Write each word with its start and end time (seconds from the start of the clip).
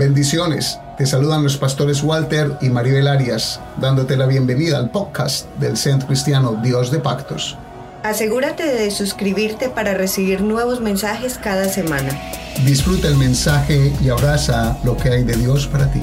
Bendiciones. 0.00 0.78
Te 0.96 1.04
saludan 1.04 1.44
los 1.44 1.58
pastores 1.58 2.02
Walter 2.02 2.56
y 2.62 2.70
Maribel 2.70 3.06
Arias, 3.06 3.60
dándote 3.76 4.16
la 4.16 4.24
bienvenida 4.24 4.78
al 4.78 4.90
podcast 4.90 5.46
del 5.56 5.76
Centro 5.76 6.08
Cristiano 6.08 6.58
Dios 6.62 6.90
de 6.90 7.00
Pactos. 7.00 7.58
Asegúrate 8.02 8.64
de 8.64 8.90
suscribirte 8.92 9.68
para 9.68 9.92
recibir 9.92 10.40
nuevos 10.40 10.80
mensajes 10.80 11.36
cada 11.36 11.68
semana. 11.68 12.18
Disfruta 12.64 13.08
el 13.08 13.16
mensaje 13.16 13.92
y 14.02 14.08
abraza 14.08 14.78
lo 14.84 14.96
que 14.96 15.10
hay 15.10 15.22
de 15.22 15.36
Dios 15.36 15.66
para 15.66 15.92
ti. 15.92 16.00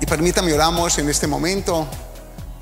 Y 0.00 0.06
permítame 0.06 0.52
oramos 0.52 0.98
en 0.98 1.08
este 1.08 1.28
momento 1.28 1.86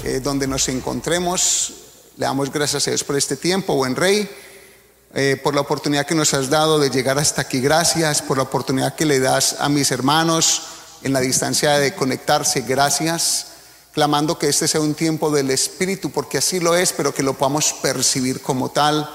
eh, 0.05 0.21
donde 0.23 0.47
nos 0.47 0.69
encontremos. 0.69 1.73
Le 2.19 2.27
damos 2.27 2.53
gracias 2.53 2.87
a 2.87 2.91
Dios 2.91 3.03
por 3.03 3.17
este 3.17 3.35
tiempo, 3.35 3.77
buen 3.77 3.97
rey. 3.97 4.29
Eh, 5.14 5.40
por 5.43 5.54
la 5.54 5.62
oportunidad 5.62 6.04
que 6.04 6.14
nos 6.14 6.34
has 6.34 6.50
dado 6.50 6.79
de 6.79 6.90
llegar 6.90 7.18
hasta 7.18 7.40
aquí. 7.40 7.61
Gracias 7.61 8.20
por 8.20 8.36
la 8.36 8.43
oportunidad 8.43 8.95
que 8.95 9.07
le 9.07 9.20
das 9.20 9.57
a 9.58 9.70
mis 9.70 9.90
hermanos 9.90 10.62
en 11.03 11.14
la 11.14 11.21
distancia 11.21 11.79
de 11.79 11.94
conectarse. 11.94 12.61
Gracias. 12.61 13.46
Clamando 13.93 14.39
que 14.39 14.49
este 14.49 14.68
sea 14.68 14.82
un 14.82 14.94
tiempo 14.94 15.30
del 15.30 15.50
Espíritu, 15.50 16.11
porque 16.11 16.39
así 16.39 16.61
lo 16.61 16.76
es, 16.76 16.93
pero 16.93 17.14
que 17.14 17.22
lo 17.22 17.35
podamos 17.35 17.72
percibir 17.80 18.43
como 18.43 18.71
tal. 18.71 19.08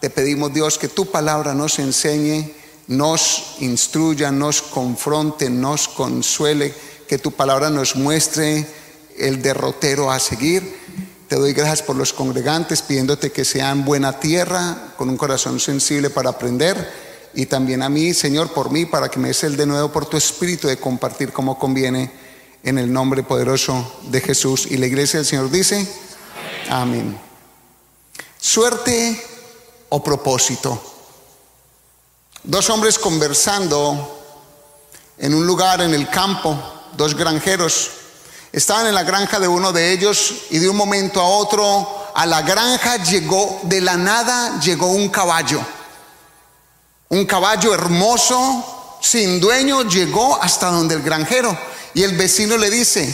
Te 0.00 0.10
pedimos, 0.10 0.52
Dios, 0.52 0.76
que 0.76 0.88
tu 0.88 1.06
palabra 1.06 1.54
nos 1.54 1.78
enseñe, 1.78 2.52
nos 2.86 3.56
instruya, 3.60 4.30
nos 4.30 4.60
confronte, 4.60 5.48
nos 5.48 5.88
consuele, 5.88 6.74
que 7.08 7.18
tu 7.18 7.32
palabra 7.32 7.70
nos 7.70 7.96
muestre 7.96 8.66
el 9.16 9.40
derrotero 9.40 10.12
a 10.12 10.20
seguir 10.20 10.87
te 11.28 11.36
doy 11.36 11.52
gracias 11.52 11.82
por 11.82 11.94
los 11.94 12.14
congregantes, 12.14 12.80
pidiéndote 12.80 13.30
que 13.30 13.44
sean 13.44 13.84
buena 13.84 14.18
tierra, 14.18 14.94
con 14.96 15.10
un 15.10 15.18
corazón 15.18 15.60
sensible 15.60 16.08
para 16.08 16.30
aprender. 16.30 17.08
Y 17.34 17.44
también 17.44 17.82
a 17.82 17.90
mí, 17.90 18.14
Señor, 18.14 18.54
por 18.54 18.70
mí, 18.70 18.86
para 18.86 19.10
que 19.10 19.18
me 19.18 19.28
des 19.28 19.44
el 19.44 19.54
de 19.54 19.66
nuevo 19.66 19.92
por 19.92 20.06
tu 20.06 20.16
espíritu 20.16 20.68
de 20.68 20.78
compartir 20.78 21.30
como 21.30 21.58
conviene 21.58 22.10
en 22.62 22.78
el 22.78 22.90
nombre 22.90 23.22
poderoso 23.22 24.00
de 24.04 24.22
Jesús. 24.22 24.68
Y 24.70 24.78
la 24.78 24.86
iglesia 24.86 25.18
del 25.18 25.26
Señor 25.26 25.50
dice, 25.50 25.86
amén. 26.70 27.18
Suerte 28.40 29.22
o 29.90 30.02
propósito. 30.02 30.82
Dos 32.42 32.70
hombres 32.70 32.98
conversando 32.98 34.18
en 35.18 35.34
un 35.34 35.46
lugar 35.46 35.82
en 35.82 35.92
el 35.92 36.08
campo, 36.08 36.58
dos 36.96 37.14
granjeros 37.14 37.97
Estaban 38.52 38.86
en 38.86 38.94
la 38.94 39.02
granja 39.02 39.38
de 39.38 39.48
uno 39.48 39.72
de 39.72 39.92
ellos 39.92 40.34
y 40.50 40.58
de 40.58 40.68
un 40.68 40.76
momento 40.76 41.20
a 41.20 41.28
otro 41.28 42.10
a 42.14 42.26
la 42.26 42.42
granja 42.42 42.96
llegó, 43.04 43.60
de 43.64 43.80
la 43.80 43.96
nada 43.96 44.58
llegó 44.60 44.88
un 44.88 45.08
caballo. 45.08 45.60
Un 47.10 47.26
caballo 47.26 47.72
hermoso, 47.72 48.98
sin 49.00 49.38
dueño, 49.38 49.82
llegó 49.82 50.40
hasta 50.42 50.66
donde 50.70 50.96
el 50.96 51.02
granjero. 51.02 51.56
Y 51.94 52.02
el 52.02 52.16
vecino 52.16 52.56
le 52.56 52.70
dice, 52.70 53.08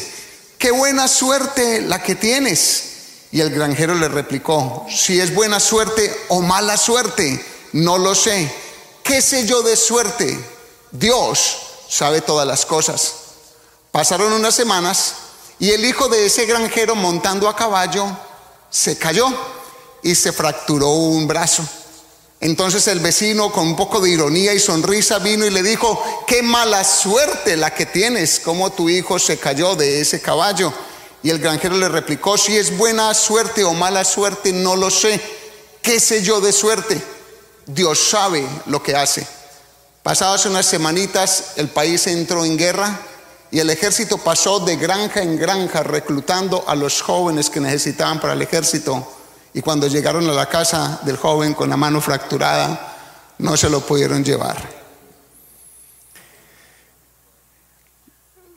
qué 0.58 0.70
buena 0.70 1.06
suerte 1.06 1.82
la 1.82 2.02
que 2.02 2.14
tienes. 2.14 2.84
Y 3.30 3.40
el 3.40 3.50
granjero 3.50 3.94
le 3.94 4.08
replicó, 4.08 4.86
si 4.88 5.20
es 5.20 5.34
buena 5.34 5.60
suerte 5.60 6.24
o 6.28 6.40
mala 6.40 6.76
suerte, 6.76 7.44
no 7.72 7.98
lo 7.98 8.14
sé. 8.14 8.50
¿Qué 9.02 9.20
sé 9.20 9.44
yo 9.44 9.62
de 9.62 9.76
suerte? 9.76 10.38
Dios 10.92 11.56
sabe 11.88 12.20
todas 12.20 12.46
las 12.46 12.64
cosas. 12.64 13.14
Pasaron 13.90 14.32
unas 14.32 14.54
semanas 14.54 15.14
y 15.58 15.70
el 15.70 15.84
hijo 15.84 16.08
de 16.08 16.26
ese 16.26 16.46
granjero 16.46 16.94
montando 16.94 17.48
a 17.48 17.56
caballo 17.56 18.06
se 18.70 18.98
cayó 18.98 19.26
y 20.02 20.14
se 20.14 20.32
fracturó 20.32 20.88
un 20.90 21.26
brazo. 21.26 21.62
Entonces 22.40 22.86
el 22.88 23.00
vecino 23.00 23.50
con 23.50 23.68
un 23.68 23.76
poco 23.76 24.00
de 24.00 24.10
ironía 24.10 24.52
y 24.52 24.60
sonrisa 24.60 25.18
vino 25.18 25.46
y 25.46 25.50
le 25.50 25.62
dijo, 25.62 26.02
qué 26.26 26.42
mala 26.42 26.84
suerte 26.84 27.56
la 27.56 27.72
que 27.72 27.86
tienes, 27.86 28.40
como 28.40 28.72
tu 28.72 28.90
hijo 28.90 29.18
se 29.18 29.38
cayó 29.38 29.76
de 29.76 30.00
ese 30.00 30.20
caballo. 30.20 30.72
Y 31.22 31.30
el 31.30 31.38
granjero 31.38 31.76
le 31.76 31.88
replicó, 31.88 32.36
si 32.36 32.56
es 32.58 32.76
buena 32.76 33.14
suerte 33.14 33.64
o 33.64 33.72
mala 33.72 34.04
suerte, 34.04 34.52
no 34.52 34.76
lo 34.76 34.90
sé. 34.90 35.18
¿Qué 35.80 35.98
sé 36.00 36.22
yo 36.22 36.40
de 36.42 36.52
suerte? 36.52 37.00
Dios 37.64 37.98
sabe 37.98 38.46
lo 38.66 38.82
que 38.82 38.94
hace. 38.94 39.26
Pasadas 40.02 40.44
unas 40.44 40.66
semanitas, 40.66 41.52
el 41.56 41.68
país 41.68 42.06
entró 42.06 42.44
en 42.44 42.58
guerra 42.58 43.00
y 43.54 43.60
el 43.60 43.70
ejército 43.70 44.18
pasó 44.18 44.58
de 44.58 44.74
granja 44.74 45.22
en 45.22 45.36
granja 45.36 45.84
reclutando 45.84 46.64
a 46.66 46.74
los 46.74 47.00
jóvenes 47.00 47.48
que 47.48 47.60
necesitaban 47.60 48.18
para 48.18 48.32
el 48.32 48.42
ejército. 48.42 49.06
Y 49.52 49.60
cuando 49.60 49.86
llegaron 49.86 50.28
a 50.28 50.32
la 50.32 50.48
casa 50.48 50.98
del 51.04 51.16
joven 51.16 51.54
con 51.54 51.70
la 51.70 51.76
mano 51.76 52.00
fracturada, 52.00 52.96
no 53.38 53.56
se 53.56 53.70
lo 53.70 53.80
pudieron 53.86 54.24
llevar. 54.24 54.56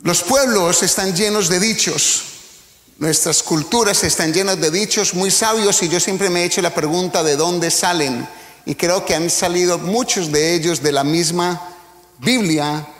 Los 0.02 0.24
pueblos 0.24 0.81
están 0.81 1.16
llenos 1.16 1.47
de 1.47 1.59
dichos, 1.59 2.24
nuestras 2.97 3.44
culturas 3.44 4.03
están 4.03 4.34
llenas 4.34 4.59
de 4.59 4.72
dichos 4.72 5.13
muy 5.13 5.30
sabios 5.30 5.84
y 5.84 5.90
yo 5.90 6.00
siempre 6.00 6.31
me 6.31 6.41
he 6.41 6.46
hecho 6.46 6.63
la 6.63 6.74
pregunta 6.74 7.22
de 7.22 7.36
dónde 7.36 7.69
salen 7.69 8.28
y 8.66 8.74
creo 8.74 9.06
que 9.06 9.13
han 9.13 9.30
salido 9.30 9.78
muchos 9.78 10.31
de 10.31 10.56
ellos 10.56 10.81
de 10.81 10.91
la 10.91 11.03
misma 11.03 11.75
Biblia 12.18 12.96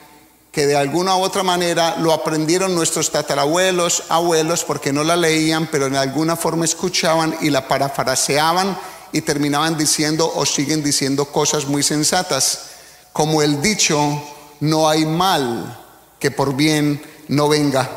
que 0.57 0.66
de 0.66 0.75
alguna 0.75 1.16
u 1.16 1.22
otra 1.22 1.44
manera 1.44 1.97
lo 2.00 2.12
aprendieron 2.12 2.73
nuestros 2.73 3.12
tatarabuelos, 3.12 4.06
abuelos, 4.09 4.63
porque 4.63 4.91
no 4.91 5.03
la 5.03 5.16
leían, 5.16 5.68
pero 5.68 5.85
en 5.85 5.95
alguna 5.95 6.35
forma 6.35 6.66
escuchaban 6.66 7.38
y 7.41 7.51
la 7.51 7.68
parafraseaban 7.68 8.75
y 9.12 9.22
terminaban 9.22 9.78
diciendo 9.78 10.34
o 10.34 10.47
siguen 10.47 10.81
diciendo 10.81 11.25
cosas 11.25 11.68
muy 11.68 11.84
sensatas, 11.84 12.69
como 13.13 13.44
el 13.44 13.62
dicho, 13.62 14.00
no 14.59 14.90
hay 14.90 15.06
mal 15.06 15.79
que 16.18 16.31
por 16.31 16.56
bien 16.56 17.03
no 17.28 17.47
venga. 17.47 17.88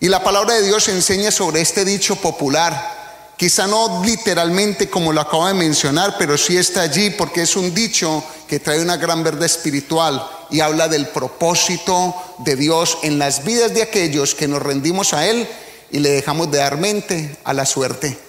Y 0.00 0.08
la 0.08 0.24
palabra 0.24 0.54
de 0.54 0.64
Dios 0.64 0.88
enseña 0.88 1.30
sobre 1.30 1.60
este 1.60 1.84
dicho 1.84 2.16
popular 2.16 2.95
Quizá 3.36 3.66
no 3.66 4.02
literalmente 4.02 4.88
como 4.88 5.12
lo 5.12 5.20
acabo 5.20 5.46
de 5.46 5.54
mencionar, 5.54 6.16
pero 6.18 6.38
sí 6.38 6.56
está 6.56 6.82
allí 6.82 7.10
porque 7.10 7.42
es 7.42 7.54
un 7.54 7.74
dicho 7.74 8.24
que 8.48 8.60
trae 8.60 8.80
una 8.80 8.96
gran 8.96 9.22
verdad 9.22 9.44
espiritual 9.44 10.26
y 10.50 10.60
habla 10.60 10.88
del 10.88 11.08
propósito 11.08 12.14
de 12.38 12.56
Dios 12.56 12.98
en 13.02 13.18
las 13.18 13.44
vidas 13.44 13.74
de 13.74 13.82
aquellos 13.82 14.34
que 14.34 14.48
nos 14.48 14.62
rendimos 14.62 15.12
a 15.12 15.26
Él 15.26 15.46
y 15.90 15.98
le 15.98 16.10
dejamos 16.10 16.50
de 16.50 16.58
dar 16.58 16.78
mente 16.78 17.36
a 17.44 17.52
la 17.52 17.66
suerte. 17.66 18.25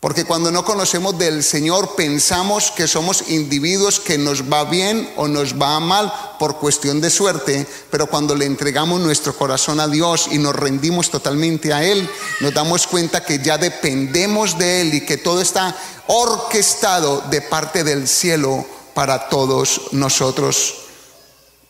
Porque 0.00 0.24
cuando 0.24 0.52
no 0.52 0.64
conocemos 0.64 1.18
del 1.18 1.42
Señor 1.42 1.96
pensamos 1.96 2.70
que 2.70 2.86
somos 2.86 3.30
individuos 3.30 3.98
que 3.98 4.16
nos 4.16 4.44
va 4.44 4.62
bien 4.62 5.12
o 5.16 5.26
nos 5.26 5.60
va 5.60 5.80
mal 5.80 6.12
por 6.38 6.58
cuestión 6.58 7.00
de 7.00 7.10
suerte, 7.10 7.66
pero 7.90 8.06
cuando 8.06 8.36
le 8.36 8.44
entregamos 8.44 9.00
nuestro 9.00 9.36
corazón 9.36 9.80
a 9.80 9.88
Dios 9.88 10.28
y 10.30 10.38
nos 10.38 10.54
rendimos 10.54 11.10
totalmente 11.10 11.72
a 11.72 11.82
Él, 11.82 12.08
nos 12.38 12.54
damos 12.54 12.86
cuenta 12.86 13.24
que 13.24 13.40
ya 13.40 13.58
dependemos 13.58 14.56
de 14.56 14.82
Él 14.82 14.94
y 14.94 15.04
que 15.04 15.16
todo 15.16 15.40
está 15.40 15.74
orquestado 16.06 17.24
de 17.28 17.42
parte 17.42 17.82
del 17.82 18.06
cielo 18.06 18.64
para 18.94 19.28
todos 19.28 19.80
nosotros. 19.90 20.76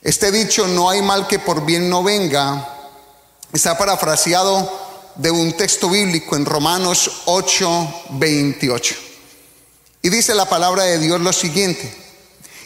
Este 0.03 0.31
dicho, 0.31 0.67
no 0.67 0.91
hay 0.91 1.01
mal 1.01 1.27
que 1.27 1.39
por 1.39 1.65
bien 1.65 1.89
no 1.89 2.03
venga, 2.03 2.77
está 3.55 3.79
parafraseado 3.79 4.88
de 5.19 5.31
un 5.31 5.53
texto 5.53 5.91
bíblico 5.91 6.37
en 6.37 6.47
Romanos 6.47 7.23
8, 7.27 8.05
28. 8.11 8.95
Y 10.03 10.09
dice 10.09 10.35
la 10.35 10.49
palabra 10.49 10.85
de 10.85 10.99
Dios 10.99 11.21
lo 11.21 11.33
siguiente, 11.33 11.93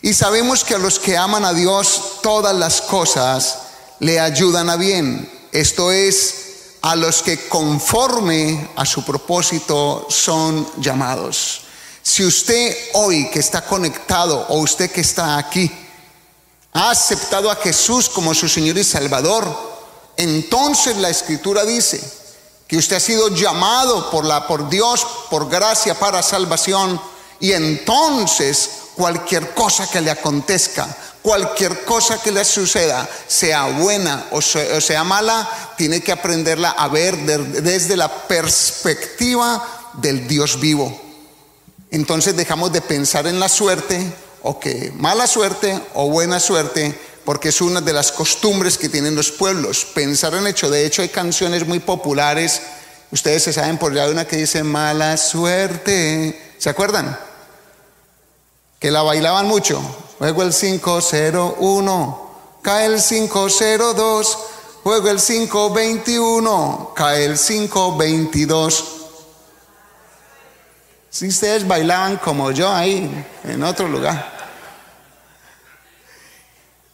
y 0.02 0.14
sabemos 0.14 0.62
que 0.62 0.74
a 0.74 0.78
los 0.78 0.98
que 0.98 1.16
aman 1.16 1.44
a 1.44 1.54
Dios 1.54 2.18
todas 2.22 2.54
las 2.54 2.82
cosas 2.82 3.58
le 4.00 4.20
ayudan 4.20 4.68
a 4.68 4.76
bien, 4.76 5.30
esto 5.50 5.90
es, 5.90 6.34
a 6.82 6.94
los 6.94 7.22
que 7.22 7.48
conforme 7.48 8.68
a 8.76 8.84
su 8.84 9.04
propósito 9.04 10.06
son 10.10 10.68
llamados. 10.78 11.62
Si 12.02 12.24
usted 12.24 12.76
hoy 12.94 13.30
que 13.30 13.38
está 13.38 13.64
conectado 13.64 14.46
o 14.48 14.58
usted 14.58 14.90
que 14.90 15.00
está 15.00 15.38
aquí 15.38 15.70
ha 16.72 16.90
aceptado 16.90 17.50
a 17.50 17.56
Jesús 17.56 18.08
como 18.08 18.34
su 18.34 18.48
Señor 18.48 18.76
y 18.76 18.84
Salvador, 18.84 19.72
entonces 20.16 20.96
la 20.96 21.10
escritura 21.10 21.64
dice, 21.64 22.21
que 22.72 22.78
usted 22.78 22.96
ha 22.96 23.00
sido 23.00 23.28
llamado 23.28 24.10
por, 24.10 24.24
la, 24.24 24.46
por 24.46 24.70
Dios, 24.70 25.06
por 25.28 25.50
gracia 25.50 25.92
para 25.92 26.22
salvación, 26.22 26.98
y 27.38 27.52
entonces 27.52 28.70
cualquier 28.94 29.52
cosa 29.52 29.90
que 29.90 30.00
le 30.00 30.10
acontezca, 30.10 30.88
cualquier 31.20 31.84
cosa 31.84 32.22
que 32.22 32.32
le 32.32 32.42
suceda, 32.46 33.06
sea 33.28 33.66
buena 33.66 34.24
o 34.30 34.40
sea, 34.40 35.04
mala, 35.04 35.74
tiene 35.76 36.00
que 36.00 36.12
aprenderla 36.12 36.70
a 36.70 36.88
ver 36.88 37.14
desde 37.18 37.94
la 37.94 38.08
perspectiva 38.26 39.90
del 39.92 40.26
Dios 40.26 40.58
vivo. 40.58 40.98
Entonces 41.90 42.34
dejamos 42.34 42.72
de 42.72 42.80
pensar 42.80 43.26
en 43.26 43.38
la 43.38 43.50
suerte, 43.50 44.00
o 44.40 44.58
que 44.58 44.90
mala 44.96 45.26
suerte 45.26 45.78
o 45.92 46.08
buena 46.08 46.40
suerte, 46.40 46.98
porque 47.24 47.50
es 47.50 47.60
una 47.60 47.80
de 47.80 47.92
las 47.92 48.10
costumbres 48.12 48.76
que 48.76 48.88
tienen 48.88 49.14
los 49.14 49.30
pueblos, 49.30 49.84
pensar 49.84 50.34
en 50.34 50.46
hecho. 50.46 50.70
De 50.70 50.84
hecho, 50.84 51.02
hay 51.02 51.08
canciones 51.08 51.66
muy 51.66 51.78
populares, 51.78 52.62
ustedes 53.10 53.44
se 53.44 53.52
saben 53.52 53.78
por 53.78 53.92
allá 53.92 54.08
una 54.08 54.26
que 54.26 54.36
dice 54.36 54.62
mala 54.64 55.16
suerte, 55.16 56.54
¿se 56.58 56.70
acuerdan? 56.70 57.18
Que 58.78 58.90
la 58.90 59.02
bailaban 59.02 59.46
mucho. 59.46 59.80
Luego 60.18 60.42
el 60.42 60.52
501, 60.52 62.30
cae 62.62 62.86
el 62.86 63.00
502, 63.00 64.38
juego 64.82 65.08
el 65.08 65.20
521, 65.20 66.92
cae 66.94 67.24
el 67.24 67.38
522. 67.38 68.84
Si 71.10 71.28
ustedes 71.28 71.68
bailaban 71.68 72.16
como 72.16 72.50
yo 72.50 72.72
ahí, 72.72 73.26
en 73.44 73.62
otro 73.62 73.86
lugar. 73.86 74.41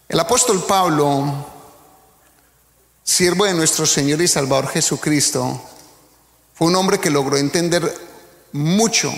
El 0.08 0.18
apóstol 0.20 0.64
Pablo, 0.66 1.46
siervo 3.04 3.44
de 3.44 3.52
nuestro 3.52 3.84
Señor 3.84 4.22
y 4.22 4.26
Salvador 4.26 4.68
Jesucristo, 4.68 5.62
fue 6.54 6.68
un 6.68 6.76
hombre 6.76 6.98
que 6.98 7.10
logró 7.10 7.36
entender 7.36 7.94
mucho 8.52 9.12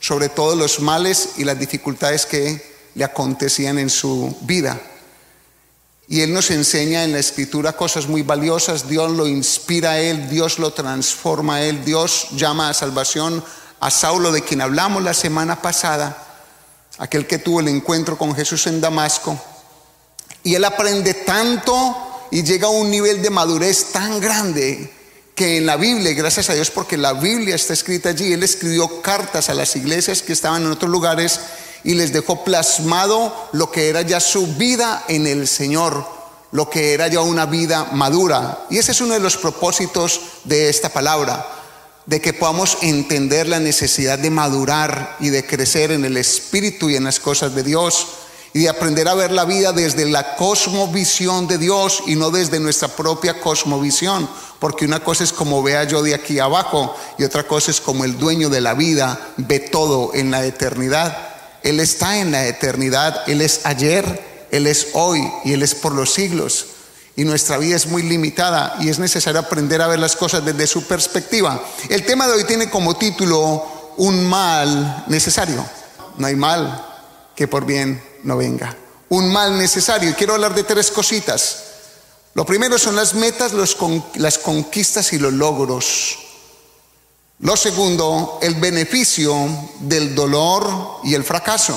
sobre 0.00 0.28
todos 0.28 0.54
los 0.54 0.80
males 0.80 1.30
y 1.38 1.44
las 1.44 1.58
dificultades 1.58 2.26
que 2.26 2.90
le 2.94 3.04
acontecían 3.04 3.78
en 3.78 3.88
su 3.88 4.36
vida. 4.42 4.78
Y 6.08 6.20
Él 6.20 6.34
nos 6.34 6.50
enseña 6.50 7.04
en 7.04 7.12
la 7.12 7.20
escritura 7.20 7.72
cosas 7.72 8.06
muy 8.06 8.20
valiosas, 8.20 8.86
Dios 8.86 9.10
lo 9.10 9.26
inspira 9.26 9.92
a 9.92 9.98
Él, 9.98 10.28
Dios 10.28 10.58
lo 10.58 10.74
transforma 10.74 11.54
a 11.54 11.62
Él, 11.62 11.86
Dios 11.86 12.28
llama 12.32 12.68
a 12.68 12.74
salvación 12.74 13.42
a 13.80 13.90
Saulo 13.90 14.30
de 14.30 14.42
quien 14.42 14.60
hablamos 14.60 15.02
la 15.02 15.14
semana 15.14 15.62
pasada, 15.62 16.22
aquel 16.98 17.26
que 17.26 17.38
tuvo 17.38 17.60
el 17.60 17.68
encuentro 17.68 18.18
con 18.18 18.34
Jesús 18.34 18.66
en 18.66 18.82
Damasco. 18.82 19.42
Y 20.42 20.54
Él 20.54 20.64
aprende 20.64 21.14
tanto 21.14 22.26
y 22.30 22.42
llega 22.42 22.68
a 22.68 22.70
un 22.70 22.90
nivel 22.90 23.22
de 23.22 23.30
madurez 23.30 23.92
tan 23.92 24.20
grande 24.20 24.92
que 25.34 25.58
en 25.58 25.66
la 25.66 25.76
Biblia, 25.76 26.12
gracias 26.14 26.50
a 26.50 26.54
Dios 26.54 26.70
porque 26.70 26.96
la 26.96 27.12
Biblia 27.12 27.54
está 27.54 27.72
escrita 27.72 28.08
allí, 28.08 28.32
Él 28.32 28.42
escribió 28.42 29.00
cartas 29.00 29.48
a 29.48 29.54
las 29.54 29.76
iglesias 29.76 30.20
que 30.20 30.32
estaban 30.32 30.62
en 30.62 30.72
otros 30.72 30.90
lugares 30.90 31.38
y 31.84 31.94
les 31.94 32.12
dejó 32.12 32.42
plasmado 32.42 33.48
lo 33.52 33.70
que 33.70 33.88
era 33.88 34.02
ya 34.02 34.18
su 34.18 34.48
vida 34.56 35.04
en 35.06 35.28
el 35.28 35.46
Señor, 35.46 36.04
lo 36.50 36.68
que 36.68 36.92
era 36.92 37.06
ya 37.06 37.20
una 37.20 37.46
vida 37.46 37.84
madura. 37.92 38.66
Y 38.68 38.78
ese 38.78 38.92
es 38.92 39.00
uno 39.00 39.14
de 39.14 39.20
los 39.20 39.36
propósitos 39.36 40.20
de 40.42 40.68
esta 40.68 40.88
palabra, 40.88 41.46
de 42.06 42.20
que 42.20 42.32
podamos 42.32 42.78
entender 42.82 43.46
la 43.46 43.60
necesidad 43.60 44.18
de 44.18 44.30
madurar 44.30 45.16
y 45.20 45.28
de 45.28 45.46
crecer 45.46 45.92
en 45.92 46.04
el 46.04 46.16
Espíritu 46.16 46.90
y 46.90 46.96
en 46.96 47.04
las 47.04 47.20
cosas 47.20 47.54
de 47.54 47.62
Dios 47.62 48.08
y 48.52 48.60
de 48.60 48.68
aprender 48.68 49.08
a 49.08 49.14
ver 49.14 49.30
la 49.30 49.44
vida 49.44 49.72
desde 49.72 50.06
la 50.06 50.36
cosmovisión 50.36 51.46
de 51.46 51.58
Dios 51.58 52.02
y 52.06 52.14
no 52.14 52.30
desde 52.30 52.60
nuestra 52.60 52.88
propia 52.88 53.40
cosmovisión, 53.40 54.28
porque 54.58 54.84
una 54.84 55.00
cosa 55.00 55.24
es 55.24 55.32
como 55.32 55.62
vea 55.62 55.84
yo 55.84 56.02
de 56.02 56.14
aquí 56.14 56.38
abajo 56.38 56.94
y 57.18 57.24
otra 57.24 57.46
cosa 57.46 57.70
es 57.70 57.80
como 57.80 58.04
el 58.04 58.18
dueño 58.18 58.48
de 58.48 58.60
la 58.60 58.74
vida 58.74 59.32
ve 59.36 59.60
todo 59.60 60.14
en 60.14 60.30
la 60.30 60.44
eternidad. 60.44 61.16
Él 61.62 61.80
está 61.80 62.18
en 62.18 62.32
la 62.32 62.46
eternidad, 62.46 63.28
Él 63.28 63.40
es 63.40 63.60
ayer, 63.64 64.46
Él 64.50 64.66
es 64.66 64.88
hoy 64.94 65.20
y 65.44 65.52
Él 65.52 65.62
es 65.62 65.74
por 65.74 65.92
los 65.92 66.12
siglos. 66.12 66.66
Y 67.16 67.24
nuestra 67.24 67.58
vida 67.58 67.74
es 67.74 67.86
muy 67.86 68.02
limitada 68.02 68.76
y 68.80 68.88
es 68.88 69.00
necesario 69.00 69.40
aprender 69.40 69.82
a 69.82 69.88
ver 69.88 69.98
las 69.98 70.14
cosas 70.14 70.44
desde 70.44 70.68
su 70.68 70.86
perspectiva. 70.86 71.60
El 71.88 72.06
tema 72.06 72.28
de 72.28 72.34
hoy 72.34 72.44
tiene 72.44 72.70
como 72.70 72.96
título 72.96 73.92
un 73.96 74.24
mal 74.24 75.04
necesario. 75.08 75.64
No 76.16 76.26
hay 76.28 76.36
mal 76.36 76.84
que 77.34 77.48
por 77.48 77.66
bien 77.66 78.07
no 78.24 78.36
venga. 78.36 78.76
Un 79.10 79.32
mal 79.32 79.56
necesario. 79.58 80.14
Quiero 80.16 80.34
hablar 80.34 80.54
de 80.54 80.64
tres 80.64 80.90
cositas. 80.90 81.64
Lo 82.34 82.44
primero 82.44 82.78
son 82.78 82.94
las 82.94 83.14
metas, 83.14 83.52
las 83.52 84.38
conquistas 84.38 85.12
y 85.12 85.18
los 85.18 85.32
logros. 85.32 86.18
Lo 87.40 87.56
segundo, 87.56 88.38
el 88.42 88.54
beneficio 88.56 89.34
del 89.80 90.14
dolor 90.14 91.00
y 91.04 91.14
el 91.14 91.24
fracaso. 91.24 91.76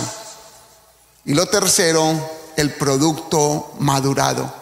Y 1.26 1.34
lo 1.34 1.46
tercero, 1.48 2.14
el 2.58 2.74
producto 2.74 3.74
madurado 3.80 4.62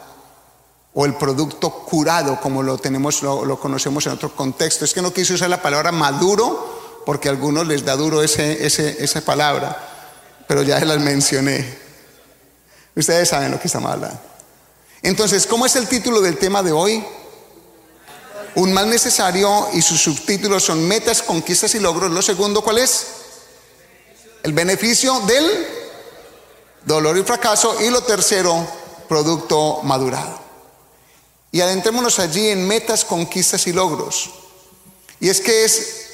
o 0.94 1.06
el 1.06 1.16
producto 1.16 1.72
curado, 1.72 2.40
como 2.42 2.64
lo 2.64 2.78
tenemos, 2.78 3.22
lo, 3.22 3.60
conocemos 3.60 4.06
en 4.08 4.14
otro 4.14 4.36
contexto. 4.36 4.86
Es 4.86 4.94
que 4.94 5.02
no 5.02 5.14
quise 5.14 5.34
usar 5.34 5.50
la 5.50 5.62
palabra 5.62 5.92
maduro 5.92 7.02
porque 7.06 7.30
a 7.30 7.32
algunos 7.32 7.66
les 7.66 7.86
da 7.86 7.96
duro 7.96 8.22
esa 8.22 9.22
palabra, 9.22 9.89
pero 10.50 10.64
ya 10.64 10.80
las 10.80 11.00
mencioné. 11.00 11.64
Ustedes 12.96 13.30
saben 13.30 13.52
lo 13.52 13.60
que 13.60 13.68
estamos 13.68 13.92
hablando. 13.92 14.20
Entonces, 15.04 15.46
¿cómo 15.46 15.68
es 15.68 15.76
el 15.76 15.88
título 15.88 16.22
del 16.22 16.40
tema 16.40 16.64
de 16.64 16.72
hoy? 16.72 17.06
un 18.56 18.74
mal 18.74 18.90
necesario 18.90 19.70
y 19.74 19.84
sus 19.84 20.02
subtítulos 20.02 20.64
son 20.64 20.88
metas, 20.88 21.22
conquistas 21.22 21.76
y 21.76 21.80
logros. 21.80 22.10
Lo 22.10 22.24
segundo, 22.24 22.64
¿cuál 22.64 22.80
es? 22.80 23.06
El 24.42 24.54
beneficio 24.54 25.20
del 25.28 25.68
dolor 26.84 27.16
y 27.20 27.24
fracaso. 27.24 27.80
Y 27.84 27.92
lo 27.92 28.02
tercero, 28.02 28.68
producto 29.08 29.82
madurado. 29.84 30.40
Y 31.52 31.62
adentrémonos 31.62 32.18
allí 32.18 32.50
en 32.50 32.68
metas, 32.68 33.06
conquistas 33.06 33.68
y 33.68 33.74
logros. 33.74 34.32
Y 35.20 35.30
es 35.30 35.42
que 35.42 35.64
es 35.64 36.06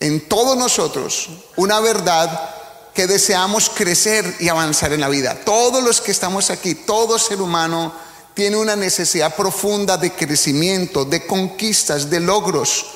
en 0.00 0.28
todos 0.28 0.56
nosotros 0.56 1.28
una 1.54 1.78
verdad 1.78 2.61
que 2.94 3.06
deseamos 3.06 3.70
crecer 3.70 4.36
y 4.38 4.48
avanzar 4.48 4.92
en 4.92 5.00
la 5.00 5.08
vida. 5.08 5.40
Todos 5.44 5.82
los 5.82 6.00
que 6.00 6.12
estamos 6.12 6.50
aquí, 6.50 6.74
todo 6.74 7.18
ser 7.18 7.40
humano 7.40 7.92
tiene 8.34 8.56
una 8.56 8.76
necesidad 8.76 9.34
profunda 9.34 9.96
de 9.96 10.12
crecimiento, 10.12 11.04
de 11.04 11.26
conquistas, 11.26 12.10
de 12.10 12.20
logros. 12.20 12.86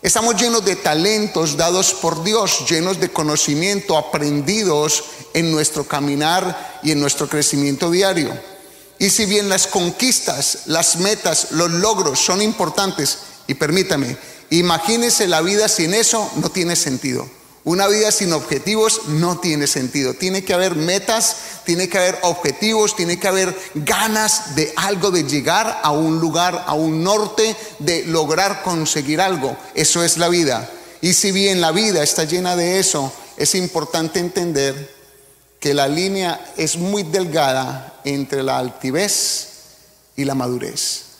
Estamos 0.00 0.34
llenos 0.34 0.64
de 0.64 0.76
talentos 0.76 1.56
dados 1.56 1.94
por 1.94 2.24
Dios, 2.24 2.68
llenos 2.68 2.98
de 2.98 3.10
conocimiento 3.10 3.96
aprendidos 3.96 5.04
en 5.32 5.52
nuestro 5.52 5.84
caminar 5.84 6.80
y 6.82 6.90
en 6.90 7.00
nuestro 7.00 7.28
crecimiento 7.28 7.90
diario. 7.90 8.32
Y 8.98 9.10
si 9.10 9.26
bien 9.26 9.48
las 9.48 9.66
conquistas, 9.66 10.66
las 10.66 10.96
metas, 10.96 11.52
los 11.52 11.70
logros 11.70 12.18
son 12.18 12.42
importantes, 12.42 13.18
y 13.46 13.54
permítame, 13.54 14.16
imagínese 14.50 15.26
la 15.26 15.40
vida 15.40 15.68
sin 15.68 15.94
eso, 15.94 16.30
no 16.36 16.50
tiene 16.50 16.76
sentido. 16.76 17.28
Una 17.64 17.86
vida 17.86 18.10
sin 18.10 18.32
objetivos 18.32 19.02
no 19.08 19.38
tiene 19.38 19.68
sentido. 19.68 20.14
Tiene 20.14 20.44
que 20.44 20.52
haber 20.52 20.74
metas, 20.74 21.36
tiene 21.64 21.88
que 21.88 21.98
haber 21.98 22.18
objetivos, 22.22 22.96
tiene 22.96 23.20
que 23.20 23.28
haber 23.28 23.56
ganas 23.74 24.56
de 24.56 24.72
algo, 24.74 25.12
de 25.12 25.22
llegar 25.22 25.80
a 25.84 25.92
un 25.92 26.18
lugar, 26.18 26.64
a 26.66 26.74
un 26.74 27.04
norte, 27.04 27.54
de 27.78 28.04
lograr 28.06 28.62
conseguir 28.62 29.20
algo. 29.20 29.56
Eso 29.74 30.02
es 30.02 30.18
la 30.18 30.28
vida. 30.28 30.68
Y 31.00 31.14
si 31.14 31.30
bien 31.30 31.60
la 31.60 31.70
vida 31.70 32.02
está 32.02 32.24
llena 32.24 32.56
de 32.56 32.80
eso, 32.80 33.12
es 33.36 33.54
importante 33.54 34.18
entender 34.18 34.92
que 35.60 35.72
la 35.72 35.86
línea 35.86 36.52
es 36.56 36.76
muy 36.76 37.04
delgada 37.04 38.00
entre 38.04 38.42
la 38.42 38.58
altivez 38.58 39.48
y 40.16 40.24
la 40.24 40.34
madurez. 40.34 41.11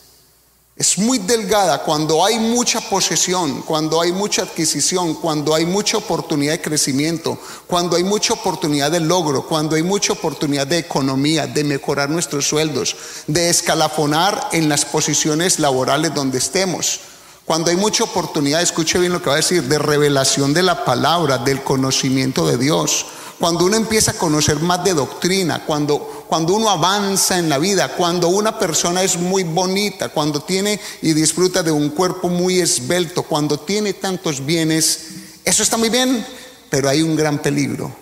Es 0.75 0.97
muy 0.97 1.19
delgada 1.19 1.83
cuando 1.83 2.25
hay 2.25 2.39
mucha 2.39 2.81
posesión, 2.81 3.61
cuando 3.61 4.01
hay 4.01 4.11
mucha 4.11 4.41
adquisición, 4.41 5.13
cuando 5.13 5.53
hay 5.53 5.67
mucha 5.67 5.97
oportunidad 5.97 6.53
de 6.53 6.61
crecimiento, 6.61 7.37
cuando 7.67 7.95
hay 7.95 8.03
mucha 8.03 8.33
oportunidad 8.33 8.89
de 8.89 8.99
logro, 8.99 9.45
cuando 9.45 9.75
hay 9.75 9.83
mucha 9.83 10.13
oportunidad 10.13 10.65
de 10.65 10.79
economía, 10.79 11.45
de 11.45 11.63
mejorar 11.63 12.09
nuestros 12.09 12.47
sueldos, 12.47 12.95
de 13.27 13.49
escalafonar 13.49 14.49
en 14.51 14.67
las 14.67 14.83
posiciones 14.83 15.59
laborales 15.59 16.15
donde 16.15 16.39
estemos. 16.39 17.01
Cuando 17.45 17.69
hay 17.69 17.77
mucha 17.77 18.05
oportunidad, 18.05 18.63
escuche 18.63 18.97
bien 18.97 19.13
lo 19.13 19.21
que 19.21 19.29
va 19.29 19.35
a 19.35 19.37
decir, 19.37 19.61
de 19.63 19.77
revelación 19.77 20.55
de 20.55 20.63
la 20.63 20.85
palabra, 20.85 21.37
del 21.37 21.61
conocimiento 21.63 22.47
de 22.47 22.57
Dios 22.57 23.05
cuando 23.43 23.65
uno 23.65 23.75
empieza 23.75 24.11
a 24.11 24.13
conocer 24.13 24.61
más 24.61 24.85
de 24.85 24.93
doctrina, 24.93 25.65
cuando, 25.65 26.23
cuando 26.29 26.53
uno 26.53 26.69
avanza 26.69 27.37
en 27.37 27.49
la 27.49 27.57
vida, 27.57 27.89
cuando 27.89 28.29
una 28.29 28.57
persona 28.57 29.03
es 29.03 29.17
muy 29.17 29.43
bonita, 29.43 30.07
cuando 30.07 30.41
tiene 30.41 30.79
y 31.01 31.11
disfruta 31.11 31.61
de 31.61 31.69
un 31.69 31.89
cuerpo 31.89 32.29
muy 32.29 32.61
esbelto, 32.61 33.23
cuando 33.23 33.59
tiene 33.59 33.95
tantos 33.95 34.45
bienes, 34.45 35.07
eso 35.43 35.61
está 35.61 35.75
muy 35.75 35.89
bien, 35.89 36.25
pero 36.69 36.87
hay 36.87 37.01
un 37.01 37.17
gran 37.17 37.37
peligro. 37.39 37.93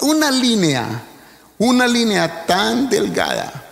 Una 0.00 0.30
línea, 0.30 1.04
una 1.58 1.86
línea 1.86 2.46
tan 2.46 2.88
delgada 2.88 3.66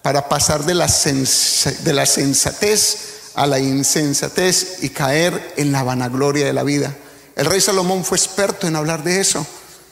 para 0.00 0.28
pasar 0.28 0.64
de 0.64 0.74
la, 0.76 0.86
de 0.86 1.92
la 1.92 2.06
sensatez 2.06 3.32
a 3.34 3.48
la 3.48 3.58
insensatez 3.58 4.76
y 4.82 4.90
caer 4.90 5.54
en 5.56 5.72
la 5.72 5.82
vanagloria 5.82 6.46
de 6.46 6.52
la 6.52 6.62
vida. 6.62 6.96
El 7.34 7.46
rey 7.46 7.60
Salomón 7.60 8.04
fue 8.04 8.16
experto 8.16 8.68
en 8.68 8.76
hablar 8.76 9.02
de 9.02 9.20
eso. 9.20 9.44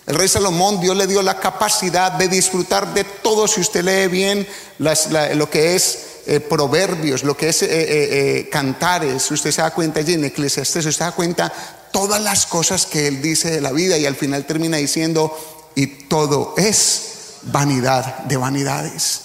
El 0.07 0.15
rey 0.15 0.29
Salomón, 0.29 0.81
Dios 0.81 0.97
le 0.97 1.09
dio 1.09 1.21
la 1.21 1.41
capacidad 1.41 2.13
de 2.13 2.29
disfrutar 2.29 2.95
de 2.95 3.03
todo. 3.03 3.49
Si 3.49 3.61
usted 3.61 3.83
lee 3.85 4.07
bien 4.07 4.47
lo 4.79 5.51
que 5.51 5.75
es 5.75 5.99
eh, 6.27 6.39
proverbios, 6.39 7.25
lo 7.25 7.37
que 7.37 7.49
es 7.49 7.63
eh, 7.63 7.69
eh, 7.71 8.49
cantares, 8.49 9.29
usted 9.31 9.51
se 9.51 9.63
da 9.63 9.73
cuenta 9.73 10.01
allí 10.01 10.15
en 10.15 10.25
Eclesiastes, 10.25 10.87
usted 10.87 10.99
se 10.99 11.05
da 11.05 11.13
cuenta 11.13 11.53
todas 11.91 12.21
las 12.21 12.47
cosas 12.47 12.87
que 12.87 13.09
él 13.09 13.21
dice 13.21 13.51
de 13.51 13.61
la 13.61 13.73
vida 13.73 13.99
y 13.99 14.07
al 14.07 14.15
final 14.15 14.47
termina 14.47 14.77
diciendo, 14.77 15.37
y 15.75 15.87
todo 15.87 16.55
es 16.57 17.03
vanidad 17.43 18.19
de 18.25 18.37
vanidades. 18.37 19.23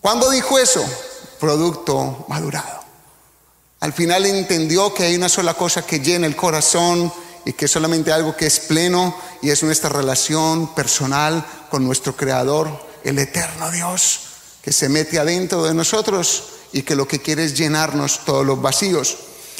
¿Cuándo 0.00 0.30
dijo 0.30 0.58
eso? 0.58 0.82
Producto 1.38 2.24
madurado. 2.28 2.80
Al 3.80 3.92
final 3.92 4.24
entendió 4.24 4.94
que 4.94 5.04
hay 5.04 5.16
una 5.16 5.28
sola 5.28 5.54
cosa 5.54 5.86
que 5.86 6.00
llena 6.00 6.26
el 6.26 6.36
corazón 6.36 7.12
y 7.44 7.52
que 7.52 7.64
es 7.64 7.70
solamente 7.70 8.12
algo 8.12 8.36
que 8.36 8.46
es 8.46 8.60
pleno 8.60 9.16
y 9.42 9.50
es 9.50 9.62
nuestra 9.62 9.90
relación 9.90 10.74
personal 10.74 11.44
con 11.70 11.84
nuestro 11.84 12.16
Creador, 12.16 12.68
el 13.04 13.18
eterno 13.18 13.70
Dios. 13.70 14.20
que 14.62 14.72
se 14.74 14.90
mete 14.90 15.18
adentro 15.18 15.64
de 15.64 15.72
nosotros 15.72 16.44
y 16.72 16.82
que 16.82 16.94
lo 16.94 17.08
que 17.08 17.20
quiere 17.20 17.44
es 17.44 17.56
llenarnos 17.56 18.26
todos 18.26 18.44
los 18.44 18.60
vacíos. 18.60 19.16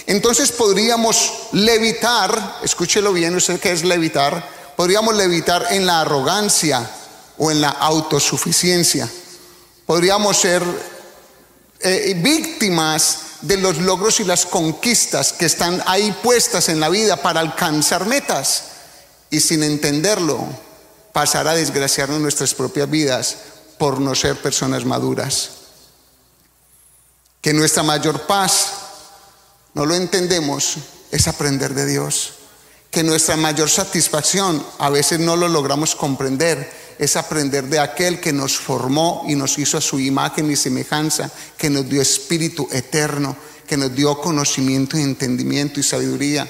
Entonces 0.07 0.53
podríamos 0.53 1.33
levitar, 1.53 2.59
escúchelo 2.63 3.13
bien, 3.13 3.35
usted 3.35 3.59
qué 3.59 3.73
es 3.73 3.83
levitar, 3.83 4.47
podríamos 4.77 5.17
levitar 5.17 5.69
en 5.71 5.87
la 5.87 6.03
arrogancia 6.03 6.91
o 7.39 7.51
en 7.51 7.63
la 7.63 7.71
autosuficiencia. 7.71 9.09
Podríamos 9.87 10.37
ser 10.37 10.63
eh, 11.81 12.15
víctimas 12.19 13.30
de 13.43 13.57
los 13.57 13.79
logros 13.79 14.21
y 14.21 14.25
las 14.25 14.47
conquistas 14.47 15.33
que 15.33 15.47
están 15.47 15.83
ahí 15.87 16.15
puestas 16.23 16.69
en 16.69 16.81
la 16.81 16.89
vida 16.89 17.17
para 17.17 17.41
alcanzar 17.41 18.07
metas 18.07 18.65
y 19.31 19.41
sin 19.41 19.63
entenderlo 19.63 20.47
pasar 21.13 21.49
a 21.49 21.55
desgraciarnos 21.55 22.21
nuestras 22.21 22.55
propias 22.55 22.91
vidas 22.91 23.37
por 23.79 24.01
no 24.01 24.15
ser 24.15 24.37
personas 24.37 24.85
maduras. 24.85 25.51
Que 27.41 27.55
nuestra 27.55 27.83
mayor 27.83 28.27
paz, 28.27 28.73
no 29.75 29.87
lo 29.87 29.95
entendemos, 29.95 30.77
es 31.11 31.27
aprender 31.27 31.75
de 31.75 31.87
Dios. 31.87 32.35
Que 32.91 33.03
nuestra 33.03 33.37
mayor 33.37 33.71
satisfacción, 33.71 34.65
a 34.79 34.91
veces 34.91 35.21
no 35.21 35.37
lo 35.37 35.49
logramos 35.49 35.95
comprender, 35.95 36.71
es 37.01 37.17
aprender 37.17 37.65
de 37.65 37.79
aquel 37.79 38.21
que 38.21 38.31
nos 38.31 38.59
formó 38.59 39.25
y 39.27 39.35
nos 39.35 39.57
hizo 39.57 39.79
a 39.79 39.81
su 39.81 39.99
imagen 39.99 40.51
y 40.51 40.55
semejanza, 40.57 41.31
que 41.57 41.71
nos 41.71 41.89
dio 41.89 42.03
espíritu 42.03 42.69
eterno, 42.71 43.35
que 43.67 43.79
nos 43.79 43.95
dio 43.95 44.21
conocimiento 44.21 44.99
y 44.99 45.03
entendimiento 45.03 45.81
y 45.81 45.83
sabiduría. 45.83 46.47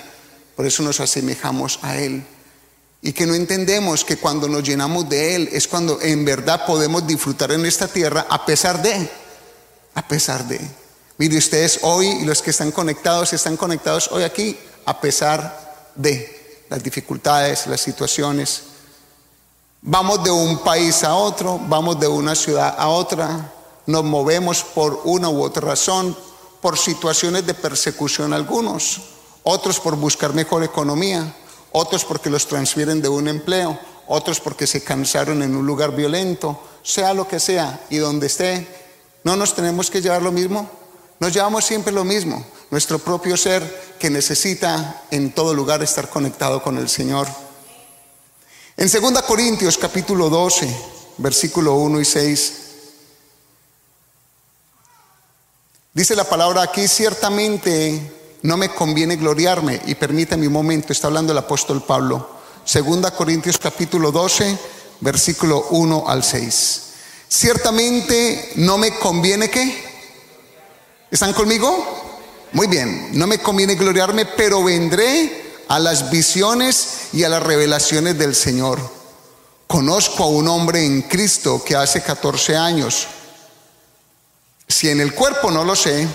Por 0.56 0.66
eso 0.66 0.82
nos 0.82 0.98
asemejamos 0.98 1.78
a 1.82 1.96
Él. 1.96 2.24
Y 3.00 3.12
que 3.12 3.26
no 3.26 3.36
entendemos 3.36 4.04
que 4.04 4.16
cuando 4.16 4.48
nos 4.48 4.64
llenamos 4.64 5.08
de 5.08 5.36
Él 5.36 5.48
es 5.52 5.68
cuando 5.68 6.02
en 6.02 6.24
verdad 6.24 6.66
podemos 6.66 7.06
disfrutar 7.06 7.52
en 7.52 7.64
esta 7.64 7.86
tierra 7.86 8.26
a 8.28 8.44
pesar 8.44 8.82
de, 8.82 9.08
a 9.94 10.08
pesar 10.08 10.48
de. 10.48 10.60
Mire 11.18 11.38
ustedes 11.38 11.78
hoy 11.82 12.08
y 12.08 12.24
los 12.24 12.42
que 12.42 12.50
están 12.50 12.72
conectados, 12.72 13.32
están 13.32 13.56
conectados 13.56 14.08
hoy 14.10 14.24
aquí 14.24 14.56
a 14.84 15.00
pesar 15.00 15.92
de 15.94 16.64
las 16.68 16.82
dificultades, 16.82 17.68
las 17.68 17.80
situaciones, 17.80 18.62
Vamos 19.82 20.22
de 20.22 20.30
un 20.30 20.58
país 20.58 21.02
a 21.04 21.14
otro, 21.14 21.58
vamos 21.66 21.98
de 21.98 22.06
una 22.06 22.34
ciudad 22.34 22.74
a 22.76 22.88
otra, 22.88 23.50
nos 23.86 24.04
movemos 24.04 24.62
por 24.62 25.00
una 25.04 25.30
u 25.30 25.42
otra 25.42 25.68
razón, 25.68 26.14
por 26.60 26.76
situaciones 26.76 27.46
de 27.46 27.54
persecución 27.54 28.34
algunos, 28.34 29.00
otros 29.42 29.80
por 29.80 29.96
buscar 29.96 30.34
mejor 30.34 30.62
economía, 30.64 31.34
otros 31.72 32.04
porque 32.04 32.28
los 32.28 32.46
transfieren 32.46 33.00
de 33.00 33.08
un 33.08 33.26
empleo, 33.26 33.78
otros 34.06 34.38
porque 34.38 34.66
se 34.66 34.84
cansaron 34.84 35.42
en 35.42 35.56
un 35.56 35.66
lugar 35.66 35.96
violento, 35.96 36.60
sea 36.82 37.14
lo 37.14 37.26
que 37.26 37.40
sea 37.40 37.80
y 37.88 37.96
donde 37.96 38.26
esté, 38.26 38.68
no 39.24 39.34
nos 39.34 39.54
tenemos 39.54 39.90
que 39.90 40.02
llevar 40.02 40.20
lo 40.20 40.30
mismo, 40.30 40.68
nos 41.20 41.32
llevamos 41.32 41.64
siempre 41.64 41.90
lo 41.90 42.04
mismo, 42.04 42.44
nuestro 42.70 42.98
propio 42.98 43.34
ser 43.34 43.96
que 43.98 44.10
necesita 44.10 45.04
en 45.10 45.32
todo 45.32 45.54
lugar 45.54 45.82
estar 45.82 46.10
conectado 46.10 46.62
con 46.62 46.76
el 46.76 46.90
Señor. 46.90 47.28
En 48.80 48.88
2 48.88 49.22
Corintios 49.24 49.76
capítulo 49.76 50.30
12, 50.30 50.74
versículo 51.18 51.74
1 51.74 52.00
y 52.00 52.04
6, 52.06 52.52
dice 55.92 56.16
la 56.16 56.24
palabra 56.24 56.62
aquí, 56.62 56.88
ciertamente 56.88 58.38
no 58.40 58.56
me 58.56 58.70
conviene 58.70 59.16
gloriarme, 59.16 59.82
y 59.84 59.96
permítame 59.96 60.46
un 60.46 60.54
momento, 60.54 60.94
está 60.94 61.08
hablando 61.08 61.32
el 61.32 61.38
apóstol 61.38 61.82
Pablo. 61.82 62.40
2 62.72 63.10
Corintios 63.10 63.58
capítulo 63.58 64.10
12, 64.10 64.58
versículo 65.00 65.66
1 65.72 66.04
al 66.08 66.24
6. 66.24 66.82
Ciertamente 67.28 68.52
no 68.56 68.78
me 68.78 68.94
conviene 68.94 69.50
que... 69.50 69.84
¿Están 71.10 71.34
conmigo? 71.34 72.48
Muy 72.52 72.66
bien, 72.66 73.10
no 73.12 73.26
me 73.26 73.40
conviene 73.40 73.74
gloriarme, 73.74 74.24
pero 74.24 74.64
vendré 74.64 75.49
a 75.70 75.78
las 75.78 76.10
visiones 76.10 77.10
y 77.12 77.22
a 77.22 77.28
las 77.28 77.44
revelaciones 77.44 78.18
del 78.18 78.34
Señor. 78.34 78.80
Conozco 79.68 80.24
a 80.24 80.26
un 80.26 80.48
hombre 80.48 80.84
en 80.84 81.02
Cristo 81.02 81.62
que 81.64 81.76
hace 81.76 82.02
14 82.02 82.56
años, 82.56 83.06
si 84.66 84.88
en 84.88 85.00
el 85.00 85.14
cuerpo 85.14 85.48
no 85.52 85.62
lo 85.62 85.76
sé, 85.76 86.08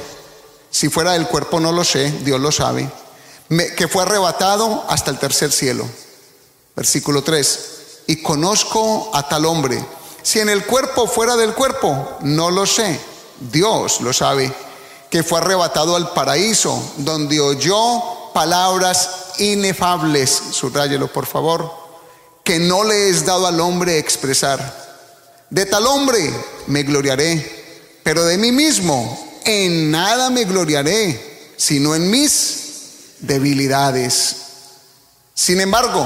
si 0.69 0.89
fuera 0.89 1.13
del 1.13 1.27
cuerpo 1.27 1.61
no 1.61 1.71
lo 1.71 1.85
sé, 1.85 2.11
Dios 2.25 2.37
lo 2.41 2.51
sabe, 2.51 2.89
que 3.77 3.87
fue 3.87 4.03
arrebatado 4.03 4.83
hasta 4.89 5.09
el 5.11 5.19
tercer 5.19 5.53
cielo. 5.53 5.87
Versículo 6.75 7.23
3. 7.23 7.59
Y 8.07 8.21
conozco 8.21 9.09
a 9.13 9.25
tal 9.29 9.45
hombre. 9.45 9.81
Si 10.21 10.41
en 10.41 10.49
el 10.49 10.65
cuerpo 10.65 11.07
fuera 11.07 11.37
del 11.37 11.53
cuerpo, 11.53 12.17
no 12.23 12.51
lo 12.51 12.65
sé, 12.65 12.99
Dios 13.39 14.01
lo 14.01 14.11
sabe, 14.11 14.53
que 15.09 15.23
fue 15.23 15.39
arrebatado 15.39 15.95
al 15.95 16.11
paraíso, 16.11 16.91
donde 16.97 17.39
oyó 17.39 18.24
palabras 18.35 19.09
inefables, 19.37 20.29
subrayelo 20.51 21.07
por 21.07 21.25
favor, 21.25 21.71
que 22.43 22.59
no 22.59 22.83
le 22.83 23.07
es 23.07 23.25
dado 23.25 23.47
al 23.47 23.61
hombre 23.61 23.97
expresar. 23.97 24.59
De 25.49 25.65
tal 25.65 25.87
hombre 25.87 26.33
me 26.67 26.83
gloriaré, 26.83 28.01
pero 28.03 28.25
de 28.25 28.37
mí 28.37 28.51
mismo 28.51 29.39
en 29.45 29.89
nada 29.89 30.29
me 30.31 30.43
gloriaré, 30.43 31.53
sino 31.55 31.95
en 31.95 32.11
mis 32.11 33.15
debilidades. 33.19 34.35
Sin 35.33 35.61
embargo, 35.61 36.05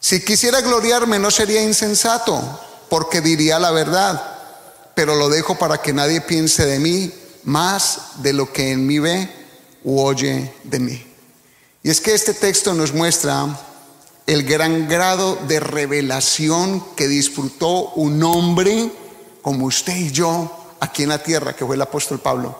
si 0.00 0.24
quisiera 0.24 0.62
gloriarme 0.62 1.20
no 1.20 1.30
sería 1.30 1.62
insensato, 1.62 2.60
porque 2.88 3.20
diría 3.20 3.60
la 3.60 3.70
verdad, 3.70 4.20
pero 4.96 5.14
lo 5.14 5.28
dejo 5.28 5.56
para 5.56 5.78
que 5.78 5.92
nadie 5.92 6.22
piense 6.22 6.66
de 6.66 6.80
mí 6.80 7.14
más 7.44 8.00
de 8.16 8.32
lo 8.32 8.52
que 8.52 8.72
en 8.72 8.84
mí 8.84 8.98
ve 8.98 9.41
oye 9.84 10.54
de 10.64 10.78
mí. 10.78 11.06
Y 11.82 11.90
es 11.90 12.00
que 12.00 12.14
este 12.14 12.34
texto 12.34 12.74
nos 12.74 12.92
muestra 12.92 13.58
el 14.26 14.44
gran 14.44 14.88
grado 14.88 15.36
de 15.48 15.58
revelación 15.58 16.94
que 16.94 17.08
disfrutó 17.08 17.90
un 17.94 18.22
hombre 18.22 18.90
como 19.42 19.66
usted 19.66 19.96
y 19.96 20.10
yo 20.12 20.76
aquí 20.80 21.02
en 21.02 21.08
la 21.10 21.22
tierra, 21.22 21.54
que 21.54 21.66
fue 21.66 21.74
el 21.74 21.82
apóstol 21.82 22.20
Pablo. 22.20 22.58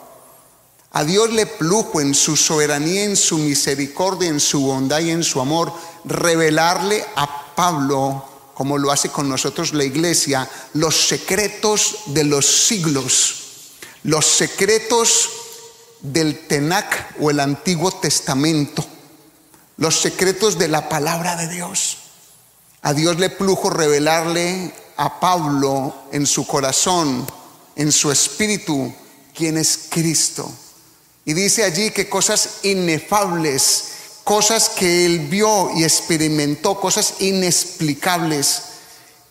A 0.93 1.05
Dios 1.05 1.33
le 1.33 1.47
plujo 1.47 2.01
en 2.01 2.15
su 2.15 2.37
soberanía, 2.37 3.05
en 3.05 3.17
su 3.17 3.39
misericordia, 3.39 4.29
en 4.29 4.41
su 4.41 4.61
bondad 4.61 5.01
y 5.01 5.11
en 5.11 5.23
su 5.23 5.41
amor, 5.41 5.73
revelarle 6.05 7.05
a 7.17 7.55
Pablo, 7.55 8.25
como 8.55 8.77
lo 8.77 8.91
hace 8.91 9.09
con 9.09 9.29
nosotros 9.29 9.73
la 9.73 9.85
iglesia, 9.85 10.49
los 10.75 11.09
secretos 11.09 12.01
de 12.07 12.25
los 12.25 12.45
siglos, 12.67 13.35
los 14.03 14.27
secretos 14.27 15.31
del 16.03 16.47
Tenac 16.47 17.15
o 17.21 17.31
el 17.31 17.41
Antiguo 17.41 17.91
Testamento 17.93 18.85
los 19.83 20.01
secretos 20.01 20.59
de 20.59 20.69
la 20.69 20.89
palabra 20.89 21.35
de 21.37 21.49
Dios. 21.49 21.99
A 22.83 22.95
Dios 22.95 23.19
le 23.19 23.31
plujo 23.31 23.71
revelarle 23.71 24.73
a 24.97 25.19
Pablo 25.19 25.95
en 26.13 26.27
su 26.27 26.47
corazón, 26.47 27.27
en 27.75 27.91
su 27.91 28.13
espíritu, 28.13 28.95
quién 29.35 29.59
es 29.59 29.87
Cristo. 29.89 30.51
Y 31.25 31.33
dice 31.33 31.65
allí 31.65 31.91
que 31.91 32.09
cosas 32.09 32.59
inefables, 32.63 33.85
cosas 34.25 34.69
que 34.69 35.07
él 35.07 35.21
vio 35.29 35.71
y 35.75 35.85
experimentó, 35.85 36.79
cosas 36.79 37.15
inexplicables, 37.21 38.63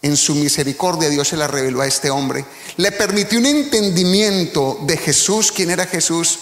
en 0.01 0.17
su 0.17 0.33
misericordia 0.33 1.09
Dios 1.09 1.27
se 1.27 1.37
las 1.37 1.51
reveló 1.51 1.81
a 1.81 1.87
este 1.87 2.09
hombre. 2.09 2.43
Le 2.77 2.91
permitió 2.91 3.39
un 3.39 3.45
entendimiento 3.45 4.79
de 4.81 4.97
Jesús, 4.97 5.51
quién 5.51 5.69
era 5.69 5.85
Jesús, 5.85 6.39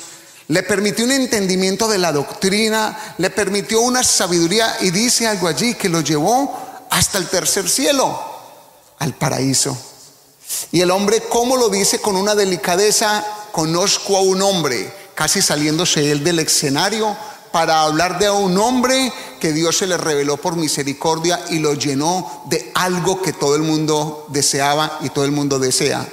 le 0.50 0.63
permitió 0.63 1.06
un 1.06 1.12
entendimiento 1.12 1.88
de 1.88 2.00
la 2.00 2.12
doctrina, 2.12 3.15
le 3.20 3.29
permitió 3.29 3.82
una 3.82 4.03
sabiduría 4.03 4.77
y 4.82 4.89
dice 4.89 5.27
algo 5.27 5.48
allí 5.48 5.75
que 5.75 5.89
lo 5.89 6.01
llevó 6.01 6.58
hasta 6.89 7.20
el 7.20 7.27
tercer 7.27 7.70
cielo, 7.70 8.20
al 8.98 9.13
paraíso. 9.13 9.77
Y 10.72 10.82
el 10.82 10.89
hombre, 10.89 11.22
¿cómo 11.29 11.56
lo 11.56 11.70
dice? 11.70 12.01
Con 12.01 12.15
una 12.15 12.34
delicadeza, 12.34 13.24
conozco 13.51 14.18
a 14.18 14.22
un 14.22 14.41
hombre, 14.41 14.91
casi 15.13 15.39
saliéndose 15.39 16.12
él 16.12 16.24
del 16.24 16.39
escenario 16.39 17.15
para 17.51 17.84
hablar 17.84 18.18
de 18.18 18.32
un 18.32 18.58
hombre 18.58 19.13
que 19.39 19.53
Dios 19.53 19.77
se 19.77 19.86
le 19.86 19.98
reveló 19.98 20.38
por 20.38 20.56
misericordia 20.56 21.39
y 21.51 21.60
lo 21.60 21.75
llenó 21.75 22.44
de 22.48 22.72
algo 22.74 23.22
que 23.22 23.34
todo 23.34 23.56
el 23.56 23.62
mundo 23.62 24.25
deseaba 24.29 24.98
y 25.01 25.10
todo 25.10 25.25
el 25.25 25.32
mundo 25.32 25.60
desea, 25.60 26.08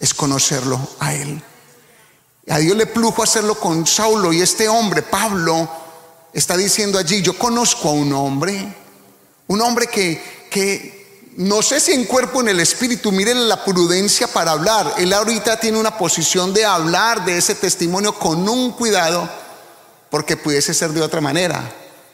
es 0.00 0.12
conocerlo 0.12 0.80
a 0.98 1.14
él. 1.14 1.40
A 2.48 2.58
Dios 2.58 2.76
le 2.76 2.86
plujo 2.86 3.22
hacerlo 3.22 3.56
con 3.56 3.86
Saulo 3.86 4.32
y 4.32 4.40
este 4.40 4.68
hombre, 4.68 5.02
Pablo, 5.02 5.68
está 6.32 6.56
diciendo 6.56 6.98
allí, 6.98 7.20
yo 7.20 7.36
conozco 7.36 7.88
a 7.88 7.92
un 7.92 8.12
hombre, 8.12 8.72
un 9.48 9.60
hombre 9.60 9.88
que, 9.88 10.46
que 10.48 10.96
no 11.38 11.60
sé 11.60 11.80
si 11.80 11.92
en 11.92 12.04
cuerpo 12.04 12.38
o 12.38 12.40
en 12.42 12.48
el 12.48 12.60
espíritu, 12.60 13.10
miren 13.10 13.48
la 13.48 13.64
prudencia 13.64 14.28
para 14.28 14.52
hablar. 14.52 14.94
Él 14.96 15.12
ahorita 15.12 15.58
tiene 15.58 15.78
una 15.78 15.98
posición 15.98 16.54
de 16.54 16.64
hablar 16.64 17.24
de 17.24 17.36
ese 17.36 17.56
testimonio 17.56 18.14
con 18.14 18.48
un 18.48 18.72
cuidado, 18.72 19.28
porque 20.08 20.36
pudiese 20.36 20.72
ser 20.72 20.92
de 20.92 21.02
otra 21.02 21.20
manera, 21.20 21.68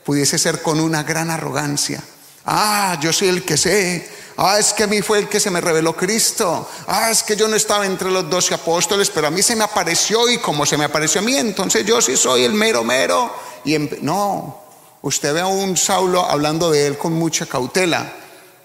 pudiese 0.05 0.39
ser 0.39 0.63
con 0.63 0.81
una 0.81 1.03
gran 1.03 1.31
arrogancia. 1.31 2.03
Ah, 2.47 2.99
yo 3.01 3.13
soy 3.13 3.29
el 3.29 3.45
que 3.45 3.57
sé. 3.57 4.22
Ah, 4.37 4.59
es 4.59 4.73
que 4.73 4.85
a 4.85 4.87
mí 4.87 5.03
fue 5.03 5.19
el 5.19 5.29
que 5.29 5.41
se 5.41 5.51
me 5.51 5.61
reveló 5.61 5.95
Cristo, 5.95 6.69
ah, 6.87 7.11
es 7.11 7.23
que 7.23 7.37
yo 7.37 7.49
no 7.49 7.57
estaba 7.57 7.87
entre 7.87 8.11
los 8.11 8.29
doce 8.29 8.55
apóstoles, 8.55 9.11
pero 9.11 9.27
a 9.27 9.31
mí 9.31 9.43
se 9.43 9.57
me 9.57 9.65
apareció 9.65 10.29
y 10.29 10.39
como 10.39 10.67
se 10.67 10.77
me 10.77 10.85
apareció 10.85 11.21
a 11.21 11.25
mí, 11.25 11.37
entonces 11.37 11.85
yo 11.85 12.01
sí 12.01 12.17
soy 12.17 12.45
el 12.45 12.55
mero 12.55 12.85
mero. 12.85 13.33
Y 13.65 13.79
no, 14.01 14.63
usted 15.03 15.35
ve 15.35 15.41
a 15.41 15.47
un 15.47 15.77
Saulo 15.77 16.25
hablando 16.25 16.71
de 16.71 16.87
él 16.87 16.99
con 16.99 17.13
mucha 17.13 17.47
cautela, 17.47 18.13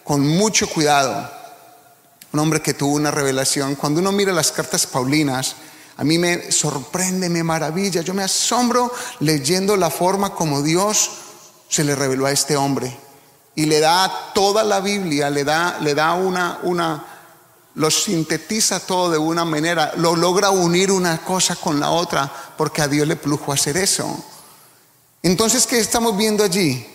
con 0.04 0.26
mucho 0.26 0.68
cuidado. 0.68 1.30
Un 2.34 2.40
hombre 2.40 2.62
que 2.62 2.74
tuvo 2.74 2.96
una 2.96 3.12
revelación. 3.12 3.76
Cuando 3.76 4.00
uno 4.02 4.12
mira 4.12 4.34
las 4.34 4.52
cartas 4.52 4.86
paulinas, 4.86 5.56
a 5.98 6.04
mí 6.04 6.18
me 6.18 6.52
sorprende, 6.52 7.30
me 7.30 7.44
maravilla, 7.44 8.02
yo 8.02 8.14
me 8.14 8.24
asombro 8.24 8.92
leyendo 9.20 9.76
la 9.78 9.90
forma 9.90 10.34
como 10.34 10.62
Dios 10.62 11.10
se 11.70 11.84
le 11.84 11.96
reveló 11.96 12.26
a 12.26 12.32
este 12.32 12.56
hombre 12.56 13.07
y 13.58 13.66
le 13.66 13.80
da 13.80 14.32
toda 14.36 14.64
la 14.64 14.82
Biblia, 14.82 15.32
le 15.32 15.44
da, 15.44 15.80
le 15.82 15.96
da 15.96 16.14
una, 16.14 16.60
una, 16.62 17.04
lo 17.74 17.90
sintetiza 17.90 18.80
todo 18.80 19.10
de 19.10 19.18
una 19.18 19.46
manera, 19.46 19.94
lo 19.98 20.16
logra 20.16 20.52
unir 20.52 20.92
una 20.92 21.18
cosa 21.24 21.56
con 21.56 21.80
la 21.80 21.90
otra, 21.90 22.32
porque 22.56 22.84
a 22.84 22.88
Dios 22.88 23.08
le 23.08 23.16
plujo 23.16 23.52
hacer 23.52 23.76
eso. 23.78 24.24
Entonces, 25.24 25.66
¿qué 25.66 25.80
estamos 25.80 26.16
viendo 26.16 26.44
allí? 26.44 26.86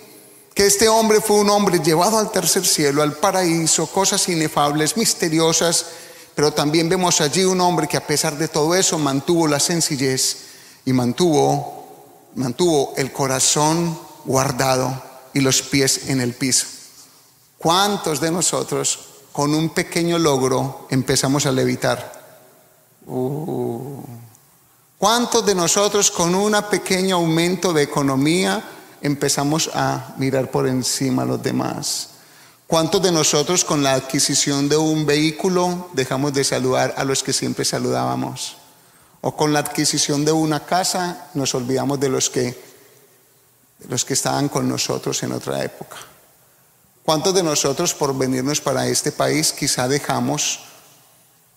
Que 0.55 0.69
este 0.69 0.89
hombre 0.89 1.21
fue 1.21 1.41
un 1.41 1.51
hombre 1.51 1.81
llevado 1.81 2.17
al 2.17 2.31
tercer 2.31 2.65
cielo, 2.65 3.03
al 3.03 3.15
paraíso, 3.15 3.89
cosas 3.89 4.29
inefables, 4.29 4.97
misteriosas, 4.97 5.87
pero 6.37 6.53
también 6.53 6.89
vemos 6.89 7.21
allí 7.21 7.43
un 7.43 7.61
hombre 7.61 7.89
que 7.89 7.97
a 7.97 8.07
pesar 8.07 8.39
de 8.39 8.47
todo 8.47 8.77
eso 8.77 9.01
mantuvo 9.01 9.49
la 9.49 9.59
sencillez 9.59 10.37
y 10.85 10.93
mantuvo, 10.93 12.31
mantuvo 12.37 12.95
el 12.97 13.13
corazón 13.13 13.99
guardado 14.25 15.11
y 15.35 15.41
los 15.41 15.63
pies 15.63 16.09
en 16.09 16.21
el 16.21 16.35
piso. 16.35 16.67
¿Cuántos 17.59 18.21
de 18.21 18.31
nosotros 18.31 18.99
con 19.33 19.55
un 19.55 19.71
pequeño 19.71 20.19
logro 20.19 20.87
empezamos 20.91 21.47
a 21.47 21.53
levitar? 21.53 22.21
Uh. 23.07 24.03
¿Cuántos 24.99 25.45
de 25.45 25.55
nosotros 25.55 26.13
con 26.13 26.35
un 26.35 26.57
pequeño 26.71 27.17
aumento 27.17 27.73
de 27.73 27.83
economía 27.83 28.63
empezamos 29.01 29.69
a 29.75 30.15
mirar 30.17 30.51
por 30.51 30.69
encima 30.69 31.23
a 31.23 31.27
los 31.27 31.43
demás? 31.43 32.11
¿Cuántos 32.69 33.03
de 33.03 33.13
nosotros 33.13 33.65
con 33.65 33.83
la 33.83 33.95
adquisición 33.95 34.69
de 34.69 34.77
un 34.77 35.05
vehículo 35.05 35.91
dejamos 35.93 36.33
de 36.33 36.45
saludar 36.45 36.95
a 36.97 37.05
los 37.05 37.23
que 37.23 37.33
siempre 37.33 37.65
saludábamos? 37.65 38.57
¿O 39.21 39.37
con 39.37 39.53
la 39.53 39.59
adquisición 39.59 40.25
de 40.25 40.33
una 40.33 40.65
casa 40.65 41.29
nos 41.35 41.55
olvidamos 41.55 41.99
de 41.99 42.09
los 42.09 42.31
que, 42.31 42.59
los 43.89 44.05
que 44.05 44.15
estaban 44.15 44.49
con 44.49 44.69
nosotros 44.69 45.23
en 45.23 45.33
otra 45.33 45.63
época? 45.63 45.97
¿Cuántos 47.05 47.35
de 47.35 47.43
nosotros 47.43 47.95
por 47.95 48.17
venirnos 48.17 48.61
para 48.61 48.87
este 48.87 49.11
país 49.11 49.53
quizá 49.53 49.89
dejamos 49.89 50.61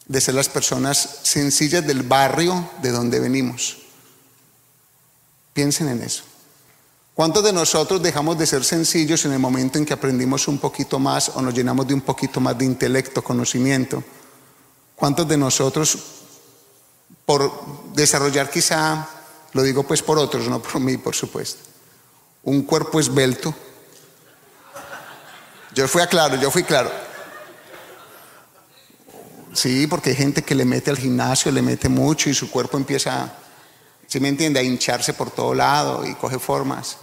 de 0.08 0.22
ser 0.22 0.34
las 0.34 0.50
personas 0.50 1.20
sencillas 1.24 1.86
del 1.86 2.04
barrio 2.04 2.70
de 2.82 2.92
donde 2.92 3.20
venimos? 3.20 3.78
Piensen 5.54 5.90
en 5.90 6.02
eso. 6.02 6.24
¿Cuántos 7.14 7.44
de 7.44 7.54
nosotros 7.54 8.02
dejamos 8.02 8.38
de 8.38 8.46
ser 8.46 8.66
sencillos 8.66 9.24
en 9.24 9.32
el 9.32 9.40
momento 9.40 9.78
en 9.78 9.86
que 9.86 9.94
aprendimos 9.94 10.50
un 10.50 10.58
poquito 10.58 11.00
más 11.00 11.30
o 11.30 11.42
nos 11.42 11.54
llenamos 11.54 11.88
de 11.88 11.94
un 11.94 12.02
poquito 12.02 12.42
más 12.42 12.58
de 12.58 12.66
intelecto, 12.66 13.24
conocimiento? 13.24 14.04
¿Cuántos 14.96 15.26
de 15.26 15.38
nosotros, 15.38 15.98
por 17.26 17.94
desarrollar 17.94 18.50
quizá, 18.50 19.08
lo 19.54 19.64
digo 19.64 19.84
pues 19.84 20.02
por 20.02 20.20
otros, 20.20 20.50
no 20.50 20.62
por 20.62 20.82
mí, 20.82 20.98
por 20.98 21.16
supuesto, 21.16 21.62
un 22.46 22.64
cuerpo 22.64 23.00
esbelto? 23.00 23.54
Yo 25.74 25.88
fui 25.88 26.02
claro, 26.08 26.38
yo 26.38 26.50
fui 26.50 26.64
claro. 26.64 26.90
Sí, 29.54 29.88
porque 29.88 30.12
hay 30.12 30.16
gente 30.16 30.42
que 30.42 30.56
le 30.56 30.66
mete 30.66 30.90
al 30.90 30.98
gimnasio, 30.98 31.52
le 31.52 31.62
mete 31.62 31.90
mucho 31.90 32.30
y 32.30 32.34
su 32.34 32.50
cuerpo 32.50 32.78
empieza, 32.78 33.34
¿sí 34.08 34.20
me 34.20 34.30
entiende?, 34.30 34.60
a 34.60 34.64
hincharse 34.64 35.14
por 35.14 35.32
todo 35.32 35.54
lado 35.54 36.06
y 36.06 36.16
coge 36.16 36.40
formas 36.40 36.98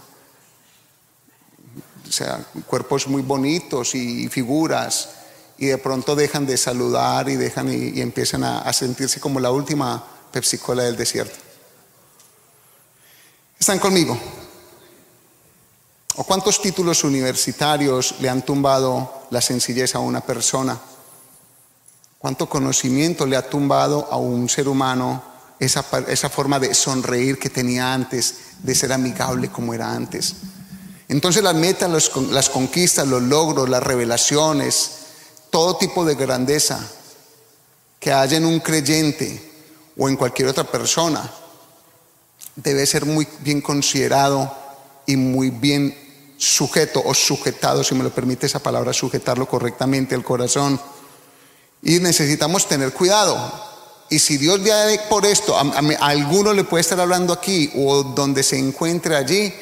o 2.13 2.15
sea, 2.15 2.45
cuerpos 2.67 3.07
muy 3.07 3.23
bonitos 3.23 3.95
y 3.95 4.27
figuras, 4.29 5.09
y 5.57 5.65
de 5.65 5.79
pronto 5.79 6.15
dejan 6.15 6.45
de 6.45 6.57
saludar 6.57 7.27
y 7.27 7.35
dejan 7.37 7.73
y, 7.73 8.01
empiezan 8.01 8.43
a, 8.43 8.71
sentirse 8.71 9.19
como 9.19 9.39
la 9.39 9.49
última 9.49 10.03
Pepsi-Cola 10.31 10.83
del 10.83 10.95
desierto. 10.95 11.35
¿Están 13.57 13.79
conmigo? 13.79 14.15
¿O 16.15 16.23
cuántos 16.23 16.61
títulos 16.61 17.03
universitarios 17.03 18.15
le 18.19 18.29
han 18.29 18.43
tumbado 18.43 19.25
la 19.31 19.41
sencillez 19.41 19.95
a 19.95 19.99
una 19.99 20.21
persona? 20.21 20.79
¿Cuánto 22.19 22.47
conocimiento 22.47 23.25
le 23.25 23.35
ha 23.35 23.49
tumbado 23.49 24.07
a 24.11 24.17
un 24.17 24.47
ser 24.47 24.67
humano 24.67 25.23
esa, 25.59 25.83
esa 26.07 26.29
forma 26.29 26.59
de 26.59 26.75
sonreír 26.75 27.39
que 27.39 27.49
tenía 27.49 27.93
antes, 27.93 28.35
de 28.59 28.75
ser 28.75 28.93
amigable 28.93 29.49
como 29.49 29.73
era 29.73 29.91
antes? 29.91 30.35
Entonces 31.09 31.41
las 31.41 31.55
metas, 31.55 32.11
las 32.29 32.49
conquistas, 32.49 33.07
los 33.07 33.21
logros, 33.23 33.67
las 33.67 33.83
revelaciones, 33.83 34.91
todo 35.49 35.77
tipo 35.77 36.05
de 36.05 36.15
grandeza 36.15 36.79
que 37.99 38.13
haya 38.13 38.37
en 38.37 38.45
un 38.45 38.59
creyente 38.59 39.51
o 39.97 40.09
en 40.09 40.15
cualquier 40.15 40.49
otra 40.49 40.63
persona, 40.63 41.29
debe 42.55 42.85
ser 42.85 43.05
muy 43.05 43.27
bien 43.39 43.61
considerado 43.61 44.55
y 45.05 45.15
muy 45.15 45.49
bien 45.49 46.02
sujeto 46.43 47.01
o 47.05 47.13
sujetado, 47.13 47.83
si 47.83 47.95
me 47.95 48.03
lo 48.03 48.09
permite 48.09 48.45
esa 48.45 48.59
palabra, 48.59 48.93
sujetarlo 48.93 49.47
correctamente 49.47 50.15
al 50.15 50.23
corazón. 50.23 50.79
Y 51.81 51.99
necesitamos 51.99 52.67
tener 52.67 52.93
cuidado. 52.93 53.37
Y 54.09 54.19
si 54.19 54.37
Dios 54.37 54.59
le 54.59 54.99
por 55.09 55.25
esto, 55.25 55.57
a, 55.57 55.61
a 55.61 56.07
alguno 56.07 56.53
le 56.53 56.63
puede 56.63 56.81
estar 56.81 56.99
hablando 56.99 57.33
aquí 57.33 57.71
o 57.75 58.03
donde 58.03 58.43
se 58.43 58.57
encuentre 58.57 59.15
allí, 59.15 59.53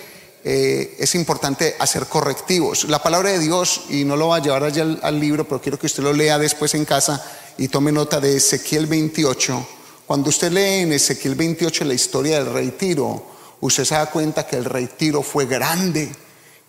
eh, 0.44 0.96
es 0.98 1.14
importante 1.14 1.76
hacer 1.78 2.08
correctivos. 2.08 2.86
La 2.86 3.04
palabra 3.04 3.30
de 3.30 3.40
Dios, 3.40 3.82
y 3.90 4.04
no 4.04 4.16
lo 4.16 4.30
va 4.30 4.38
a 4.38 4.42
llevar 4.42 4.64
allá 4.64 4.84
al, 5.04 5.20
libro, 5.20 5.48
pero 5.48 5.62
quiero 5.62 5.78
que 5.78 5.86
usted 5.86 6.02
lo 6.02 6.14
lea 6.14 6.40
después 6.40 6.74
en 6.74 6.86
casa 6.86 7.24
y 7.58 7.68
tome 7.68 7.92
nota 7.92 8.20
de 8.20 8.38
Ezequiel 8.38 8.88
28. 8.88 9.68
Cuando 10.08 10.30
usted 10.30 10.52
lee 10.52 10.82
en 10.82 10.94
Ezequiel 10.94 11.36
28 11.36 11.86
la 11.86 11.94
historia 11.94 12.44
del 12.44 12.52
rey 12.52 12.72
Tiro, 12.72 13.24
usted 13.62 13.86
se 13.86 13.94
da 13.94 14.08
cuenta 14.08 14.48
que 14.48 14.56
el 14.56 14.66
rey 14.66 14.90
Tiro 14.98 15.22
fue 15.22 15.46
grande 15.46 16.12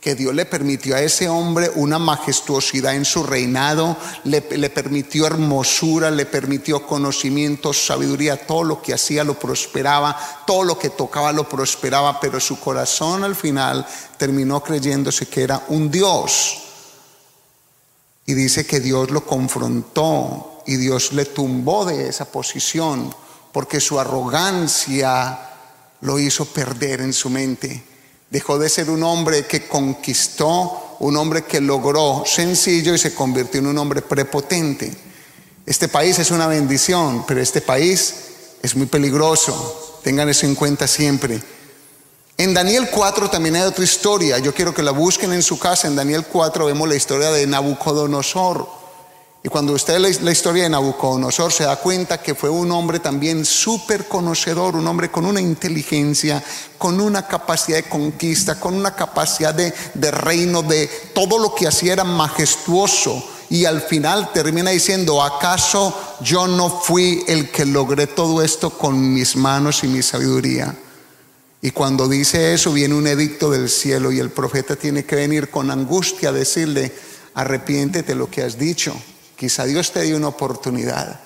que 0.03 0.17
Dios 0.17 0.35
le 0.35 0.47
permitió 0.47 0.97
a 0.97 1.01
ese 1.01 1.29
hombre 1.29 1.71
una 1.77 1.97
majestuosidad 2.01 2.97
en 2.97 3.05
su 3.05 3.23
reinado, 3.23 3.97
le, 4.25 4.41
permitió 4.43 5.29
hermosura, 5.29 6.11
le 6.11 6.27
permitió 6.27 6.85
conocimiento, 6.85 7.73
sabiduría, 7.73 8.45
todo 8.45 8.65
lo 8.65 8.83
que 8.83 8.95
hacía 8.95 9.23
lo 9.23 9.39
prosperaba, 9.39 10.19
todo 10.45 10.65
lo 10.65 10.77
que 10.77 10.91
tocaba 10.91 11.31
lo 11.31 11.49
prosperaba, 11.49 12.19
pero 12.19 12.41
su 12.41 12.59
corazón 12.59 13.23
al 13.23 13.37
final 13.37 13.87
terminó 14.17 14.61
creyéndose 14.61 15.29
que 15.29 15.45
era 15.45 15.63
un 15.69 15.89
Dios. 15.89 16.63
Y 18.27 18.35
dice 18.35 18.67
que 18.67 18.81
Dios 18.81 19.13
lo 19.13 19.25
confrontó 19.25 20.65
y 20.67 20.79
Dios 20.79 21.13
le 21.13 21.27
tumbó 21.27 21.85
de 21.85 22.09
esa 22.09 22.25
posición 22.25 23.15
porque 23.53 23.79
su 23.79 24.01
arrogancia 24.01 25.39
lo 26.01 26.19
hizo 26.19 26.45
perder 26.47 27.03
en 27.03 27.13
su 27.13 27.31
mente. 27.31 27.92
Dejó 28.33 28.59
de 28.59 28.71
ser 28.71 28.89
un 28.89 29.03
hombre 29.03 29.45
que 29.45 29.69
conquistó, 29.69 30.97
un 31.01 31.19
hombre 31.19 31.45
que 31.45 31.61
logró 31.61 32.23
sencillo 32.25 32.95
y 32.95 32.99
se 32.99 33.15
convirtió 33.15 33.61
en 33.61 33.67
un 33.67 33.77
hombre 33.77 34.01
prepotente. 34.01 34.91
Este 35.67 35.87
país 35.87 36.19
es 36.19 36.31
una 36.31 36.47
bendición, 36.47 37.27
pero 37.29 37.43
este 37.43 37.61
país 37.61 38.15
es 38.63 38.75
muy 38.75 38.87
peligroso. 38.87 40.01
Tengan 40.03 40.31
eso 40.31 40.47
en 40.47 40.55
cuenta 40.55 40.89
siempre. 40.89 41.43
En 42.39 42.55
Daniel 42.55 42.89
4 42.91 43.29
también 43.29 43.57
hay 43.57 43.63
otra 43.65 43.85
historia. 43.85 44.39
Yo 44.39 44.55
quiero 44.55 44.73
que 44.73 44.83
la 44.83 44.93
busquen 44.93 45.35
en 45.35 45.43
su 45.43 45.59
casa. 45.59 45.87
En 45.87 45.95
Daniel 45.95 46.25
4 46.25 46.65
vemos 46.65 46.89
la 46.89 46.95
historia 46.95 47.31
de 47.33 47.47
Nabucodonosor. 47.47 48.67
Y 49.45 49.49
cuando 49.49 49.73
usted 49.73 49.99
lee 49.99 50.17
la 50.23 50.31
historia 50.31 50.63
de 50.63 50.69
Nabucodonosor 50.69 51.53
se 51.53 51.65
da 51.65 51.75
cuenta 51.75 52.23
que 52.23 52.37
fue 52.37 52.49
un 52.49 52.71
hombre 52.71 53.01
también 53.01 53.45
súper 53.45 54.07
conocedor, 54.07 54.77
un 54.77 54.87
hombre 54.87 55.11
con 55.11 55.27
una 55.27 55.41
inteligencia, 55.41 56.43
con 56.79 57.01
una 57.01 57.27
capacidad 57.27 57.79
de 57.79 57.89
conquista, 57.89 58.61
con 58.61 58.75
una 58.75 58.95
capacidad 58.95 59.53
de, 59.53 59.75
de 59.95 60.11
reino, 60.13 60.63
de 60.63 60.89
todo 61.13 61.41
lo 61.41 61.57
que 61.57 61.67
hacía 61.67 61.95
era 61.95 62.05
majestuoso. 62.05 63.31
Y 63.51 63.65
al 63.65 63.83
final 63.83 64.31
termina 64.33 64.71
diciendo, 64.71 65.21
¿acaso 65.21 65.93
yo 66.21 66.47
no 66.47 66.71
fui 66.71 67.25
el 67.27 67.51
que 67.51 67.67
logré 67.67 68.07
todo 68.07 68.43
esto 68.43 68.71
con 68.71 69.13
mis 69.13 69.35
manos 69.35 69.83
y 69.83 69.89
mi 69.89 70.03
sabiduría? 70.03 70.73
Y 71.61 71.73
cuando 71.73 72.09
dice 72.09 72.55
eso 72.55 72.73
viene 72.73 72.95
un 72.95 73.09
edicto 73.09 73.51
del 73.51 73.69
cielo 73.69 74.13
y 74.13 74.21
el 74.21 74.31
profeta 74.31 74.77
tiene 74.77 75.05
que 75.05 75.17
venir 75.17 75.51
con 75.51 75.69
angustia 75.73 76.29
a 76.29 76.33
decirle, 76.33 76.93
arrepiéntete 77.35 78.15
lo 78.15 78.31
que 78.31 78.43
has 78.43 78.57
dicho 78.57 78.95
Quizá 79.43 79.65
Dios 79.65 79.91
te 79.91 80.03
dio 80.03 80.17
una 80.17 80.29
oportunidad. 80.29 81.19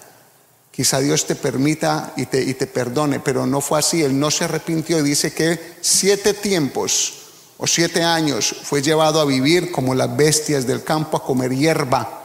Quizá 0.70 1.00
Dios 1.00 1.26
te 1.26 1.35
permita 1.35 2.14
y 2.16 2.24
te, 2.24 2.42
y 2.42 2.55
te 2.55 2.66
perdone, 2.66 3.20
pero 3.20 3.44
no 3.44 3.61
fue 3.61 3.79
así. 3.79 4.02
Él 4.02 4.18
no 4.18 4.31
se 4.31 4.44
arrepintió 4.44 4.98
y 5.00 5.02
dice 5.02 5.35
que 5.35 5.76
siete 5.83 6.33
tiempos 6.33 7.12
o 7.59 7.66
siete 7.66 8.02
años 8.02 8.57
fue 8.62 8.81
llevado 8.81 9.20
a 9.20 9.26
vivir 9.26 9.70
como 9.70 9.94
las 9.94 10.16
bestias 10.16 10.66
del 10.66 10.83
campo, 10.83 11.18
a 11.18 11.24
comer 11.24 11.55
hierba. 11.55 12.22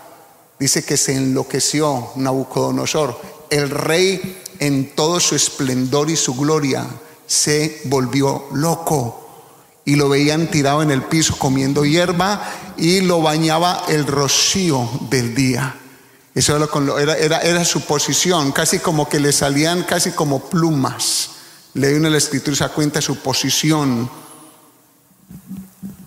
dice 0.58 0.86
que 0.86 0.96
se 0.96 1.14
enloqueció 1.14 2.14
Nabucodonosor. 2.16 3.20
El 3.50 3.70
rey 3.70 4.42
en 4.60 4.96
todo 4.96 5.20
su 5.20 5.36
esplendor 5.36 6.10
y 6.10 6.16
su 6.16 6.36
gloria 6.36 6.88
se 7.28 7.82
volvió 7.84 8.46
loco 8.54 9.28
y 9.84 9.98
lo 9.98 10.08
veían 10.08 10.50
tirado 10.50 10.84
en 10.84 10.92
el 10.92 11.02
piso 11.02 11.38
comiendo 11.38 11.84
hierba 11.84 12.50
y 12.78 13.02
lo 13.02 13.22
bañaba 13.22 13.84
el 13.90 14.08
rocío 14.08 14.90
del 15.10 15.36
día. 15.36 15.76
Eso 16.34 16.56
era, 16.98 17.66
su 17.66 17.82
posición, 17.82 18.52
casi 18.52 18.80
como 18.80 19.10
que 19.10 19.20
le 19.20 19.34
salían 19.34 19.84
casi 19.84 20.12
como 20.12 20.50
plumas. 20.50 21.32
Lee 21.74 21.94
uno 21.94 22.10
la 22.10 22.18
escritura 22.18 22.54
y 22.54 22.58
se 22.58 22.70
cuenta 22.70 23.02
su 23.02 23.18
posición. 23.18 24.10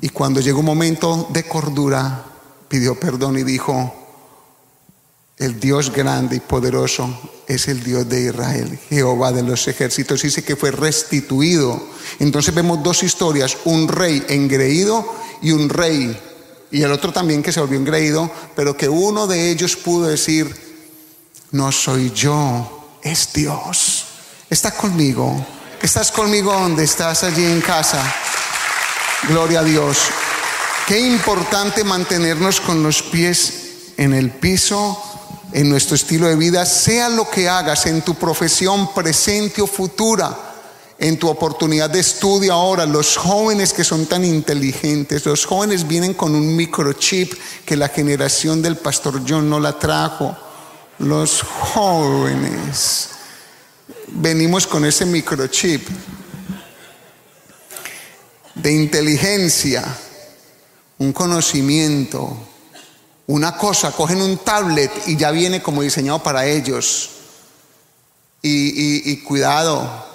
Y 0.01 0.09
cuando 0.09 0.41
llegó 0.41 0.61
un 0.61 0.67
momento 0.67 1.29
de 1.31 1.45
cordura, 1.45 2.25
pidió 2.69 2.99
perdón 2.99 3.39
y 3.39 3.43
dijo, 3.43 3.95
el 5.37 5.61
Dios 5.61 5.93
grande 5.93 6.37
y 6.37 6.41
poderoso 6.41 7.33
es 7.47 7.69
el 7.69 7.83
Dios 7.83 8.09
de 8.09 8.29
Israel, 8.29 8.79
Jehová 8.89 9.33
de 9.33 9.43
los 9.43 9.69
ejércitos. 9.69 10.23
Dice 10.23 10.43
que 10.43 10.57
fue 10.57 10.71
restituido. 10.71 11.83
Entonces 12.19 12.55
vemos 12.55 12.83
dos 12.83 13.03
historias, 13.03 13.59
un 13.65 13.89
rey 13.89 14.25
engreído 14.29 15.05
y 15.43 15.51
un 15.51 15.69
rey 15.69 16.19
y 16.75 16.83
el 16.83 16.91
otro 16.91 17.13
también 17.13 17.41
que 17.41 17.53
se 17.53 17.61
volvió 17.61 17.79
engreído, 17.79 18.29
pero 18.57 18.77
que 18.77 18.89
uno 18.89 19.29
de 19.29 19.49
ellos 19.49 19.77
pudo 19.77 20.09
decir, 20.09 20.53
no 21.53 21.71
soy 21.71 22.11
yo, 22.11 22.99
es 23.01 23.33
Dios. 23.33 24.07
Está 24.51 24.73
conmigo. 24.73 25.47
Estás 25.81 26.11
conmigo 26.11 26.53
donde 26.53 26.83
estás 26.83 27.23
allí 27.23 27.45
en 27.45 27.61
casa. 27.61 28.03
Gloria 29.29 29.61
a 29.61 29.63
Dios. 29.63 29.99
Qué 30.89 30.99
importante 30.99 31.85
mantenernos 31.85 32.61
con 32.61 32.83
los 32.83 33.03
pies 33.03 33.93
en 33.97 34.13
el 34.13 34.33
piso, 34.33 35.01
en 35.53 35.71
nuestro 35.71 35.95
estilo 35.95 36.27
de 36.27 36.35
vida, 36.35 36.67
sea 36.67 37.09
lo 37.09 37.31
que 37.31 37.49
hagas 37.49 37.87
en 37.87 38.03
tu 38.03 38.17
profesión 38.17 38.93
presente 38.93 39.63
o 39.63 39.69
futura 39.69 40.54
en 40.99 41.19
tu 41.19 41.29
oportunidad 41.29 41.91
de 41.91 42.01
estudio 42.01 42.53
ahora, 42.53 42.87
los 42.87 43.17
jóvenes 43.17 43.73
que 43.73 43.85
son 43.85 44.07
tan 44.07 44.25
inteligentes, 44.25 45.27
los 45.27 45.45
jóvenes 45.45 45.89
vienen 45.89 46.15
con 46.15 46.35
un 46.35 46.55
microchip 46.55 47.33
que 47.65 47.77
la 47.77 47.89
generación 47.89 48.63
del 48.63 48.77
pastor 48.77 49.23
John 49.27 49.51
no 49.51 49.59
la 49.59 49.79
trajo. 49.79 50.37
Los 50.99 51.43
jóvenes 51.43 53.09
venimos 54.09 54.67
con 54.67 54.85
ese 54.85 55.05
microchip 55.05 55.87
de 58.55 58.73
inteligencia, 58.73 59.85
un 60.99 61.13
conocimiento, 61.13 62.37
una 63.27 63.57
cosa, 63.57 63.91
cogen 63.91 64.23
un 64.23 64.39
tablet 64.39 64.93
y 65.07 65.17
ya 65.17 65.33
viene 65.33 65.61
como 65.61 65.83
diseñado 65.83 66.23
para 66.23 66.47
ellos. 66.47 67.11
Y, 68.43 69.11
y 69.11 69.17
cuidado, 69.23 70.14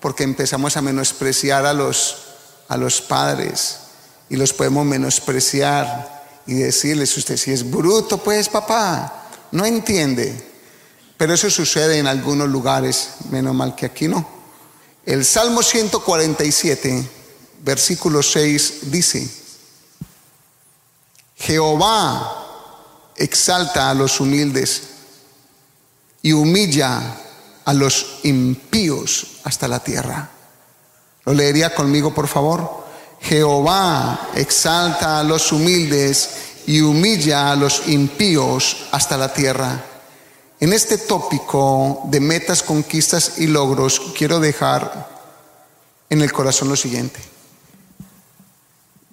porque 0.00 0.24
empezamos 0.24 0.76
a 0.76 0.82
menospreciar 0.82 1.66
a 1.66 1.72
los, 1.72 2.16
a 2.68 2.76
los 2.76 3.00
padres 3.00 3.78
y 4.28 4.36
los 4.36 4.52
podemos 4.52 4.86
menospreciar 4.86 6.42
y 6.46 6.54
decirles, 6.54 7.16
usted 7.16 7.36
si 7.36 7.52
es 7.52 7.68
bruto, 7.68 8.18
pues 8.18 8.48
papá, 8.48 9.28
no 9.52 9.64
entiende. 9.66 10.48
Pero 11.16 11.34
eso 11.34 11.50
sucede 11.50 11.98
en 11.98 12.06
algunos 12.06 12.48
lugares, 12.48 13.10
menos 13.30 13.54
mal 13.54 13.74
que 13.74 13.86
aquí 13.86 14.08
no. 14.08 14.26
El 15.04 15.24
Salmo 15.24 15.62
147, 15.62 17.08
versículo 17.62 18.22
6 18.22 18.90
dice, 18.90 19.28
Jehová 21.36 23.12
exalta 23.16 23.90
a 23.90 23.94
los 23.94 24.20
humildes 24.20 24.82
y 26.22 26.32
humilla 26.32 27.16
a 27.70 27.72
los 27.72 28.18
impíos 28.24 29.38
hasta 29.44 29.68
la 29.68 29.78
tierra. 29.78 30.28
¿Lo 31.24 31.32
leería 31.32 31.72
conmigo, 31.72 32.12
por 32.12 32.26
favor? 32.26 32.84
Jehová 33.20 34.30
exalta 34.34 35.20
a 35.20 35.22
los 35.22 35.52
humildes 35.52 36.30
y 36.66 36.80
humilla 36.80 37.52
a 37.52 37.54
los 37.54 37.86
impíos 37.86 38.88
hasta 38.90 39.16
la 39.16 39.32
tierra. 39.32 39.84
En 40.58 40.72
este 40.72 40.98
tópico 40.98 42.02
de 42.06 42.18
metas, 42.18 42.64
conquistas 42.64 43.38
y 43.38 43.46
logros, 43.46 44.00
quiero 44.18 44.40
dejar 44.40 45.08
en 46.08 46.22
el 46.22 46.32
corazón 46.32 46.70
lo 46.70 46.76
siguiente, 46.76 47.20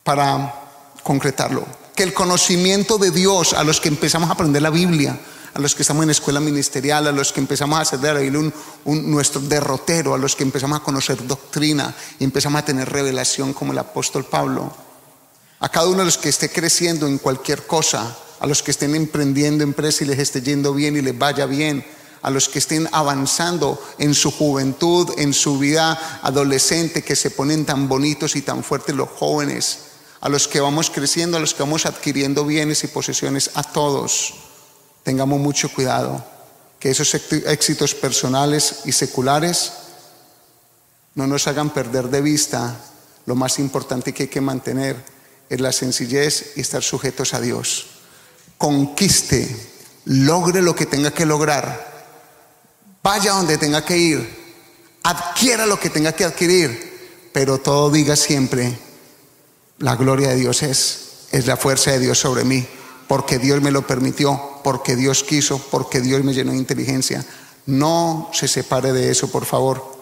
para 0.04 0.52
concretarlo, 1.04 1.64
que 1.94 2.02
el 2.02 2.16
conocimiento 2.16 2.98
de 2.98 3.12
Dios 3.12 3.54
a 3.54 3.64
los 3.64 3.80
que 3.80 3.90
empezamos 3.90 4.32
a 4.32 4.34
aprender 4.34 4.64
la 4.64 4.72
Biblia, 4.72 5.16
a 5.58 5.60
los 5.60 5.74
que 5.74 5.82
estamos 5.82 6.04
en 6.04 6.12
escuela 6.12 6.40
ministerial, 6.40 7.08
a 7.08 7.12
los 7.12 7.34
que 7.34 7.40
empezamos 7.40 7.80
a 7.80 7.82
hacer 7.82 8.00
un, 8.38 8.54
nuestro 9.12 9.42
derrotero, 9.42 10.14
a 10.14 10.18
los 10.20 10.36
que 10.36 10.44
empezamos 10.44 10.80
a 10.80 10.84
conocer 10.84 11.26
doctrina 11.26 11.96
y 12.20 12.26
empezamos 12.26 12.62
a 12.62 12.66
tener 12.66 12.88
revelación 12.88 13.54
como 13.54 13.72
el 13.72 13.80
apóstol 13.80 14.24
Pablo. 14.26 14.72
A 15.60 15.70
cada 15.70 15.88
uno 15.88 15.98
de 16.00 16.06
los 16.06 16.20
que 16.20 16.30
esté 16.30 16.52
creciendo 16.52 17.08
en 17.08 17.18
cualquier 17.18 17.66
cosa, 17.66 18.16
a 18.40 18.46
los 18.46 18.62
que 18.62 18.70
estén 18.70 18.94
emprendiendo 18.94 19.64
empresa 19.64 20.04
y 20.04 20.08
les 20.08 20.20
esté 20.20 20.44
yendo 20.44 20.76
bien 20.76 20.96
y 20.96 21.02
les 21.02 21.18
vaya 21.18 21.48
bien, 21.48 21.84
a 22.22 22.30
los 22.30 22.50
que 22.50 22.60
estén 22.60 22.88
avanzando 22.92 23.84
en 23.98 24.14
su 24.14 24.30
juventud, 24.30 25.10
en 25.18 25.34
su 25.34 25.58
vida 25.58 26.20
adolescente, 26.22 27.04
que 27.04 27.16
se 27.16 27.32
ponen 27.32 27.66
tan 27.66 27.88
bonitos 27.88 28.36
y 28.36 28.44
tan 28.44 28.64
fuertes 28.64 28.96
los 28.96 29.10
jóvenes, 29.10 29.80
a 30.22 30.30
los 30.30 30.48
que 30.48 30.60
vamos 30.60 30.92
creciendo, 30.92 31.38
a 31.38 31.40
los 31.40 31.56
que 31.56 31.64
vamos 31.64 31.88
adquiriendo 31.88 32.46
bienes 32.46 32.84
y 32.84 32.90
posesiones, 32.90 33.50
a 33.56 33.64
todos 33.64 34.47
tengamos 35.08 35.40
mucho 35.40 35.70
cuidado, 35.74 36.22
que 36.82 36.90
esos 36.90 37.16
éxitos 37.16 37.96
personales 37.96 38.80
y 38.84 38.92
seculares 38.92 39.72
no 41.16 41.26
nos 41.28 41.48
hagan 41.48 41.70
perder 41.70 42.10
de 42.10 42.20
vista 42.20 42.76
lo 43.26 43.34
más 43.34 43.58
importante 43.58 44.14
que 44.14 44.24
hay 44.24 44.30
que 44.30 44.42
mantener 44.42 44.98
es 45.50 45.62
la 45.62 45.72
sencillez 45.72 46.52
y 46.58 46.60
estar 46.60 46.84
sujetos 46.84 47.34
a 47.34 47.40
Dios. 47.40 47.88
Conquiste, 48.58 49.48
logre 50.04 50.62
lo 50.62 50.76
que 50.76 50.86
tenga 50.86 51.12
que 51.12 51.26
lograr, 51.26 52.04
vaya 53.02 53.32
donde 53.32 53.58
tenga 53.58 53.86
que 53.86 53.98
ir, 53.98 54.30
adquiera 55.04 55.66
lo 55.66 55.80
que 55.80 55.90
tenga 55.90 56.12
que 56.12 56.26
adquirir, 56.26 57.30
pero 57.32 57.60
todo 57.60 57.90
diga 57.92 58.18
siempre, 58.18 58.78
la 59.80 59.96
gloria 59.96 60.28
de 60.28 60.36
Dios 60.36 60.64
es, 60.64 61.28
es 61.32 61.48
la 61.48 61.56
fuerza 61.56 61.92
de 61.92 62.00
Dios 62.00 62.20
sobre 62.20 62.44
mí 62.44 62.68
porque 63.08 63.40
Dios 63.40 63.62
me 63.62 63.72
lo 63.72 63.86
permitió, 63.86 64.60
porque 64.64 64.96
Dios 64.96 65.24
quiso, 65.24 65.60
porque 65.72 66.02
Dios 66.02 66.24
me 66.24 66.34
llenó 66.34 66.52
de 66.52 66.58
inteligencia. 66.58 67.26
No 67.66 68.30
se 68.34 68.48
separe 68.48 68.94
de 68.94 69.12
eso, 69.12 69.30
por 69.30 69.46
favor. 69.46 69.98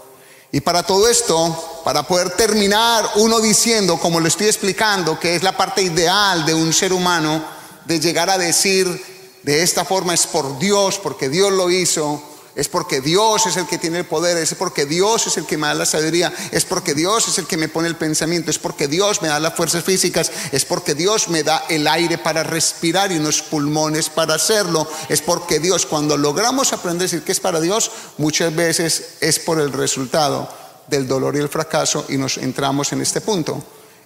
Y 0.52 0.62
para 0.62 0.84
todo 0.84 1.08
esto, 1.08 1.82
para 1.84 2.04
poder 2.04 2.32
terminar 2.32 3.06
uno 3.16 3.40
diciendo, 3.40 3.98
como 3.98 4.20
lo 4.20 4.28
estoy 4.28 4.48
explicando, 4.48 5.20
que 5.20 5.36
es 5.36 5.44
la 5.44 5.58
parte 5.58 5.82
ideal 5.82 6.46
de 6.46 6.54
un 6.54 6.72
ser 6.72 6.94
humano, 6.94 7.44
de 7.86 8.00
llegar 8.00 8.30
a 8.30 8.38
decir 8.38 9.04
de 9.44 9.62
esta 9.62 9.86
forma 9.86 10.14
es 10.14 10.26
por 10.26 10.58
Dios, 10.58 11.00
porque 11.02 11.30
Dios 11.30 11.52
lo 11.52 11.70
hizo, 11.70 12.22
es 12.56 12.70
porque 12.70 13.02
Dios 13.02 13.46
es 13.48 13.58
el 13.58 13.68
que 13.68 13.78
tiene 13.78 14.00
el 14.00 14.06
poder, 14.06 14.38
es 14.38 14.56
porque 14.56 14.86
Dios 14.86 15.28
es 15.28 15.36
el 15.36 15.46
que 15.46 15.58
me 15.58 15.68
da 15.68 15.74
la 15.74 15.86
sabiduría, 15.86 16.34
es 16.52 16.64
porque 16.64 16.94
Dios 16.94 17.28
es 17.28 17.38
el 17.38 17.48
que 17.48 17.58
me 17.58 17.68
pone 17.68 17.90
el 17.90 17.98
pensamiento, 17.98 18.50
es 18.50 18.60
porque 18.60 18.88
Dios 18.88 19.22
me 19.22 19.28
da 19.28 19.42
las 19.42 19.56
fuerzas 19.56 19.84
físicas, 19.84 20.32
es 20.54 20.64
porque 20.64 20.96
Dios 20.96 21.28
me 21.28 21.44
da 21.44 21.66
el 21.68 21.86
aire 21.86 22.18
para 22.18 22.44
respirar 22.44 23.12
y 23.12 23.18
unos 23.18 23.42
pulmones 23.42 24.10
para 24.10 24.36
hacerlo, 24.36 24.88
es 25.10 25.22
porque 25.22 25.60
Dios, 25.60 25.86
cuando 25.86 26.16
logramos 26.16 26.72
aprender 26.72 27.02
a 27.02 27.12
decir 27.12 27.24
que 27.24 27.34
es 27.34 27.42
para 27.42 27.60
Dios, 27.60 27.92
muchas 28.18 28.56
veces 28.56 29.16
es 29.20 29.38
por 29.40 29.60
el 29.60 29.74
resultado 29.74 30.48
del 30.88 31.10
dolor 31.10 31.36
y 31.36 31.40
el 31.40 31.50
fracaso 31.50 32.06
y 32.08 32.18
nos 32.18 32.38
entramos 32.38 32.94
en 32.94 33.02
este 33.02 33.20
punto. 33.20 33.62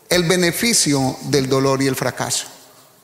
El 0.09 0.23
beneficio 0.23 1.17
del 1.25 1.47
dolor 1.47 1.83
y 1.83 1.87
el 1.87 1.95
fracaso. 1.95 2.45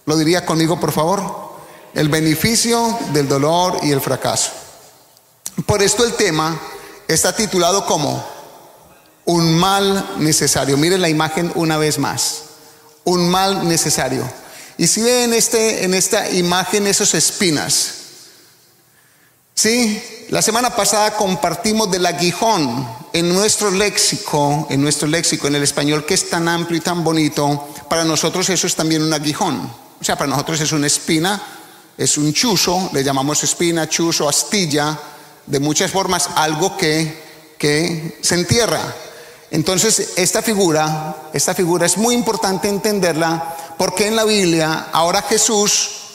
¿Lo 0.07 0.17
diría 0.17 0.43
conmigo, 0.43 0.79
por 0.79 0.91
favor? 0.91 1.53
El 1.93 2.09
beneficio 2.09 2.97
del 3.13 3.27
dolor 3.27 3.77
y 3.83 3.91
el 3.91 4.01
fracaso. 4.01 4.64
Por 5.63 5.81
esto 5.81 6.03
el 6.03 6.13
tema 6.13 6.59
está 7.07 7.33
titulado 7.35 7.85
como 7.85 8.25
un 9.25 9.57
mal 9.57 10.15
necesario. 10.17 10.77
Miren 10.77 11.01
la 11.01 11.09
imagen 11.09 11.51
una 11.55 11.77
vez 11.77 11.97
más. 11.97 12.41
Un 13.05 13.29
mal 13.29 13.67
necesario. 13.67 14.29
Y 14.77 14.87
si 14.87 15.01
ven 15.01 15.33
este, 15.33 15.85
en 15.85 15.93
esta 15.93 16.29
imagen 16.29 16.87
esos 16.87 17.13
espinas. 17.13 17.93
Sí, 19.53 20.03
la 20.29 20.41
semana 20.41 20.75
pasada 20.75 21.15
compartimos 21.15 21.89
del 21.89 22.05
aguijón 22.05 22.85
en 23.13 23.29
nuestro 23.33 23.71
léxico, 23.71 24.67
en 24.69 24.81
nuestro 24.81 25.07
léxico, 25.07 25.47
en 25.47 25.55
el 25.55 25.63
español 25.63 26.05
que 26.05 26.15
es 26.15 26.29
tan 26.29 26.49
amplio 26.49 26.77
y 26.77 26.81
tan 26.81 27.03
bonito. 27.03 27.69
Para 27.89 28.03
nosotros 28.03 28.49
eso 28.49 28.67
es 28.67 28.75
también 28.75 29.01
un 29.01 29.13
aguijón. 29.13 29.71
O 30.01 30.03
sea, 30.03 30.17
para 30.17 30.29
nosotros 30.29 30.59
es 30.59 30.73
una 30.73 30.87
espina, 30.87 31.41
es 31.97 32.17
un 32.17 32.33
chuzo, 32.33 32.89
le 32.91 33.01
llamamos 33.01 33.41
espina, 33.45 33.87
chuzo, 33.87 34.27
astilla 34.27 34.99
de 35.45 35.59
muchas 35.59 35.91
formas 35.91 36.29
algo 36.35 36.77
que, 36.77 37.23
que 37.57 38.17
se 38.21 38.35
entierra. 38.35 38.81
Entonces, 39.51 40.13
esta 40.17 40.41
figura, 40.41 41.15
esta 41.33 41.53
figura 41.53 41.85
es 41.85 41.97
muy 41.97 42.15
importante 42.15 42.67
entenderla 42.67 43.55
porque 43.77 44.07
en 44.07 44.15
la 44.15 44.23
Biblia 44.23 44.87
ahora 44.91 45.21
Jesús 45.21 46.05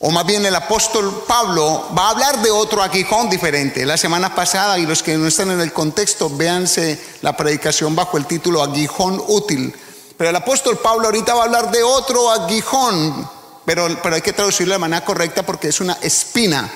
o 0.00 0.10
más 0.10 0.24
bien 0.24 0.46
el 0.46 0.54
apóstol 0.54 1.24
Pablo, 1.26 1.88
va 1.96 2.06
a 2.06 2.10
hablar 2.10 2.40
de 2.40 2.52
otro 2.52 2.82
aguijón 2.82 3.28
diferente. 3.28 3.84
La 3.84 3.96
semana 3.96 4.32
pasada, 4.32 4.78
y 4.78 4.86
los 4.86 5.02
que 5.02 5.16
no 5.16 5.26
están 5.26 5.50
en 5.50 5.60
el 5.60 5.72
contexto, 5.72 6.30
véanse 6.30 7.00
la 7.22 7.36
predicación 7.36 7.96
bajo 7.96 8.16
el 8.16 8.26
título 8.26 8.62
Aguijón 8.62 9.20
útil. 9.26 9.74
Pero 10.16 10.30
el 10.30 10.36
apóstol 10.36 10.78
Pablo 10.78 11.06
ahorita 11.06 11.34
va 11.34 11.42
a 11.42 11.44
hablar 11.46 11.70
de 11.72 11.82
otro 11.82 12.30
aguijón, 12.30 13.28
pero, 13.64 13.88
pero 14.02 14.14
hay 14.14 14.22
que 14.22 14.32
traducirlo 14.32 14.74
de 14.74 14.78
manera 14.78 15.04
correcta 15.04 15.44
porque 15.44 15.68
es 15.68 15.80
una 15.80 15.94
espina. 16.00 16.70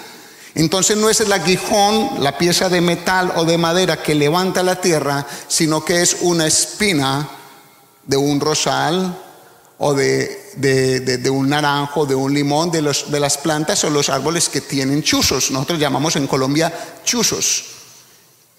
Entonces 0.55 0.97
no 0.97 1.09
es 1.09 1.21
el 1.21 1.33
aguijón, 1.33 2.23
la 2.23 2.37
pieza 2.37 2.69
de 2.69 2.81
metal 2.81 3.33
o 3.37 3.45
de 3.45 3.57
madera 3.57 4.03
que 4.03 4.15
levanta 4.15 4.63
la 4.63 4.81
tierra, 4.81 5.27
sino 5.49 5.85
que 5.85 6.03
es 6.03 6.19
una 6.21 6.47
espina 6.47 7.29
de 8.07 8.17
un 8.17 8.39
rosal 8.41 9.19
o 9.79 9.95
de, 9.95 11.31
un 11.31 11.49
naranjo, 11.49 12.05
de 12.05 12.15
un 12.15 12.35
limón, 12.35 12.71
de, 12.71 12.83
los, 12.83 13.11
de 13.11 13.19
las 13.19 13.39
plantas 13.39 13.83
o 13.85 13.91
los 13.91 14.11
árboles 14.11 14.49
que 14.49 14.61
tienen 14.61 15.03
chuzos. 15.03 15.51
Nosotros 15.51 15.79
llamamos 15.79 16.17
en 16.17 16.27
Colombia 16.27 16.73
chuzos. 17.05 17.65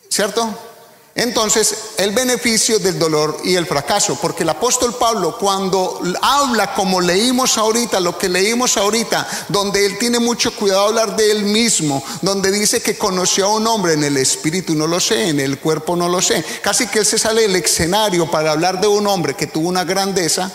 ¿Cierto? 0.09 0.72
Entonces, 1.15 1.75
el 1.97 2.11
beneficio 2.11 2.79
del 2.79 2.97
dolor 2.97 3.37
y 3.43 3.53
el 3.53 3.67
fracaso, 3.67 4.17
porque 4.19 4.41
el 4.41 4.49
apóstol 4.49 4.95
Pablo 4.95 5.37
cuando 5.37 6.01
habla 6.23 6.73
como 6.73 7.01
leímos 7.01 7.59
ahorita, 7.59 7.99
lo 7.99 8.17
que 8.17 8.29
leímos 8.29 8.77
ahorita, 8.77 9.27
donde 9.49 9.85
él 9.85 9.99
tiene 9.99 10.17
mucho 10.17 10.55
cuidado 10.55 10.87
hablar 10.87 11.15
de 11.15 11.29
él 11.29 11.43
mismo, 11.43 12.03
donde 12.23 12.51
dice 12.51 12.81
que 12.81 12.97
conoció 12.97 13.45
a 13.45 13.53
un 13.53 13.67
hombre 13.67 13.93
en 13.93 14.03
el 14.03 14.17
espíritu, 14.17 14.73
no 14.73 14.87
lo 14.87 14.99
sé, 14.99 15.29
en 15.29 15.39
el 15.39 15.59
cuerpo 15.59 15.95
no 15.95 16.09
lo 16.09 16.19
sé, 16.19 16.43
casi 16.63 16.87
que 16.87 16.99
él 16.99 17.05
se 17.05 17.19
sale 17.19 17.43
del 17.43 17.57
escenario 17.57 18.31
para 18.31 18.51
hablar 18.51 18.81
de 18.81 18.87
un 18.87 19.05
hombre 19.05 19.35
que 19.35 19.45
tuvo 19.45 19.69
una 19.69 19.83
grandeza 19.83 20.51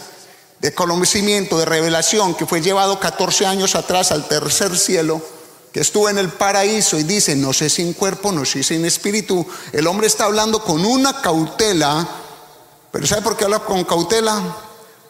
de 0.59 0.75
conocimiento, 0.75 1.57
de 1.57 1.67
revelación, 1.67 2.35
que 2.35 2.47
fue 2.47 2.61
llevado 2.61 2.99
14 2.99 3.47
años 3.47 3.77
atrás 3.77 4.11
al 4.11 4.27
tercer 4.27 4.77
cielo 4.77 5.23
que 5.73 5.81
estuvo 5.81 6.09
en 6.09 6.19
el 6.19 6.31
paraíso 6.31 6.99
y 6.99 7.03
dice, 7.03 7.37
no 7.37 7.53
sé 7.53 7.69
sin 7.69 7.93
cuerpo, 7.93 8.33
no 8.33 8.45
sé 8.45 8.63
sin 8.63 8.85
espíritu. 8.85 9.47
El 9.73 9.87
hombre 9.87 10.07
está 10.07 10.25
hablando 10.25 10.63
con 10.63 10.85
una 10.85 11.21
cautela, 11.21 12.07
pero 12.91 13.07
¿sabe 13.07 13.23
por 13.23 13.37
qué 13.37 13.45
habla 13.45 13.61
con 13.61 13.85
cautela? 13.85 14.57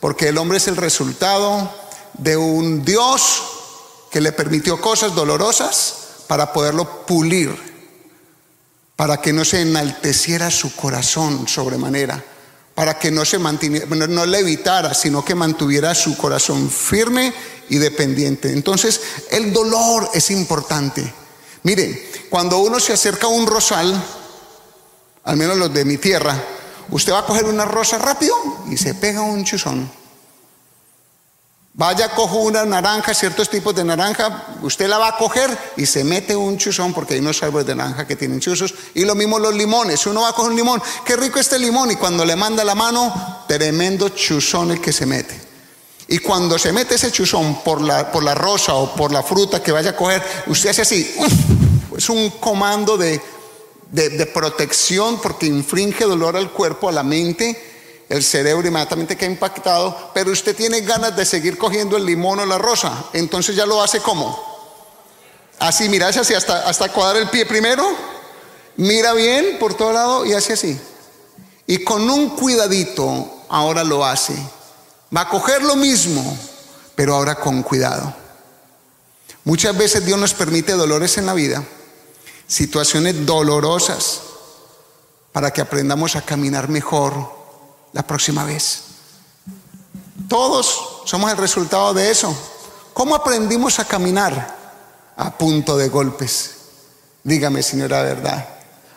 Porque 0.00 0.28
el 0.28 0.38
hombre 0.38 0.58
es 0.58 0.68
el 0.68 0.76
resultado 0.76 1.72
de 2.14 2.36
un 2.36 2.84
Dios 2.84 3.42
que 4.10 4.20
le 4.20 4.32
permitió 4.32 4.80
cosas 4.80 5.14
dolorosas 5.14 5.94
para 6.26 6.52
poderlo 6.52 7.06
pulir, 7.06 7.56
para 8.96 9.20
que 9.20 9.32
no 9.32 9.44
se 9.44 9.62
enalteciera 9.62 10.50
su 10.50 10.74
corazón 10.74 11.46
sobremanera 11.46 12.24
para 12.78 12.96
que 12.96 13.10
no 13.10 13.24
se 13.24 13.40
mantuviera, 13.40 14.06
no 14.06 14.24
le 14.24 14.38
evitara, 14.38 14.94
sino 14.94 15.24
que 15.24 15.34
mantuviera 15.34 15.96
su 15.96 16.16
corazón 16.16 16.70
firme 16.70 17.34
y 17.68 17.76
dependiente. 17.78 18.52
Entonces, 18.52 19.00
el 19.32 19.52
dolor 19.52 20.08
es 20.14 20.30
importante. 20.30 21.12
Mire, 21.64 22.08
cuando 22.30 22.58
uno 22.58 22.78
se 22.78 22.92
acerca 22.92 23.26
a 23.26 23.30
un 23.30 23.48
rosal, 23.48 24.00
al 25.24 25.36
menos 25.36 25.56
los 25.56 25.74
de 25.74 25.84
mi 25.84 25.96
tierra, 25.96 26.40
usted 26.90 27.12
va 27.12 27.18
a 27.18 27.26
coger 27.26 27.46
una 27.46 27.64
rosa 27.64 27.98
rápido 27.98 28.36
y 28.70 28.76
se 28.76 28.94
pega 28.94 29.22
un 29.22 29.42
chuzón. 29.42 29.90
Vaya, 31.78 32.08
cojo 32.08 32.38
una 32.38 32.64
naranja, 32.64 33.14
ciertos 33.14 33.48
tipos 33.48 33.72
de 33.72 33.84
naranja, 33.84 34.46
usted 34.62 34.88
la 34.88 34.98
va 34.98 35.10
a 35.10 35.16
coger 35.16 35.56
y 35.76 35.86
se 35.86 36.02
mete 36.02 36.34
un 36.34 36.58
chuzón, 36.58 36.92
porque 36.92 37.14
hay 37.14 37.20
unos 37.20 37.40
árboles 37.40 37.68
de 37.68 37.76
naranja 37.76 38.04
que 38.04 38.16
tienen 38.16 38.40
chuzos, 38.40 38.74
y 38.94 39.04
lo 39.04 39.14
mismo 39.14 39.38
los 39.38 39.54
limones. 39.54 40.04
Uno 40.08 40.22
va 40.22 40.30
a 40.30 40.32
coger 40.32 40.50
un 40.50 40.56
limón, 40.56 40.82
qué 41.04 41.14
rico 41.14 41.38
este 41.38 41.56
limón, 41.56 41.92
y 41.92 41.94
cuando 41.94 42.24
le 42.24 42.34
manda 42.34 42.64
la 42.64 42.74
mano, 42.74 43.44
tremendo 43.46 44.08
chuzón 44.08 44.72
el 44.72 44.80
que 44.80 44.92
se 44.92 45.06
mete. 45.06 45.40
Y 46.08 46.18
cuando 46.18 46.58
se 46.58 46.72
mete 46.72 46.96
ese 46.96 47.12
chuzón 47.12 47.62
por 47.62 47.80
la, 47.80 48.10
por 48.10 48.24
la 48.24 48.34
rosa 48.34 48.74
o 48.74 48.92
por 48.96 49.12
la 49.12 49.22
fruta 49.22 49.62
que 49.62 49.70
vaya 49.70 49.90
a 49.90 49.96
coger, 49.96 50.20
usted 50.48 50.70
hace 50.70 50.82
así, 50.82 51.14
es 51.96 52.08
un 52.08 52.30
comando 52.40 52.96
de, 52.96 53.22
de 53.92 54.26
protección 54.26 55.20
porque 55.20 55.46
infringe 55.46 56.06
dolor 56.06 56.36
al 56.36 56.50
cuerpo, 56.50 56.88
a 56.88 56.92
la 56.92 57.04
mente 57.04 57.67
el 58.08 58.24
cerebro 58.24 58.66
inmediatamente 58.66 59.16
queda 59.16 59.30
impactado, 59.30 60.10
pero 60.14 60.30
usted 60.30 60.56
tiene 60.56 60.80
ganas 60.80 61.14
de 61.14 61.24
seguir 61.26 61.58
cogiendo 61.58 61.96
el 61.96 62.06
limón 62.06 62.40
o 62.40 62.46
la 62.46 62.56
rosa, 62.56 63.04
entonces 63.12 63.54
ya 63.54 63.66
lo 63.66 63.82
hace 63.82 64.00
como. 64.00 64.38
Así, 65.58 65.88
mira, 65.88 66.08
así 66.08 66.34
hasta, 66.34 66.68
hasta 66.68 66.88
cuadrar 66.90 67.22
el 67.22 67.28
pie 67.28 67.44
primero, 67.44 67.86
mira 68.76 69.12
bien 69.12 69.58
por 69.58 69.74
todo 69.74 69.92
lado 69.92 70.24
y 70.24 70.32
hace 70.32 70.54
así. 70.54 70.80
Y 71.66 71.84
con 71.84 72.08
un 72.08 72.30
cuidadito 72.30 73.44
ahora 73.48 73.84
lo 73.84 74.04
hace. 74.04 74.34
Va 75.14 75.22
a 75.22 75.28
coger 75.28 75.62
lo 75.62 75.76
mismo, 75.76 76.38
pero 76.94 77.14
ahora 77.14 77.34
con 77.34 77.62
cuidado. 77.62 78.14
Muchas 79.44 79.76
veces 79.76 80.04
Dios 80.04 80.18
nos 80.18 80.34
permite 80.34 80.72
dolores 80.72 81.18
en 81.18 81.26
la 81.26 81.34
vida, 81.34 81.64
situaciones 82.46 83.26
dolorosas, 83.26 84.20
para 85.32 85.52
que 85.52 85.60
aprendamos 85.60 86.16
a 86.16 86.22
caminar 86.22 86.68
mejor, 86.68 87.38
la 87.92 88.07
próxima 88.07 88.44
vez. 88.44 88.83
Todos 90.29 91.03
somos 91.05 91.31
el 91.31 91.37
resultado 91.37 91.94
de 91.94 92.11
eso. 92.11 92.37
¿Cómo 92.92 93.14
aprendimos 93.14 93.79
a 93.79 93.87
caminar? 93.87 94.57
A 95.16 95.37
punto 95.37 95.77
de 95.77 95.88
golpes. 95.88 96.51
Dígame 97.24 97.61
era 97.61 98.03
verdad. 98.03 98.48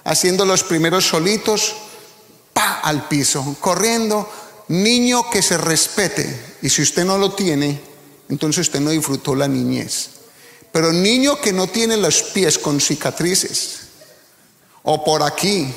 Haciendo 0.04 0.46
los 0.46 0.64
primeros 0.64 1.08
solitos, 1.08 1.76
pa 2.54 2.80
al 2.80 3.08
piso, 3.08 3.56
corriendo. 3.60 4.30
Niño 4.68 5.30
que 5.30 5.42
se 5.42 5.58
respete. 5.58 6.58
Y 6.62 6.70
si 6.70 6.82
usted 6.82 7.06
no 7.06 7.18
lo 7.18 7.34
tiene, 7.34 7.82
entonces 8.30 8.68
usted 8.68 8.80
no 8.80 8.92
disfrutó 8.92 9.36
la 9.36 9.48
niñez. 9.48 10.10
Pero 10.72 10.94
niño 10.94 11.40
que 11.42 11.52
no 11.52 11.68
tiene 11.68 11.98
los 11.98 12.24
pies 12.24 12.58
con 12.58 12.80
cicatrices, 12.80 13.80
o 14.84 15.04
por 15.04 15.22
aquí, 15.22 15.74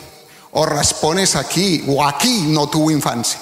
o 0.54 0.66
raspones 0.66 1.36
aquí 1.36 1.84
o 1.88 2.04
aquí 2.04 2.46
no 2.48 2.68
tuvo 2.68 2.90
infancia. 2.90 3.40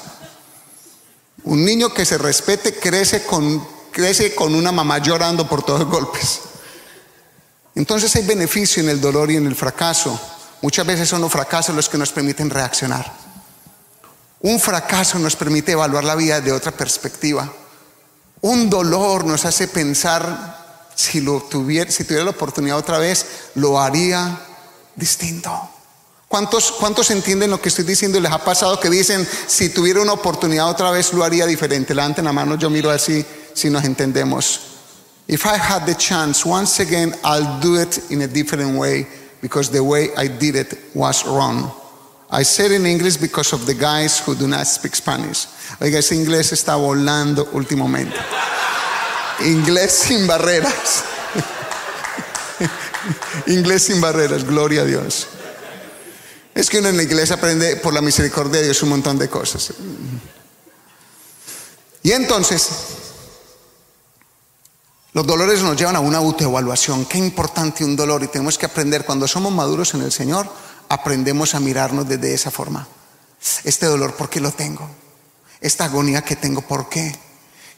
Un 1.44 1.64
niño 1.64 1.92
que 1.92 2.04
se 2.04 2.18
respete 2.18 2.74
crece 2.74 3.24
con, 3.24 3.66
crece 3.90 4.34
con 4.34 4.54
una 4.54 4.72
mamá 4.72 4.98
llorando 4.98 5.48
por 5.48 5.62
todos 5.62 5.80
los 5.80 5.90
golpes. 5.90 6.40
Entonces 7.74 8.14
hay 8.16 8.24
beneficio 8.24 8.82
en 8.82 8.88
el 8.88 9.00
dolor 9.00 9.30
y 9.30 9.36
en 9.36 9.46
el 9.46 9.54
fracaso. 9.54 10.18
Muchas 10.62 10.86
veces 10.86 11.08
son 11.08 11.20
los 11.20 11.32
fracasos 11.32 11.74
los 11.74 11.88
que 11.88 11.98
nos 11.98 12.12
permiten 12.12 12.48
reaccionar. 12.48 13.12
Un 14.40 14.58
fracaso 14.58 15.18
nos 15.18 15.36
permite 15.36 15.72
evaluar 15.72 16.04
la 16.04 16.14
vida 16.14 16.40
de 16.40 16.52
otra 16.52 16.72
perspectiva. 16.72 17.52
Un 18.40 18.70
dolor 18.70 19.24
nos 19.24 19.44
hace 19.44 19.68
pensar 19.68 20.88
si 20.94 21.20
lo 21.20 21.42
tuviera, 21.42 21.90
si 21.90 22.04
tuviera 22.04 22.24
la 22.24 22.30
oportunidad 22.30 22.78
otra 22.78 22.98
vez, 22.98 23.26
lo 23.54 23.80
haría 23.80 24.40
distinto. 24.96 25.71
¿Cuántos, 26.32 26.72
¿Cuántos 26.72 27.10
entienden 27.10 27.50
lo 27.50 27.60
que 27.60 27.68
estoy 27.68 27.84
diciendo 27.84 28.16
y 28.16 28.22
les 28.22 28.32
ha 28.32 28.42
pasado 28.42 28.80
que 28.80 28.88
dicen, 28.88 29.28
si 29.46 29.68
tuviera 29.68 30.00
una 30.00 30.14
oportunidad 30.14 30.66
otra 30.66 30.90
vez 30.90 31.12
lo 31.12 31.24
haría 31.24 31.44
diferente? 31.44 31.94
Levanten 31.94 32.24
la 32.24 32.32
mano, 32.32 32.54
yo 32.56 32.70
miro 32.70 32.90
así 32.90 33.22
si 33.52 33.68
nos 33.68 33.84
entendemos. 33.84 34.60
If 35.28 35.44
I 35.44 35.58
had 35.58 35.84
the 35.84 35.94
chance, 35.94 36.48
once 36.48 36.80
again, 36.80 37.14
I'll 37.22 37.60
do 37.60 37.78
it 37.78 38.10
in 38.10 38.22
a 38.22 38.26
different 38.26 38.78
way 38.78 39.06
because 39.42 39.70
the 39.70 39.82
way 39.82 40.08
I 40.16 40.26
did 40.26 40.56
it 40.56 40.78
was 40.94 41.22
wrong. 41.26 41.70
I 42.30 42.44
said 42.44 42.72
in 42.72 42.86
English 42.86 43.18
because 43.18 43.52
of 43.52 43.66
the 43.66 43.74
guys 43.74 44.18
who 44.20 44.34
do 44.34 44.48
not 44.48 44.66
speak 44.66 44.96
Spanish. 44.96 45.46
Oiga, 45.82 45.98
ese 45.98 46.14
inglés 46.14 46.50
está 46.50 46.76
volando 46.76 47.46
últimamente. 47.52 48.16
inglés 49.40 49.90
sin 49.90 50.26
barreras. 50.26 51.04
inglés 53.48 53.82
sin 53.82 54.00
barreras, 54.00 54.44
gloria 54.44 54.80
a 54.80 54.84
Dios. 54.86 55.26
Es 56.54 56.68
que 56.68 56.78
uno 56.78 56.88
en 56.88 56.96
la 56.96 57.02
iglesia 57.02 57.36
aprende 57.36 57.76
por 57.76 57.94
la 57.94 58.02
misericordia 58.02 58.60
de 58.60 58.66
Dios 58.66 58.82
un 58.82 58.90
montón 58.90 59.18
de 59.18 59.28
cosas. 59.28 59.72
Y 62.02 62.12
entonces, 62.12 62.68
los 65.12 65.26
dolores 65.26 65.62
nos 65.62 65.76
llevan 65.76 65.96
a 65.96 66.00
una 66.00 66.18
autoevaluación. 66.18 67.06
Qué 67.06 67.18
importante 67.18 67.84
un 67.84 67.96
dolor 67.96 68.22
y 68.22 68.28
tenemos 68.28 68.58
que 68.58 68.66
aprender, 68.66 69.04
cuando 69.04 69.26
somos 69.26 69.52
maduros 69.52 69.94
en 69.94 70.02
el 70.02 70.12
Señor, 70.12 70.48
aprendemos 70.88 71.54
a 71.54 71.60
mirarnos 71.60 72.08
desde 72.08 72.34
esa 72.34 72.50
forma. 72.50 72.86
Este 73.64 73.86
dolor, 73.86 74.14
¿por 74.14 74.28
qué 74.28 74.40
lo 74.40 74.50
tengo? 74.52 74.88
Esta 75.60 75.84
agonía 75.84 76.22
que 76.22 76.36
tengo, 76.36 76.60
¿por 76.62 76.88
qué? 76.88 77.14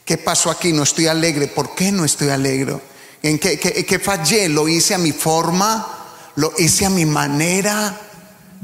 ¿Qué 0.03 0.17
pasó 0.17 0.51
aquí? 0.51 0.73
No 0.73 0.83
estoy 0.83 1.07
alegre. 1.07 1.47
¿Por 1.47 1.73
qué 1.75 1.91
no 1.91 2.05
estoy 2.05 2.29
alegre? 2.29 2.79
¿En 3.23 3.39
qué, 3.39 3.57
qué 3.59 3.99
fallé? 3.99 4.49
¿Lo 4.49 4.67
hice 4.67 4.93
a 4.93 4.99
mi 4.99 5.11
forma? 5.11 6.31
¿Lo 6.35 6.53
hice 6.57 6.85
a 6.85 6.89
mi 6.89 7.05
manera? 7.05 8.04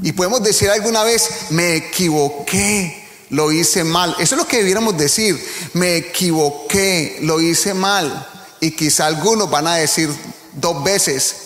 Y 0.02 0.12
podemos 0.12 0.42
decir 0.42 0.68
alguna 0.70 1.04
vez, 1.04 1.28
me 1.50 1.76
equivoqué, 1.76 3.06
lo 3.30 3.52
hice 3.52 3.84
mal. 3.84 4.14
Eso 4.18 4.34
es 4.34 4.40
lo 4.40 4.48
que 4.48 4.58
debiéramos 4.58 4.96
decir, 4.98 5.42
me 5.74 5.96
equivoqué, 5.96 7.18
lo 7.22 7.40
hice 7.40 7.72
mal. 7.72 8.28
Y 8.60 8.72
quizá 8.72 9.06
algunos 9.06 9.48
van 9.48 9.66
a 9.66 9.76
decir 9.76 10.10
dos 10.54 10.82
veces, 10.82 11.36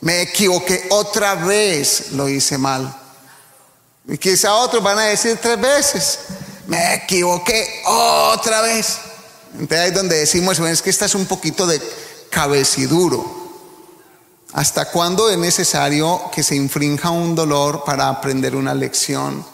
me 0.00 0.22
equivoqué 0.22 0.86
otra 0.90 1.34
vez, 1.34 2.12
lo 2.12 2.28
hice 2.28 2.58
mal. 2.58 2.94
Y 4.06 4.18
quizá 4.18 4.54
otros 4.54 4.82
van 4.82 4.98
a 4.98 5.04
decir 5.04 5.38
tres 5.40 5.58
veces, 5.58 6.18
me 6.66 6.94
equivoqué 6.94 7.82
otra 7.86 8.60
vez. 8.60 8.98
Entonces 9.54 9.78
ahí 9.78 9.88
es 9.88 9.94
donde 9.94 10.18
decimos, 10.18 10.58
es 10.58 10.82
que 10.82 10.90
esta 10.90 11.06
es 11.06 11.14
un 11.14 11.26
poquito 11.26 11.66
de 11.66 11.80
cabeciduro. 12.30 13.43
¿Hasta 14.54 14.84
cuándo 14.84 15.28
es 15.28 15.36
necesario 15.36 16.30
que 16.32 16.44
se 16.44 16.54
infrinja 16.54 17.10
un 17.10 17.34
dolor 17.34 17.82
para 17.84 18.08
aprender 18.08 18.54
una 18.54 18.72
lección? 18.72 19.44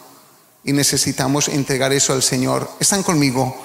Y 0.63 0.73
necesitamos 0.73 1.47
entregar 1.47 1.91
eso 1.91 2.13
al 2.13 2.21
Señor. 2.21 2.69
¿Están 2.79 3.01
conmigo? 3.01 3.55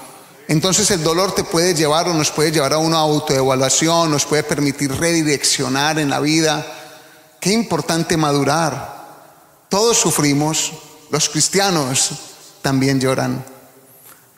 Entonces 0.49 0.91
el 0.91 1.05
dolor 1.05 1.35
te 1.35 1.45
puede 1.45 1.75
llevar 1.75 2.09
o 2.09 2.15
nos 2.15 2.31
puede 2.31 2.53
llevar 2.53 2.73
a 2.73 2.79
una 2.79 3.01
autoevaluación, 3.01 4.11
nos 4.11 4.25
puede 4.25 4.45
permitir 4.45 4.91
redireccionar 4.91 5.99
en 5.99 6.09
la 6.09 6.21
vida. 6.21 6.67
Qué 7.39 7.53
importante 7.53 8.17
madurar. 8.17 9.05
Todos 9.69 9.99
sufrimos, 9.99 10.73
los 11.11 11.29
cristianos 11.29 12.13
también 12.63 12.99
lloran. 12.99 13.45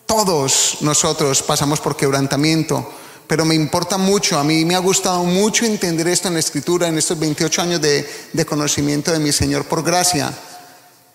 Todos 0.04 0.78
nosotros 0.80 1.44
pasamos 1.44 1.78
por 1.78 1.96
quebrantamiento, 1.96 2.90
pero 3.29 3.45
me 3.45 3.55
importa 3.55 3.99
mucho, 3.99 4.38
a 4.38 4.43
mí 4.43 4.64
me 4.64 4.75
ha 4.75 4.79
gustado 4.79 5.23
mucho 5.23 5.67
entender 5.67 6.09
esto 6.09 6.29
en 6.29 6.35
la 6.35 6.41
escritura, 6.41 6.88
en 6.88 6.97
estos 6.97 7.19
28 7.19 7.62
años 7.62 7.81
de, 7.83 8.09
de 8.33 8.47
conocimiento 8.47 9.12
de 9.12 9.19
mi 9.19 9.33
Señor 9.33 9.67
por 9.67 9.85
gracia, 9.85 10.33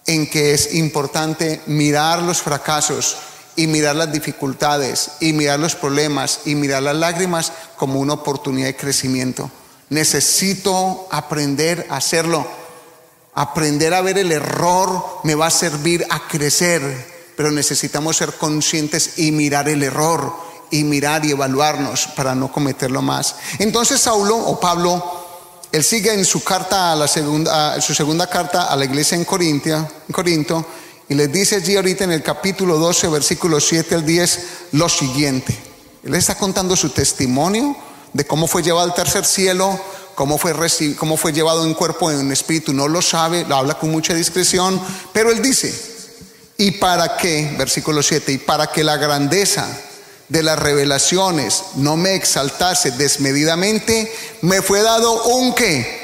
en 0.05 0.29
que 0.29 0.53
es 0.53 0.75
importante 0.75 1.61
mirar 1.65 2.21
los 2.21 2.43
fracasos 2.43 3.17
y 3.55 3.65
mirar 3.65 3.95
las 3.95 4.11
dificultades 4.11 5.11
y 5.21 5.33
mirar 5.33 5.59
los 5.59 5.73
problemas 5.73 6.41
y 6.45 6.53
mirar 6.53 6.83
las 6.83 6.95
lágrimas 6.95 7.51
como 7.77 7.99
una 7.99 8.13
oportunidad 8.13 8.67
de 8.67 8.75
crecimiento. 8.75 9.49
Necesito 9.89 11.07
aprender 11.09 11.87
a 11.89 11.97
hacerlo. 11.97 12.45
Aprender 13.33 13.95
a 13.95 14.01
ver 14.01 14.19
el 14.19 14.31
error 14.31 15.19
me 15.23 15.33
va 15.33 15.47
a 15.47 15.51
servir 15.51 16.05
a 16.11 16.27
crecer, 16.27 17.33
pero 17.35 17.49
necesitamos 17.49 18.17
ser 18.17 18.33
conscientes 18.33 19.17
y 19.17 19.31
mirar 19.31 19.67
el 19.67 19.81
error 19.81 20.52
y 20.73 20.83
mirar 20.83 21.23
y 21.23 21.31
evaluarnos 21.31 22.07
para 22.15 22.33
no 22.33 22.51
cometerlo 22.51 23.01
más. 23.03 23.35
Entonces 23.59 24.01
Saulo 24.01 24.35
o 24.35 24.59
Pablo, 24.59 25.01
él 25.71 25.83
sigue 25.83 26.11
en 26.11 26.25
su 26.25 26.43
carta 26.43 26.91
a 26.91 26.95
la 26.95 27.07
segunda, 27.07 27.79
su 27.79 27.93
segunda 27.93 28.25
carta 28.27 28.63
a 28.65 28.75
la 28.75 28.85
iglesia 28.85 29.15
en, 29.15 29.23
Corintia, 29.23 29.77
en 29.77 30.11
Corinto 30.11 30.65
y 31.07 31.13
les 31.13 31.31
dice 31.31 31.57
allí 31.57 31.75
ahorita 31.75 32.05
en 32.05 32.11
el 32.11 32.23
capítulo 32.23 32.79
12, 32.79 33.07
versículo 33.09 33.59
7 33.59 33.93
al 33.93 34.05
10, 34.05 34.39
lo 34.71 34.89
siguiente. 34.89 35.55
Él 36.03 36.15
está 36.15 36.35
contando 36.35 36.75
su 36.75 36.89
testimonio 36.89 37.77
de 38.11 38.25
cómo 38.25 38.47
fue 38.47 38.63
llevado 38.63 38.87
al 38.87 38.95
tercer 38.95 39.25
cielo, 39.25 39.79
cómo 40.15 40.39
fue, 40.39 40.55
cómo 40.97 41.17
fue 41.17 41.33
llevado 41.33 41.65
en 41.65 41.75
cuerpo, 41.75 42.09
en 42.09 42.31
espíritu, 42.31 42.73
no 42.73 42.87
lo 42.87 43.03
sabe, 43.03 43.45
lo 43.45 43.57
habla 43.57 43.75
con 43.75 43.91
mucha 43.91 44.15
discreción, 44.15 44.81
pero 45.13 45.29
él 45.29 45.43
dice, 45.43 45.71
¿y 46.57 46.71
para 46.71 47.15
qué? 47.15 47.53
Versículo 47.59 48.01
7, 48.01 48.31
y 48.31 48.37
para 48.39 48.67
que 48.67 48.83
la 48.83 48.97
grandeza 48.97 49.67
de 50.33 50.41
las 50.41 50.57
revelaciones 50.57 51.63
no 51.75 51.95
me 51.95 52.15
exaltase 52.15 52.89
desmedidamente, 52.89 54.11
me 54.41 54.63
fue 54.63 54.81
dado 54.81 55.25
un 55.25 55.53
qué? 55.53 56.01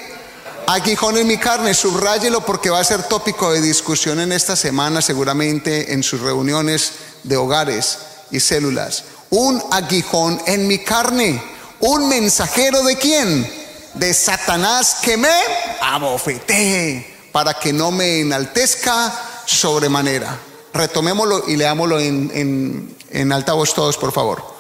Aguijón 0.68 1.18
en 1.18 1.26
mi 1.26 1.40
carne, 1.40 1.74
subráyelo 1.74 2.46
porque 2.46 2.70
va 2.70 2.80
a 2.80 2.84
ser 2.84 3.02
tópico 3.02 3.52
de 3.52 3.60
discusión 3.60 4.20
en 4.20 4.32
esta 4.32 4.56
semana, 4.56 5.02
seguramente 5.02 5.94
en 5.94 6.04
sus 6.04 6.22
reuniones 6.22 6.92
de 7.24 7.38
hogares 7.38 7.98
y 8.30 8.40
células. 8.40 9.06
Un 9.32 9.64
aguijón 9.72 10.40
en 10.46 10.68
mi 10.68 10.78
carne, 10.78 11.42
un 11.80 12.08
mensajero 12.08 12.84
de 12.84 12.98
quién? 12.98 13.52
De 13.96 14.14
Satanás 14.14 14.98
que 15.02 15.18
me 15.18 15.34
abofetee 15.82 17.32
para 17.32 17.56
que 17.56 17.74
no 17.74 17.90
me 17.90 18.20
enaltezca 18.20 19.12
sobremanera. 19.48 20.49
Retomémoslo 20.74 21.44
y 21.48 21.56
leámoslo 21.56 22.00
en, 22.00 22.32
en, 22.34 22.98
en 23.12 23.32
altavoz 23.32 23.74
todos, 23.74 23.98
por 23.98 24.12
favor 24.12 24.60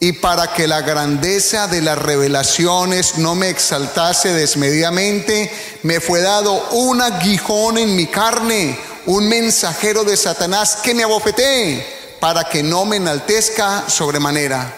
y 0.00 0.12
para 0.12 0.52
que 0.52 0.68
la 0.68 0.82
grandeza 0.82 1.66
de 1.66 1.82
las 1.82 1.98
revelaciones 1.98 3.18
no 3.18 3.34
me 3.34 3.48
exaltase 3.48 4.32
desmedidamente, 4.32 5.50
me 5.82 6.00
fue 6.00 6.20
dado 6.20 6.68
un 6.70 7.02
aguijón 7.02 7.78
en 7.78 7.96
mi 7.96 8.06
carne, 8.06 8.78
un 9.06 9.28
mensajero 9.28 10.04
de 10.04 10.16
Satanás 10.16 10.78
que 10.82 10.94
me 10.94 11.02
abofetee 11.02 11.84
para 12.20 12.44
que 12.44 12.62
no 12.62 12.84
me 12.84 12.96
enaltezca 12.96 13.88
sobremanera. 13.88 14.72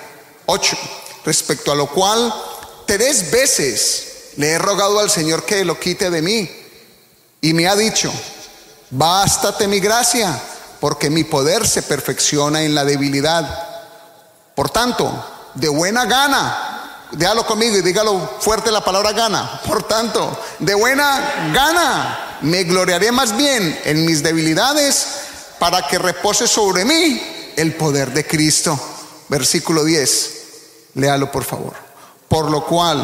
8. 0.46 0.76
Respecto 1.24 1.72
a 1.72 1.74
lo 1.74 1.86
cual, 1.86 2.32
tres 2.86 3.30
veces 3.30 4.32
le 4.36 4.52
he 4.52 4.58
rogado 4.58 5.00
al 5.00 5.10
Señor 5.10 5.44
que 5.44 5.64
lo 5.64 5.78
quite 5.78 6.10
de 6.10 6.22
mí 6.22 6.50
y 7.42 7.52
me 7.52 7.68
ha 7.68 7.76
dicho, 7.76 8.10
bástate 8.90 9.68
mi 9.68 9.80
gracia, 9.80 10.40
porque 10.80 11.10
mi 11.10 11.24
poder 11.24 11.66
se 11.68 11.82
perfecciona 11.82 12.62
en 12.62 12.74
la 12.74 12.84
debilidad. 12.84 13.68
Por 14.54 14.70
tanto, 14.70 15.12
de 15.54 15.68
buena 15.68 16.06
gana, 16.06 17.08
déjalo 17.12 17.46
conmigo 17.46 17.76
y 17.76 17.82
dígalo 17.82 18.38
fuerte 18.40 18.72
la 18.72 18.82
palabra 18.82 19.12
gana. 19.12 19.60
Por 19.66 19.82
tanto, 19.82 20.38
de 20.58 20.74
buena 20.74 21.50
gana 21.52 22.38
me 22.40 22.64
gloriaré 22.64 23.12
más 23.12 23.36
bien 23.36 23.78
en 23.84 24.06
mis 24.06 24.22
debilidades 24.22 25.06
para 25.58 25.86
que 25.86 25.98
repose 25.98 26.48
sobre 26.48 26.84
mí 26.84 27.52
el 27.56 27.74
poder 27.74 28.12
de 28.12 28.26
Cristo. 28.26 28.78
Versículo 29.28 29.84
10. 29.84 30.40
Léalo 30.94 31.30
por 31.30 31.44
favor. 31.44 31.74
Por 32.26 32.50
lo 32.50 32.64
cual, 32.64 33.02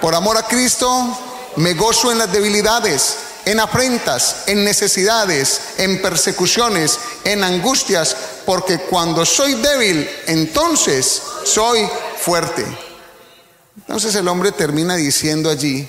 por 0.00 0.14
amor 0.14 0.36
a 0.36 0.46
Cristo, 0.46 1.16
me 1.56 1.74
gozo 1.74 2.10
en 2.10 2.18
las 2.18 2.32
debilidades 2.32 3.16
en 3.44 3.60
afrentas, 3.60 4.44
en 4.46 4.64
necesidades, 4.64 5.60
en 5.78 6.00
persecuciones, 6.00 6.98
en 7.24 7.44
angustias, 7.44 8.16
porque 8.46 8.78
cuando 8.78 9.24
soy 9.26 9.54
débil, 9.54 10.08
entonces 10.26 11.22
soy 11.44 11.88
fuerte. 12.18 12.64
Entonces 13.76 14.14
el 14.14 14.28
hombre 14.28 14.52
termina 14.52 14.96
diciendo 14.96 15.50
allí, 15.50 15.88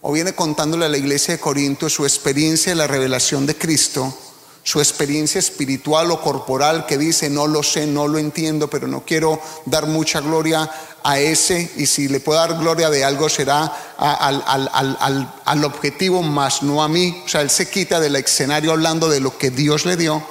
o 0.00 0.12
viene 0.12 0.34
contándole 0.34 0.86
a 0.86 0.88
la 0.88 0.98
iglesia 0.98 1.34
de 1.34 1.40
Corinto 1.40 1.88
su 1.88 2.04
experiencia 2.04 2.72
de 2.72 2.76
la 2.76 2.88
revelación 2.88 3.46
de 3.46 3.56
Cristo, 3.56 4.16
su 4.64 4.78
experiencia 4.80 5.38
espiritual 5.38 6.10
o 6.10 6.20
corporal 6.20 6.86
que 6.86 6.96
dice, 6.96 7.28
no 7.28 7.46
lo 7.46 7.62
sé, 7.62 7.86
no 7.86 8.06
lo 8.06 8.18
entiendo, 8.18 8.70
pero 8.70 8.86
no 8.86 9.04
quiero 9.04 9.40
dar 9.66 9.86
mucha 9.86 10.20
gloria 10.20 10.70
a 11.02 11.18
ese 11.18 11.72
y 11.76 11.86
si 11.86 12.06
le 12.08 12.20
puedo 12.20 12.38
dar 12.38 12.58
gloria 12.58 12.88
de 12.88 13.04
algo 13.04 13.28
será 13.28 13.94
al, 13.98 14.42
al, 15.44 15.64
objetivo 15.64 16.22
más 16.22 16.62
no 16.62 16.82
a 16.82 16.88
mí. 16.88 17.22
O 17.24 17.28
sea, 17.28 17.40
él 17.40 17.50
se 17.50 17.68
quita 17.68 17.98
del 17.98 18.16
escenario 18.16 18.72
hablando 18.72 19.08
de 19.08 19.20
lo 19.20 19.36
que 19.36 19.50
Dios 19.50 19.84
le 19.84 19.96
dio, 19.96 20.22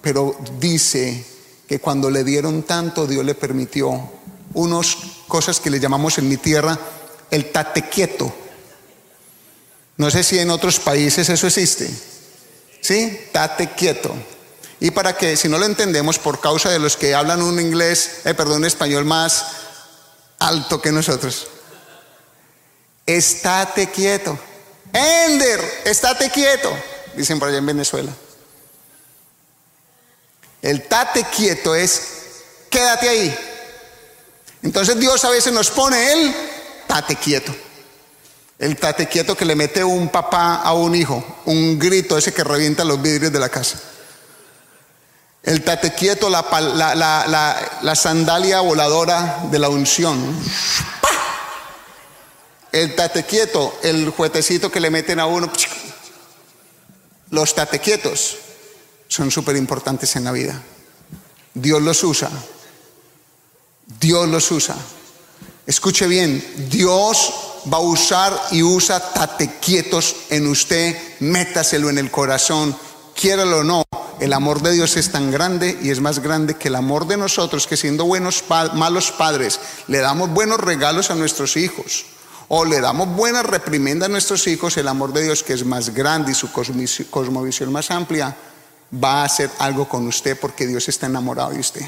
pero 0.00 0.36
dice 0.58 1.24
que 1.68 1.78
cuando 1.78 2.10
le 2.10 2.24
dieron 2.24 2.62
tanto, 2.64 3.06
Dios 3.06 3.24
le 3.24 3.34
permitió 3.34 4.10
unas 4.54 4.96
cosas 5.28 5.60
que 5.60 5.70
le 5.70 5.78
llamamos 5.78 6.18
en 6.18 6.28
mi 6.28 6.36
tierra 6.36 6.76
el 7.30 7.52
tate 7.52 7.88
quieto. 7.88 8.32
No 9.98 10.10
sé 10.10 10.22
si 10.24 10.38
en 10.38 10.50
otros 10.50 10.80
países 10.80 11.28
eso 11.28 11.46
existe. 11.46 12.17
¿Sí? 12.80 13.28
Tate 13.32 13.70
quieto. 13.72 14.14
Y 14.80 14.90
para 14.90 15.16
que, 15.16 15.36
si 15.36 15.48
no 15.48 15.58
lo 15.58 15.66
entendemos, 15.66 16.18
por 16.18 16.40
causa 16.40 16.70
de 16.70 16.78
los 16.78 16.96
que 16.96 17.14
hablan 17.14 17.42
un 17.42 17.60
inglés, 17.60 18.20
eh, 18.24 18.34
perdón, 18.34 18.58
un 18.58 18.64
español 18.64 19.04
más 19.04 19.44
alto 20.38 20.80
que 20.80 20.92
nosotros. 20.92 21.48
Estate 23.04 23.90
quieto. 23.90 24.38
Ender, 24.92 25.82
estate 25.84 26.30
quieto, 26.30 26.70
dicen 27.14 27.38
por 27.38 27.48
allá 27.48 27.58
en 27.58 27.66
Venezuela. 27.66 28.12
El 30.62 30.86
tate 30.88 31.24
quieto 31.34 31.74
es 31.74 32.02
quédate 32.70 33.08
ahí. 33.08 33.38
Entonces 34.62 34.98
Dios 34.98 35.24
a 35.24 35.30
veces 35.30 35.52
nos 35.52 35.70
pone 35.70 36.12
el 36.12 36.34
tate 36.86 37.16
quieto. 37.16 37.54
El 38.58 38.76
tate 38.76 39.06
quieto 39.06 39.36
que 39.36 39.44
le 39.44 39.54
mete 39.54 39.84
un 39.84 40.08
papá 40.08 40.56
a 40.56 40.72
un 40.72 40.94
hijo, 40.94 41.42
un 41.44 41.78
grito 41.78 42.18
ese 42.18 42.34
que 42.34 42.42
revienta 42.42 42.84
los 42.84 43.00
vidrios 43.00 43.32
de 43.32 43.38
la 43.38 43.48
casa. 43.48 43.78
El 45.44 45.62
tate 45.62 45.94
quieto, 45.94 46.28
la, 46.28 47.94
sandalia 47.94 48.60
voladora 48.60 49.44
de 49.50 49.58
la 49.60 49.68
unción. 49.68 50.36
El 52.72 52.96
tate 52.96 53.24
quieto, 53.24 53.78
el 53.82 54.10
juetecito 54.10 54.70
que 54.70 54.80
le 54.80 54.90
meten 54.90 55.20
a 55.20 55.26
uno. 55.26 55.50
Los 57.30 57.54
tate 57.54 57.78
quietos 57.78 58.36
son 59.06 59.30
súper 59.30 59.56
importantes 59.56 60.16
en 60.16 60.24
la 60.24 60.32
vida. 60.32 60.60
Dios 61.54 61.80
los 61.80 62.02
usa. 62.02 62.30
Dios 64.00 64.28
los 64.28 64.50
usa. 64.50 64.76
Escuche 65.64 66.06
bien, 66.08 66.68
Dios 66.68 67.47
va 67.72 67.78
a 67.78 67.82
usar 67.82 68.32
y 68.50 68.62
usa 68.62 69.00
tate 69.12 69.58
quietos 69.60 70.16
en 70.30 70.46
usted, 70.46 70.96
métaselo 71.20 71.90
en 71.90 71.98
el 71.98 72.10
corazón, 72.10 72.76
quiéralo 73.14 73.58
o 73.58 73.64
no. 73.64 73.82
El 74.20 74.32
amor 74.32 74.62
de 74.62 74.72
Dios 74.72 74.96
es 74.96 75.12
tan 75.12 75.30
grande 75.30 75.78
y 75.80 75.90
es 75.90 76.00
más 76.00 76.18
grande 76.20 76.54
que 76.54 76.68
el 76.68 76.74
amor 76.74 77.06
de 77.06 77.16
nosotros, 77.16 77.66
que 77.66 77.76
siendo 77.76 78.04
buenos 78.04 78.44
malos 78.74 79.12
padres, 79.12 79.60
le 79.86 79.98
damos 79.98 80.30
buenos 80.30 80.58
regalos 80.58 81.10
a 81.10 81.14
nuestros 81.14 81.56
hijos 81.56 82.06
o 82.48 82.64
le 82.64 82.80
damos 82.80 83.14
buena 83.14 83.42
reprimenda 83.42 84.06
a 84.06 84.08
nuestros 84.08 84.46
hijos, 84.46 84.76
el 84.76 84.88
amor 84.88 85.12
de 85.12 85.22
Dios 85.22 85.42
que 85.42 85.52
es 85.52 85.64
más 85.64 85.94
grande 85.94 86.32
y 86.32 86.34
su 86.34 86.50
cosmovisión 86.50 87.70
más 87.70 87.90
amplia, 87.90 88.34
va 88.92 89.20
a 89.20 89.24
hacer 89.24 89.50
algo 89.58 89.88
con 89.88 90.06
usted 90.06 90.38
porque 90.40 90.66
Dios 90.66 90.88
está 90.88 91.06
enamorado 91.06 91.50
de 91.50 91.60
usted. 91.60 91.82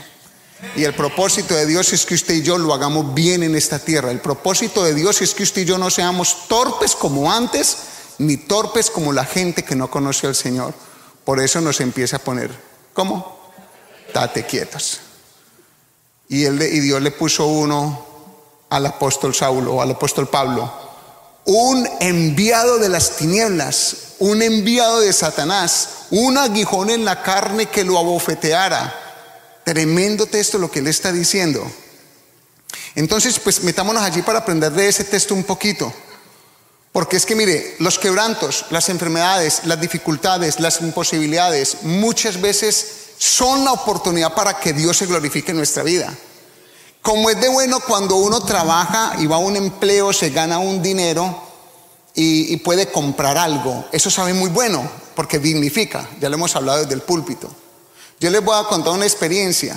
Y 0.77 0.85
el 0.85 0.95
propósito 0.95 1.55
de 1.55 1.67
Dios 1.67 1.93
es 1.93 2.05
que 2.07 2.15
usted 2.15 2.35
y 2.35 2.43
yo 2.43 2.59
lo 2.59 2.75
hagamos 2.75 3.15
bien 3.15 3.43
en 3.43 3.55
esta 3.55 3.79
tierra. 3.79 4.11
El 4.11 4.21
propósito 4.21 4.85
de 4.85 4.95
Dios 4.95 5.21
es 5.23 5.35
que 5.35 5.43
usted 5.43 5.63
y 5.63 5.65
yo 5.67 5.79
no 5.79 5.91
seamos 5.91 6.49
torpes 6.49 6.95
como 6.95 7.33
antes, 7.33 7.77
ni 8.19 8.37
torpes 8.37 8.91
como 8.91 9.13
la 9.13 9.25
gente 9.25 9.65
que 9.65 9.77
no 9.77 9.91
conoce 9.91 10.27
al 10.27 10.35
Señor. 10.35 10.75
Por 11.25 11.41
eso 11.41 11.61
nos 11.61 11.81
empieza 11.81 12.17
a 12.17 12.21
poner, 12.21 12.51
¿cómo? 12.93 13.41
Date 14.13 14.45
quietos. 14.47 15.01
Y, 16.29 16.45
él, 16.45 16.61
y 16.63 16.81
Dios 16.81 17.03
le 17.03 17.11
puso 17.11 17.47
uno 17.47 18.11
al 18.71 18.87
apóstol 18.87 19.35
Saulo 19.35 19.83
al 19.83 19.91
apóstol 19.91 20.29
Pablo, 20.29 20.73
un 21.45 21.89
enviado 22.01 22.79
de 22.79 22.89
las 22.89 23.17
tinieblas, 23.17 23.97
un 24.21 24.43
enviado 24.43 25.01
de 25.01 25.13
Satanás, 25.13 26.07
un 26.11 26.39
aguijón 26.39 26.91
en 26.91 27.05
la 27.05 27.23
carne 27.23 27.67
que 27.67 27.85
lo 27.85 27.99
abofeteara. 27.99 29.10
Tremendo 29.65 30.27
texto 30.27 30.59
lo 30.59 30.71
que 30.71 30.81
él 30.81 30.87
está 30.87 31.13
diciendo. 31.13 31.65
Entonces, 32.95 33.39
pues 33.39 33.63
metámonos 33.63 34.03
allí 34.03 34.23
para 34.23 34.41
aprender 34.41 34.73
de 34.73 34.89
ese 34.89 35.05
texto 35.05 35.35
un 35.35 35.45
poquito. 35.45 35.93
Porque 36.93 37.17
es 37.17 37.25
que 37.25 37.37
mire, 37.37 37.77
los 37.79 37.99
quebrantos, 37.99 38.67
las 38.71 38.89
enfermedades, 38.89 39.63
las 39.65 39.81
dificultades, 39.81 40.59
las 40.59 40.81
imposibilidades, 40.81 41.79
muchas 41.83 42.41
veces 42.41 42.87
son 43.17 43.65
la 43.65 43.73
oportunidad 43.73 44.35
para 44.35 44.59
que 44.59 44.73
Dios 44.73 44.97
se 44.97 45.07
glorifique 45.07 45.53
en 45.53 45.59
nuestra 45.59 45.83
vida. 45.83 46.13
Como 47.03 47.31
es 47.31 47.41
de 47.41 47.49
bueno 47.49 47.81
cuando 47.81 48.17
uno 48.17 48.41
trabaja 48.41 49.15
y 49.19 49.27
va 49.27 49.37
a 49.37 49.41
un 49.41 49.57
empleo, 49.57 50.13
se 50.13 50.31
gana 50.31 50.59
un 50.59 50.83
dinero 50.83 51.43
y, 52.15 52.57
puede 52.59 52.91
comprar 52.91 53.39
algo. 53.39 53.87
Eso 53.93 54.11
sabe 54.11 54.35
muy 54.35 54.51
bueno 54.51 54.89
porque 55.15 55.39
dignifica. 55.39 56.09
Ya 56.21 56.29
lo 56.29 56.35
hemos 56.37 56.57
hablado 56.57 56.81
desde 56.81 56.95
el 56.95 57.03
púlpito. 57.03 57.51
Yo 58.21 58.29
les 58.29 58.45
voy 58.45 58.55
a 58.55 58.65
contar 58.65 58.93
una 58.93 59.07
experiencia. 59.07 59.75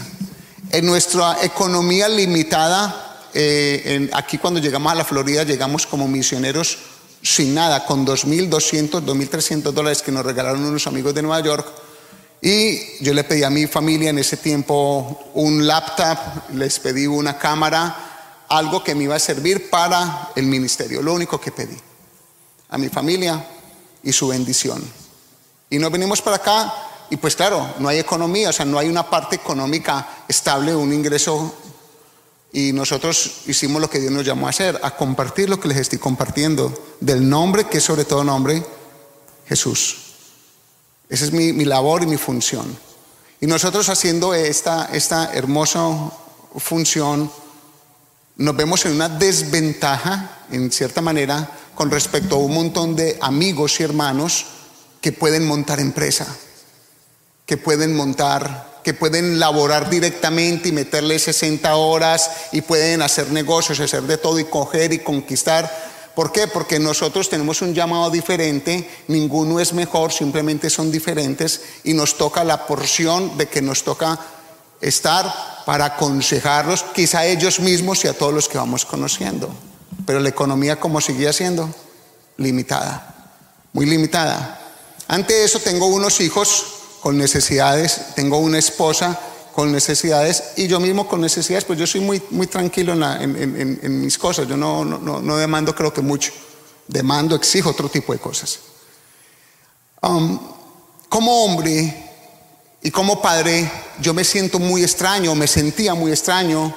En 0.70 0.86
nuestra 0.86 1.38
economía 1.44 2.10
limitada, 2.10 3.30
eh, 3.34 4.10
aquí 4.12 4.38
cuando 4.38 4.60
llegamos 4.60 4.92
a 4.92 4.96
la 4.96 5.06
Florida, 5.06 5.44
llegamos 5.44 5.88
como 5.88 6.10
misioneros 6.10 6.78
sin 7.22 7.54
nada, 7.54 7.86
con 7.86 8.06
2.200, 8.06 9.02
2.300 9.02 9.72
dólares 9.72 10.02
que 10.02 10.12
nos 10.12 10.26
regalaron 10.26 10.66
unos 10.66 10.86
amigos 10.88 11.16
de 11.16 11.22
Nueva 11.22 11.40
York 11.40 11.66
y 12.42 13.02
yo 13.02 13.14
le 13.14 13.24
pedí 13.24 13.44
a 13.44 13.50
mi 13.50 13.66
familia 13.66 14.10
en 14.10 14.20
ese 14.20 14.36
tiempo 14.36 15.32
un 15.36 15.66
laptop, 15.66 16.18
les 16.54 16.78
pedí 16.80 17.08
una 17.08 17.38
cámara, 17.38 18.44
algo 18.50 18.84
que 18.84 18.94
me 18.94 19.06
iba 19.06 19.16
a 19.16 19.20
servir 19.20 19.70
para 19.70 20.32
el 20.36 20.48
ministerio, 20.48 21.02
lo 21.02 21.14
único 21.14 21.40
que 21.40 21.54
pedí. 21.54 21.78
A 22.72 22.78
mi 22.78 22.90
familia 22.90 23.42
y 24.04 24.12
su 24.12 24.28
bendición. 24.28 24.84
Y 25.70 25.80
nos 25.80 25.90
venimos 25.94 26.22
para 26.22 26.36
acá 26.36 26.74
y 27.14 27.18
pues 27.18 27.36
claro, 27.36 27.76
no 27.78 27.90
hay 27.90 28.00
economía, 28.00 28.50
o 28.50 28.52
sea, 28.52 28.66
no 28.66 28.80
hay 28.80 28.90
una 28.90 29.08
parte 29.08 29.36
económica 29.36 30.24
estable, 30.28 30.74
un 30.74 30.92
ingreso. 30.92 31.54
Y 32.52 32.74
nosotros 32.74 33.42
hicimos 33.46 33.80
lo 33.80 33.88
que 33.88 34.00
Dios 34.00 34.12
nos 34.12 34.26
llamó 34.26 34.48
a 34.48 34.50
hacer, 34.50 34.80
a 34.82 34.96
compartir 34.96 35.48
lo 35.48 35.60
que 35.60 35.68
les 35.68 35.78
estoy 35.78 36.00
compartiendo, 36.00 36.74
del 37.00 37.30
nombre 37.30 37.66
que 37.66 37.78
es 37.78 37.84
sobre 37.84 38.06
todo 38.06 38.24
nombre, 38.24 38.66
Jesús. 39.48 39.96
Esa 41.08 41.26
es 41.26 41.32
mi, 41.32 41.54
labor 41.66 42.02
y 42.02 42.08
mi 42.08 42.18
función. 42.18 42.76
Y 43.40 43.46
nosotros 43.46 43.90
haciendo 43.90 44.34
esta, 44.34 44.90
esta 44.92 45.36
hermosa 45.36 46.12
función, 46.58 47.32
nos 48.38 48.56
vemos 48.56 48.88
en 48.88 48.94
una 48.94 49.08
desventaja, 49.08 50.46
en 50.50 50.72
cierta 50.72 51.02
manera, 51.02 51.48
con 51.76 51.92
respecto 51.92 52.38
a 52.38 52.40
un 52.40 52.56
montón 52.56 52.96
de 52.96 53.20
amigos 53.22 53.80
y 53.80 53.84
hermanos 53.84 54.48
que 55.00 55.12
pueden 55.12 55.46
montar 55.46 55.80
empresa, 55.80 56.26
que 57.46 57.58
pueden 57.58 57.96
montar, 57.96 58.82
que 58.84 58.94
pueden 58.94 59.40
laborar 59.40 59.90
directamente 59.90 60.70
y 60.70 60.72
meterle 60.72 61.20
60 61.20 61.76
horas 61.76 62.30
y 62.52 62.62
pueden 62.62 63.02
hacer 63.02 63.32
negocios, 63.32 63.80
hacer 63.80 64.04
de 64.04 64.18
todo 64.18 64.40
y 64.40 64.46
coger 64.46 64.94
y 64.94 65.00
conquistar 65.00 65.94
¿Por 66.16 66.32
qué? 66.32 66.48
Porque 66.48 66.78
nosotros 66.80 67.30
tenemos 67.30 67.62
un 67.64 67.74
llamado 67.74 68.12
diferente, 68.12 68.88
ninguno 69.08 69.60
es 69.60 69.74
mejor, 69.74 70.12
simplemente 70.12 70.70
son 70.70 70.92
diferentes 70.92 71.62
y 71.84 71.94
nos 71.94 72.18
toca 72.18 72.44
la 72.44 72.68
porción 72.68 73.36
de 73.38 73.48
que 73.48 73.64
nos 73.64 73.84
toca 73.84 74.20
estar 74.80 75.34
para 75.66 75.86
aconsejarlos, 75.86 76.84
quizá 76.94 77.20
a 77.20 77.26
ellos 77.26 77.60
mismos 77.60 78.04
y 78.06 78.08
a 78.08 78.14
todos 78.14 78.34
los 78.34 78.48
que 78.48 78.60
vamos 78.60 78.86
conociendo. 78.86 79.50
Pero 80.06 80.20
la 80.20 80.30
economía, 80.30 80.80
como 80.80 81.02
seguía 81.02 81.34
siendo? 81.34 81.74
Limitada, 82.38 83.32
muy 83.72 83.88
limitada. 83.88 84.60
Ante 85.08 85.44
eso 85.44 85.60
tengo 85.60 85.88
unos 85.88 86.22
hijos 86.22 86.66
con 87.04 87.18
necesidades, 87.18 88.16
tengo 88.16 88.38
una 88.38 88.58
esposa 88.58 89.20
con 89.54 89.74
necesidades 89.74 90.54
y 90.56 90.68
yo 90.68 90.80
mismo 90.80 91.06
con 91.06 91.20
necesidades, 91.20 91.66
pues 91.66 91.78
yo 91.78 91.86
soy 91.86 92.00
muy, 92.00 92.24
muy 92.30 92.48
tranquilo 92.48 92.94
en, 92.94 94.00
mis 94.00 94.18
cosas, 94.18 94.48
yo 94.48 94.56
no, 94.56 94.86
no, 94.86 95.36
demando 95.38 95.76
creo 95.76 95.92
que 95.92 96.00
mucho, 96.00 96.32
demando, 96.88 97.36
exijo 97.36 97.72
otro 97.72 97.90
tipo 97.90 98.14
de 98.14 98.20
cosas. 98.20 98.58
Um, 100.02 100.40
como 101.10 101.44
hombre 101.44 101.94
y 102.82 102.90
como 102.90 103.22
padre, 103.22 103.70
yo 104.00 104.14
me 104.14 104.24
siento 104.24 104.58
muy 104.58 104.82
extraño, 104.82 105.36
me 105.36 105.48
sentía 105.48 105.96
muy 105.96 106.14
extraño, 106.14 106.74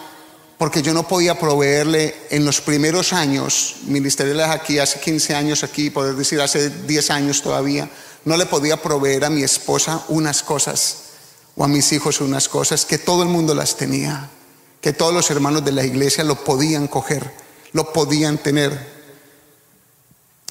porque 0.59 0.83
yo 0.83 0.93
no 0.93 1.07
podía 1.07 1.39
proveerle 1.39 2.17
en 2.31 2.45
los 2.45 2.61
primeros 2.61 3.13
años, 3.13 3.77
ministeriales 3.85 4.49
aquí, 4.49 4.81
hace 4.81 4.99
15 4.99 5.37
años 5.37 5.63
aquí, 5.63 5.89
poder 5.89 6.17
decir 6.17 6.41
hace 6.41 6.69
10 6.69 7.11
años 7.11 7.43
todavía, 7.43 7.89
no 8.27 8.37
le 8.37 8.45
podía 8.45 8.83
proveer 8.83 9.25
a 9.25 9.31
mi 9.31 9.43
esposa 9.45 10.05
unas 10.09 10.43
cosas 10.43 10.97
o 11.57 11.65
a 11.65 11.69
mis 11.69 11.91
hijos 11.93 12.21
unas 12.21 12.49
cosas 12.49 12.85
que 12.85 12.99
todo 12.99 13.23
el 13.23 13.29
mundo 13.29 13.55
las 13.55 13.77
tenía, 13.77 14.29
que 14.81 14.93
todos 14.93 15.15
los 15.15 15.31
hermanos 15.31 15.65
de 15.65 15.73
la 15.73 15.85
iglesia 15.85 16.25
lo 16.25 16.45
podían 16.45 16.89
coger, 16.89 17.33
lo 17.73 17.93
podían 17.93 18.39
tener. 18.39 18.95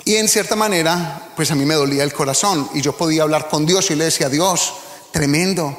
Y 0.05 0.15
en 0.15 0.29
cierta 0.29 0.55
manera, 0.55 1.33
pues 1.35 1.51
a 1.51 1.55
mí 1.55 1.65
me 1.65 1.75
dolía 1.75 2.03
el 2.03 2.13
corazón 2.13 2.69
y 2.73 2.81
yo 2.81 2.95
podía 2.95 3.23
hablar 3.23 3.49
con 3.49 3.65
Dios 3.65 3.91
y 3.91 3.95
le 3.95 4.05
decía, 4.05 4.29
Dios, 4.29 4.73
tremendo, 5.11 5.77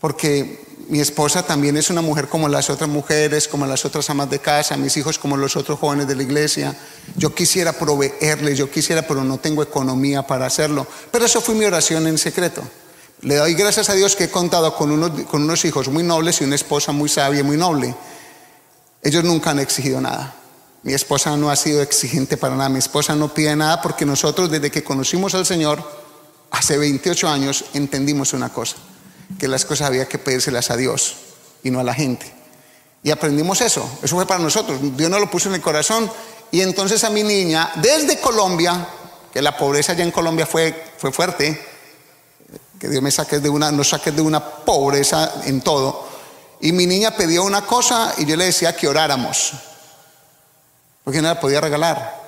porque 0.00 0.71
mi 0.88 1.00
esposa 1.00 1.42
también 1.44 1.76
es 1.76 1.90
una 1.90 2.02
mujer 2.02 2.28
como 2.28 2.48
las 2.48 2.70
otras 2.70 2.88
mujeres, 2.88 3.48
como 3.48 3.66
las 3.66 3.84
otras 3.84 4.08
amas 4.10 4.30
de 4.30 4.38
casa, 4.38 4.76
mis 4.76 4.96
hijos 4.96 5.18
como 5.18 5.36
los 5.36 5.56
otros 5.56 5.78
jóvenes 5.78 6.06
de 6.06 6.16
la 6.16 6.22
iglesia. 6.22 6.76
Yo 7.16 7.34
quisiera 7.34 7.72
proveerles, 7.72 8.58
yo 8.58 8.70
quisiera, 8.70 9.02
pero 9.02 9.24
no 9.24 9.38
tengo 9.38 9.62
economía 9.62 10.26
para 10.26 10.46
hacerlo. 10.46 10.86
Pero 11.10 11.24
eso 11.24 11.40
fue 11.40 11.54
mi 11.54 11.64
oración 11.64 12.06
en 12.06 12.18
secreto. 12.18 12.62
Le 13.22 13.36
doy 13.36 13.54
gracias 13.54 13.88
a 13.88 13.94
Dios 13.94 14.16
que 14.16 14.24
he 14.24 14.30
contado 14.30 14.74
con 14.74 14.90
unos, 14.90 15.10
con 15.26 15.42
unos 15.42 15.64
hijos 15.64 15.88
muy 15.88 16.02
nobles 16.02 16.40
y 16.40 16.44
una 16.44 16.56
esposa 16.56 16.92
muy 16.92 17.08
sabia 17.08 17.44
muy 17.44 17.56
noble. 17.56 17.94
Ellos 19.02 19.24
nunca 19.24 19.50
han 19.50 19.58
exigido 19.58 20.00
nada. 20.00 20.34
Mi 20.82 20.92
esposa 20.92 21.36
no 21.36 21.50
ha 21.50 21.56
sido 21.56 21.82
exigente 21.82 22.36
para 22.36 22.56
nada. 22.56 22.68
Mi 22.68 22.80
esposa 22.80 23.14
no 23.14 23.32
pide 23.32 23.54
nada 23.54 23.80
porque 23.80 24.04
nosotros 24.04 24.50
desde 24.50 24.70
que 24.70 24.82
conocimos 24.82 25.34
al 25.34 25.46
Señor, 25.46 25.82
hace 26.50 26.76
28 26.76 27.28
años, 27.28 27.64
entendimos 27.74 28.32
una 28.32 28.52
cosa, 28.52 28.76
que 29.38 29.48
las 29.48 29.64
cosas 29.64 29.88
había 29.88 30.08
que 30.08 30.18
pedírselas 30.18 30.70
a 30.70 30.76
Dios 30.76 31.16
y 31.62 31.70
no 31.70 31.80
a 31.80 31.84
la 31.84 31.94
gente. 31.94 32.32
Y 33.02 33.10
aprendimos 33.10 33.60
eso. 33.60 33.88
Eso 34.02 34.14
fue 34.14 34.26
para 34.26 34.42
nosotros. 34.42 34.78
Dios 34.96 35.10
nos 35.10 35.20
lo 35.20 35.30
puso 35.30 35.48
en 35.48 35.56
el 35.56 35.60
corazón. 35.60 36.10
Y 36.50 36.60
entonces 36.60 37.02
a 37.04 37.10
mi 37.10 37.22
niña, 37.22 37.72
desde 37.76 38.20
Colombia, 38.20 38.86
que 39.32 39.42
la 39.42 39.56
pobreza 39.56 39.94
ya 39.94 40.04
en 40.04 40.10
Colombia 40.10 40.46
fue, 40.46 40.92
fue 40.98 41.10
fuerte, 41.10 41.60
que 42.78 42.88
Dios 42.88 43.02
me 43.02 43.10
saque 43.10 43.38
de 43.38 43.48
una, 43.48 43.72
nos 43.72 43.88
saque 43.88 44.12
de 44.12 44.22
una 44.22 44.44
pobreza 44.44 45.42
en 45.44 45.62
todo. 45.62 46.08
Y 46.60 46.72
mi 46.72 46.86
niña 46.86 47.16
pedía 47.16 47.40
una 47.42 47.62
cosa 47.62 48.14
y 48.18 48.26
yo 48.26 48.36
le 48.36 48.44
decía 48.44 48.76
que 48.76 48.86
oráramos, 48.86 49.52
porque 51.02 51.22
no 51.22 51.28
la 51.28 51.40
podía 51.40 51.60
regalar. 51.60 52.20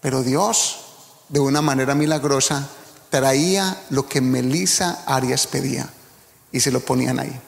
Pero 0.00 0.22
Dios, 0.22 0.80
de 1.28 1.40
una 1.40 1.62
manera 1.62 1.94
milagrosa, 1.94 2.68
traía 3.08 3.84
lo 3.90 4.06
que 4.06 4.20
Melissa 4.20 5.02
Arias 5.06 5.46
pedía 5.46 5.88
y 6.52 6.60
se 6.60 6.70
lo 6.70 6.80
ponían 6.80 7.18
ahí. 7.18 7.40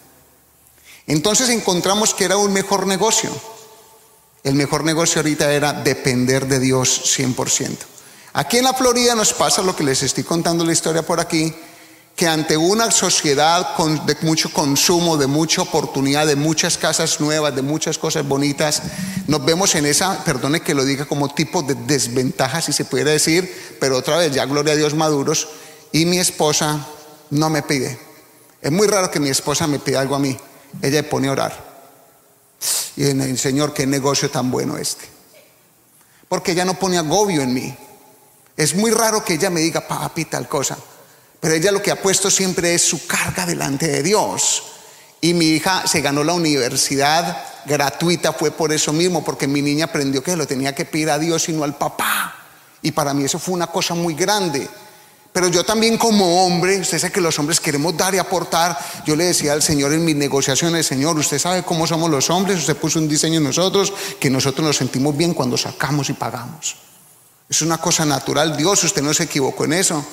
Entonces 1.06 1.48
encontramos 1.50 2.14
que 2.14 2.24
era 2.24 2.36
un 2.36 2.52
mejor 2.52 2.86
negocio. 2.86 3.30
El 4.42 4.54
mejor 4.54 4.84
negocio 4.84 5.20
ahorita 5.20 5.52
era 5.52 5.72
depender 5.72 6.46
de 6.46 6.58
Dios 6.58 7.18
100%. 7.18 7.76
Aquí 8.32 8.58
en 8.58 8.64
la 8.64 8.74
Florida 8.74 9.14
nos 9.14 9.32
pasa 9.32 9.62
lo 9.62 9.76
que 9.76 9.84
les 9.84 10.02
estoy 10.02 10.24
contando 10.24 10.64
la 10.64 10.72
historia 10.72 11.02
por 11.02 11.20
aquí, 11.20 11.54
que 12.16 12.28
ante 12.28 12.56
una 12.56 12.90
sociedad 12.90 13.76
de 14.06 14.16
mucho 14.22 14.52
consumo, 14.52 15.16
de 15.16 15.26
mucha 15.26 15.62
oportunidad, 15.62 16.26
de 16.26 16.36
muchas 16.36 16.78
casas 16.78 17.20
nuevas, 17.20 17.54
de 17.54 17.62
muchas 17.62 17.98
cosas 17.98 18.26
bonitas, 18.26 18.82
nos 19.26 19.44
vemos 19.44 19.74
en 19.74 19.86
esa, 19.86 20.22
perdone 20.24 20.60
que 20.60 20.74
lo 20.74 20.84
diga 20.84 21.06
como 21.06 21.32
tipo 21.34 21.62
de 21.62 21.74
desventaja, 21.74 22.60
si 22.60 22.72
se 22.72 22.84
pudiera 22.84 23.10
decir, 23.10 23.76
pero 23.80 23.96
otra 23.96 24.16
vez, 24.16 24.32
ya 24.32 24.44
gloria 24.46 24.74
a 24.74 24.76
Dios 24.76 24.94
maduros, 24.94 25.48
y 25.90 26.06
mi 26.06 26.18
esposa 26.18 26.86
no 27.30 27.50
me 27.50 27.62
pide. 27.62 27.98
Es 28.64 28.72
muy 28.72 28.86
raro 28.86 29.10
que 29.10 29.20
mi 29.20 29.28
esposa 29.28 29.66
me 29.66 29.78
pida 29.78 30.00
algo 30.00 30.14
a 30.14 30.18
mí, 30.18 30.34
ella 30.80 31.02
me 31.02 31.08
pone 31.08 31.28
a 31.28 31.32
orar. 31.32 31.74
Y 32.96 33.10
en 33.10 33.20
el 33.20 33.38
Señor, 33.38 33.74
qué 33.74 33.86
negocio 33.86 34.30
tan 34.30 34.50
bueno 34.50 34.78
este. 34.78 35.04
Porque 36.30 36.52
ella 36.52 36.64
no 36.64 36.78
pone 36.78 36.96
agobio 36.96 37.42
en 37.42 37.52
mí. 37.52 37.76
Es 38.56 38.74
muy 38.74 38.90
raro 38.90 39.22
que 39.22 39.34
ella 39.34 39.50
me 39.50 39.60
diga, 39.60 39.86
papi, 39.86 40.24
tal 40.24 40.48
cosa. 40.48 40.78
Pero 41.40 41.52
ella 41.52 41.72
lo 41.72 41.82
que 41.82 41.90
ha 41.90 42.00
puesto 42.00 42.30
siempre 42.30 42.74
es 42.74 42.80
su 42.80 43.06
carga 43.06 43.44
delante 43.44 43.86
de 43.86 44.02
Dios. 44.02 44.62
Y 45.20 45.34
mi 45.34 45.48
hija 45.48 45.86
se 45.86 46.00
ganó 46.00 46.24
la 46.24 46.32
universidad 46.32 47.44
gratuita, 47.66 48.32
fue 48.32 48.50
por 48.50 48.72
eso 48.72 48.94
mismo, 48.94 49.22
porque 49.22 49.46
mi 49.46 49.60
niña 49.60 49.84
aprendió 49.84 50.22
que 50.22 50.36
lo 50.36 50.46
tenía 50.46 50.74
que 50.74 50.86
pedir 50.86 51.10
a 51.10 51.18
Dios 51.18 51.50
y 51.50 51.52
no 51.52 51.64
al 51.64 51.76
papá. 51.76 52.34
Y 52.80 52.92
para 52.92 53.12
mí 53.12 53.24
eso 53.24 53.38
fue 53.38 53.52
una 53.52 53.66
cosa 53.66 53.94
muy 53.94 54.14
grande. 54.14 54.66
Pero 55.34 55.48
yo 55.48 55.64
también 55.64 55.98
como 55.98 56.46
hombre, 56.46 56.78
usted 56.78 56.96
sabe 56.96 57.12
que 57.12 57.20
los 57.20 57.36
hombres 57.40 57.58
queremos 57.58 57.96
dar 57.96 58.14
y 58.14 58.18
aportar. 58.18 58.78
Yo 59.04 59.16
le 59.16 59.24
decía 59.24 59.52
al 59.52 59.62
Señor 59.62 59.92
en 59.92 60.04
mis 60.04 60.14
negociaciones, 60.14 60.86
Señor, 60.86 61.18
usted 61.18 61.40
sabe 61.40 61.64
cómo 61.64 61.88
somos 61.88 62.08
los 62.08 62.30
hombres, 62.30 62.60
usted 62.60 62.76
puso 62.76 63.00
un 63.00 63.08
diseño 63.08 63.38
en 63.38 63.42
nosotros, 63.42 63.92
que 64.20 64.30
nosotros 64.30 64.64
nos 64.64 64.76
sentimos 64.76 65.16
bien 65.16 65.34
cuando 65.34 65.56
sacamos 65.56 66.08
y 66.08 66.12
pagamos. 66.12 66.76
Es 67.48 67.62
una 67.62 67.78
cosa 67.78 68.04
natural, 68.04 68.56
Dios, 68.56 68.84
usted 68.84 69.02
no 69.02 69.12
se 69.12 69.24
equivocó 69.24 69.64
en 69.64 69.72
eso. 69.72 70.06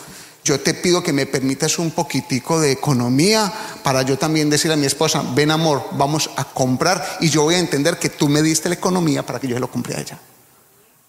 Yo 0.44 0.60
te 0.60 0.74
pido 0.74 1.04
que 1.04 1.14
me 1.14 1.28
permitas 1.28 1.78
un 1.78 1.92
poquitico 1.92 2.60
de 2.60 2.72
economía 2.72 3.54
para 3.84 4.02
yo 4.02 4.18
también 4.18 4.50
decirle 4.50 4.74
a 4.74 4.78
mi 4.78 4.88
esposa, 4.88 5.24
ven 5.36 5.52
amor, 5.52 5.88
vamos 5.92 6.32
a 6.36 6.46
comprar 6.46 7.20
y 7.20 7.30
yo 7.30 7.44
voy 7.44 7.54
a 7.54 7.60
entender 7.60 8.00
que 8.00 8.10
tú 8.10 8.28
me 8.28 8.42
diste 8.42 8.70
la 8.70 8.76
economía 8.76 9.24
para 9.24 9.40
que 9.40 9.48
yo 9.48 9.56
se 9.56 9.60
lo 9.60 9.70
compre 9.70 9.98
a 9.98 10.02
ella. 10.02 10.20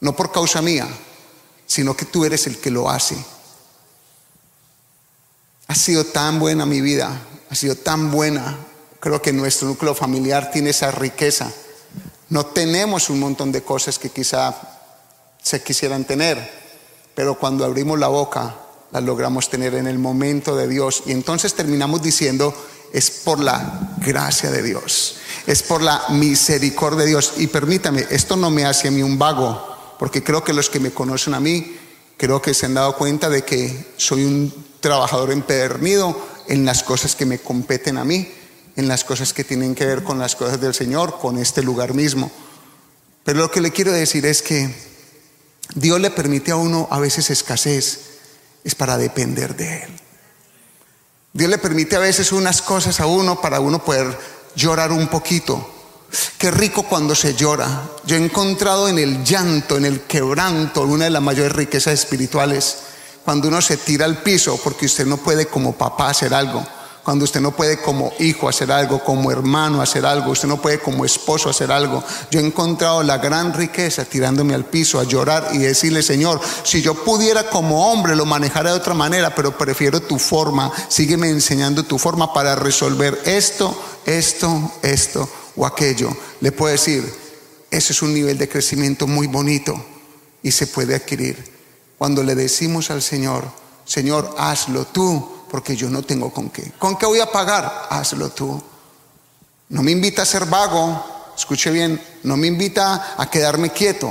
No 0.00 0.14
por 0.14 0.30
causa 0.30 0.60
mía, 0.60 0.86
sino 1.64 1.96
que 1.96 2.04
tú 2.04 2.26
eres 2.26 2.46
el 2.46 2.58
que 2.58 2.70
lo 2.70 2.90
hace. 2.90 3.16
Ha 5.72 5.74
sido 5.74 6.04
tan 6.04 6.38
buena 6.38 6.66
mi 6.66 6.82
vida, 6.82 7.18
ha 7.48 7.54
sido 7.54 7.76
tan 7.76 8.10
buena. 8.10 8.58
Creo 9.00 9.22
que 9.22 9.32
nuestro 9.32 9.68
núcleo 9.68 9.94
familiar 9.94 10.50
tiene 10.50 10.68
esa 10.68 10.90
riqueza. 10.90 11.50
No 12.28 12.44
tenemos 12.44 13.08
un 13.08 13.18
montón 13.18 13.50
de 13.52 13.62
cosas 13.62 13.98
que 13.98 14.10
quizá 14.10 14.54
se 15.42 15.62
quisieran 15.62 16.04
tener, 16.04 16.46
pero 17.14 17.38
cuando 17.38 17.64
abrimos 17.64 17.98
la 17.98 18.08
boca 18.08 18.54
las 18.90 19.02
logramos 19.02 19.48
tener 19.48 19.74
en 19.74 19.86
el 19.86 19.98
momento 19.98 20.54
de 20.54 20.68
Dios. 20.68 21.04
Y 21.06 21.12
entonces 21.12 21.54
terminamos 21.54 22.02
diciendo, 22.02 22.54
es 22.92 23.10
por 23.10 23.40
la 23.40 23.96
gracia 23.96 24.50
de 24.50 24.62
Dios, 24.62 25.16
es 25.46 25.62
por 25.62 25.80
la 25.80 26.02
misericordia 26.10 27.04
de 27.04 27.06
Dios. 27.06 27.32
Y 27.38 27.46
permítame, 27.46 28.04
esto 28.10 28.36
no 28.36 28.50
me 28.50 28.66
hace 28.66 28.88
a 28.88 28.90
mí 28.90 29.02
un 29.02 29.18
vago, 29.18 29.94
porque 29.98 30.22
creo 30.22 30.44
que 30.44 30.52
los 30.52 30.68
que 30.68 30.80
me 30.80 30.90
conocen 30.90 31.32
a 31.32 31.40
mí, 31.40 31.78
creo 32.22 32.40
que 32.40 32.54
se 32.54 32.66
han 32.66 32.74
dado 32.74 32.96
cuenta 32.96 33.28
de 33.28 33.42
que 33.42 33.94
soy 33.96 34.22
un 34.22 34.54
trabajador 34.78 35.32
empedernido 35.32 36.16
en 36.46 36.64
las 36.64 36.84
cosas 36.84 37.16
que 37.16 37.26
me 37.26 37.40
competen 37.40 37.98
a 37.98 38.04
mí, 38.04 38.32
en 38.76 38.86
las 38.86 39.02
cosas 39.02 39.32
que 39.32 39.42
tienen 39.42 39.74
que 39.74 39.84
ver 39.84 40.04
con 40.04 40.20
las 40.20 40.36
cosas 40.36 40.60
del 40.60 40.72
Señor, 40.72 41.18
con 41.18 41.36
este 41.36 41.64
lugar 41.64 41.94
mismo. 41.94 42.30
Pero 43.24 43.40
lo 43.40 43.50
que 43.50 43.60
le 43.60 43.72
quiero 43.72 43.90
decir 43.90 44.24
es 44.24 44.40
que 44.40 44.72
Dios 45.74 45.98
le 45.98 46.12
permite 46.12 46.52
a 46.52 46.56
uno 46.56 46.86
a 46.92 47.00
veces 47.00 47.28
escasez, 47.28 47.98
es 48.62 48.76
para 48.76 48.98
depender 48.98 49.56
de 49.56 49.82
Él. 49.82 49.90
Dios 51.32 51.50
le 51.50 51.58
permite 51.58 51.96
a 51.96 51.98
veces 51.98 52.30
unas 52.30 52.62
cosas 52.62 53.00
a 53.00 53.06
uno 53.06 53.40
para 53.40 53.58
uno 53.58 53.84
poder 53.84 54.16
llorar 54.54 54.92
un 54.92 55.08
poquito. 55.08 55.68
Qué 56.38 56.50
rico 56.50 56.82
cuando 56.84 57.14
se 57.14 57.34
llora. 57.34 57.82
Yo 58.04 58.16
he 58.16 58.24
encontrado 58.24 58.88
en 58.88 58.98
el 58.98 59.24
llanto, 59.24 59.76
en 59.76 59.84
el 59.84 60.02
quebranto, 60.02 60.82
una 60.82 61.04
de 61.04 61.10
las 61.10 61.22
mayores 61.22 61.52
riquezas 61.52 61.94
espirituales 61.94 62.76
cuando 63.24 63.48
uno 63.48 63.60
se 63.60 63.76
tira 63.76 64.04
al 64.04 64.18
piso 64.18 64.58
porque 64.62 64.86
usted 64.86 65.06
no 65.06 65.16
puede 65.16 65.46
como 65.46 65.72
papá 65.74 66.10
hacer 66.10 66.34
algo, 66.34 66.64
cuando 67.04 67.24
usted 67.24 67.40
no 67.40 67.50
puede 67.52 67.80
como 67.80 68.12
hijo 68.20 68.48
hacer 68.48 68.70
algo, 68.70 69.02
como 69.02 69.30
hermano 69.32 69.82
hacer 69.82 70.06
algo, 70.06 70.32
usted 70.32 70.48
no 70.48 70.60
puede 70.60 70.78
como 70.78 71.04
esposo 71.04 71.50
hacer 71.50 71.72
algo. 71.72 72.02
Yo 72.30 72.38
he 72.38 72.46
encontrado 72.46 73.02
la 73.02 73.18
gran 73.18 73.52
riqueza 73.54 74.04
tirándome 74.04 74.54
al 74.54 74.66
piso 74.66 75.00
a 75.00 75.04
llorar 75.04 75.48
y 75.52 75.58
decirle, 75.58 76.02
Señor, 76.02 76.40
si 76.62 76.80
yo 76.80 76.94
pudiera 76.94 77.48
como 77.48 77.90
hombre 77.90 78.14
lo 78.14 78.24
manejara 78.24 78.70
de 78.70 78.76
otra 78.76 78.94
manera, 78.94 79.34
pero 79.34 79.56
prefiero 79.58 80.00
tu 80.00 80.18
forma, 80.18 80.70
sígueme 80.88 81.28
enseñando 81.28 81.82
tu 81.84 81.98
forma 81.98 82.32
para 82.32 82.54
resolver 82.54 83.20
esto, 83.24 83.76
esto, 84.06 84.72
esto 84.82 85.28
o 85.56 85.66
aquello. 85.66 86.16
Le 86.40 86.52
puedo 86.52 86.72
decir, 86.72 87.02
ese 87.70 87.92
es 87.92 88.02
un 88.02 88.14
nivel 88.14 88.38
de 88.38 88.48
crecimiento 88.48 89.06
muy 89.06 89.26
bonito 89.26 89.84
y 90.42 90.50
se 90.50 90.66
puede 90.66 90.94
adquirir 90.94 91.52
cuando 92.02 92.24
le 92.24 92.34
decimos 92.34 92.90
al 92.90 93.00
Señor, 93.00 93.44
Señor, 93.84 94.34
hazlo 94.36 94.86
tú, 94.86 95.44
porque 95.48 95.76
yo 95.76 95.88
no 95.88 96.02
tengo 96.02 96.32
con 96.32 96.50
qué. 96.50 96.72
¿Con 96.76 96.98
qué 96.98 97.06
voy 97.06 97.20
a 97.20 97.30
pagar? 97.30 97.86
Hazlo 97.90 98.30
tú. 98.30 98.60
No 99.68 99.84
me 99.84 99.92
invita 99.92 100.22
a 100.22 100.26
ser 100.26 100.46
vago, 100.46 101.00
escuche 101.36 101.70
bien, 101.70 102.02
no 102.24 102.36
me 102.36 102.48
invita 102.48 103.14
a 103.16 103.30
quedarme 103.30 103.70
quieto. 103.70 104.10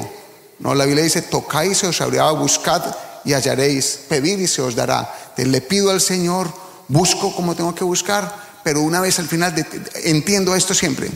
No, 0.59 0.73
la 0.73 0.85
Biblia 0.85 1.03
dice, 1.03 1.21
tocáis 1.23 1.83
y 1.83 1.87
os 1.87 1.99
abrirá, 1.99 2.31
buscad 2.31 2.95
y 3.25 3.33
hallaréis, 3.33 3.99
pedid 4.07 4.39
y 4.39 4.47
se 4.47 4.61
os 4.61 4.73
dará. 4.73 5.13
Te 5.35 5.45
le 5.45 5.59
pido 5.59 5.91
al 5.91 5.99
Señor, 5.99 6.49
busco 6.87 7.35
como 7.35 7.55
tengo 7.55 7.75
que 7.75 7.83
buscar, 7.83 8.50
pero 8.63 8.81
una 8.81 9.01
vez 9.01 9.19
al 9.19 9.27
final 9.27 9.53
entiendo 10.03 10.55
esto 10.55 10.73
siempre, 10.73 11.09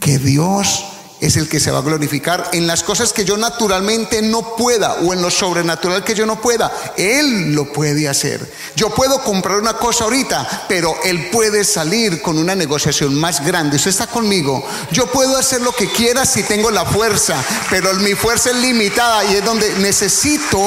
que 0.00 0.18
Dios 0.18 0.84
es 1.20 1.36
el 1.36 1.48
que 1.48 1.60
se 1.60 1.70
va 1.70 1.78
a 1.78 1.82
glorificar 1.82 2.48
en 2.52 2.66
las 2.66 2.82
cosas 2.82 3.12
que 3.12 3.24
yo 3.24 3.36
naturalmente 3.36 4.22
no 4.22 4.56
pueda 4.56 4.94
o 4.94 5.12
en 5.12 5.20
lo 5.20 5.30
sobrenatural 5.30 6.02
que 6.02 6.14
yo 6.14 6.24
no 6.24 6.40
pueda. 6.40 6.72
Él 6.96 7.54
lo 7.54 7.70
puede 7.72 8.08
hacer. 8.08 8.50
Yo 8.74 8.88
puedo 8.94 9.22
comprar 9.22 9.58
una 9.58 9.74
cosa 9.74 10.04
ahorita, 10.04 10.64
pero 10.68 10.94
Él 11.04 11.28
puede 11.30 11.64
salir 11.64 12.22
con 12.22 12.38
una 12.38 12.54
negociación 12.54 13.14
más 13.14 13.44
grande. 13.44 13.76
Usted 13.76 13.90
está 13.90 14.06
conmigo. 14.06 14.66
Yo 14.92 15.06
puedo 15.08 15.36
hacer 15.36 15.60
lo 15.60 15.72
que 15.72 15.90
quiera 15.92 16.24
si 16.24 16.42
tengo 16.42 16.70
la 16.70 16.86
fuerza, 16.86 17.42
pero 17.68 17.92
mi 17.94 18.14
fuerza 18.14 18.50
es 18.50 18.56
limitada 18.56 19.24
y 19.26 19.36
es 19.36 19.44
donde 19.44 19.74
necesito 19.74 20.58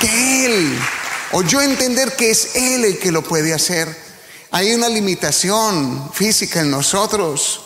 que 0.00 0.46
Él, 0.46 0.78
o 1.32 1.42
yo 1.42 1.60
entender 1.60 2.14
que 2.14 2.30
es 2.30 2.54
Él 2.54 2.84
el 2.84 2.98
que 2.98 3.10
lo 3.10 3.22
puede 3.22 3.52
hacer. 3.52 4.11
Hay 4.54 4.74
una 4.74 4.90
limitación 4.90 6.10
física 6.12 6.60
en 6.60 6.70
nosotros. 6.70 7.62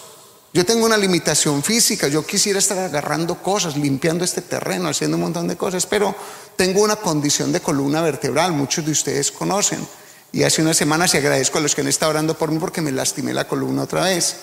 Yo 0.53 0.65
tengo 0.65 0.87
una 0.87 0.97
limitación 0.97 1.65
física, 1.65 2.07
yo 2.07 2.25
quisiera 2.25 2.61
estar 2.61 2.79
agarrando 2.79 3.43
cosas, 3.43 3.77
limpiando 3.77 4.25
este 4.25 4.41
terreno, 4.41 4.89
haciendo 4.89 5.17
un 5.17 5.25
montón 5.25 5.49
de 5.49 5.57
cosas, 5.57 5.85
pero 5.85 6.15
tengo 6.55 6.83
una 6.83 6.95
condición 6.95 7.51
de 7.51 7.59
columna 7.59 8.03
vertebral, 8.03 8.53
muchos 8.53 8.87
de 8.87 8.93
ustedes 8.93 9.33
conocen. 9.33 9.85
Y 10.31 10.45
hace 10.45 10.63
unas 10.63 10.77
semanas 10.77 11.13
y 11.13 11.17
agradezco 11.17 11.59
a 11.59 11.61
los 11.61 11.75
que 11.75 11.81
han 11.81 11.89
estado 11.89 12.11
orando 12.11 12.39
por 12.39 12.53
mí 12.53 12.59
porque 12.61 12.81
me 12.81 12.93
lastimé 12.93 13.35
la 13.35 13.49
columna 13.49 13.83
otra 13.83 14.05
vez. 14.05 14.37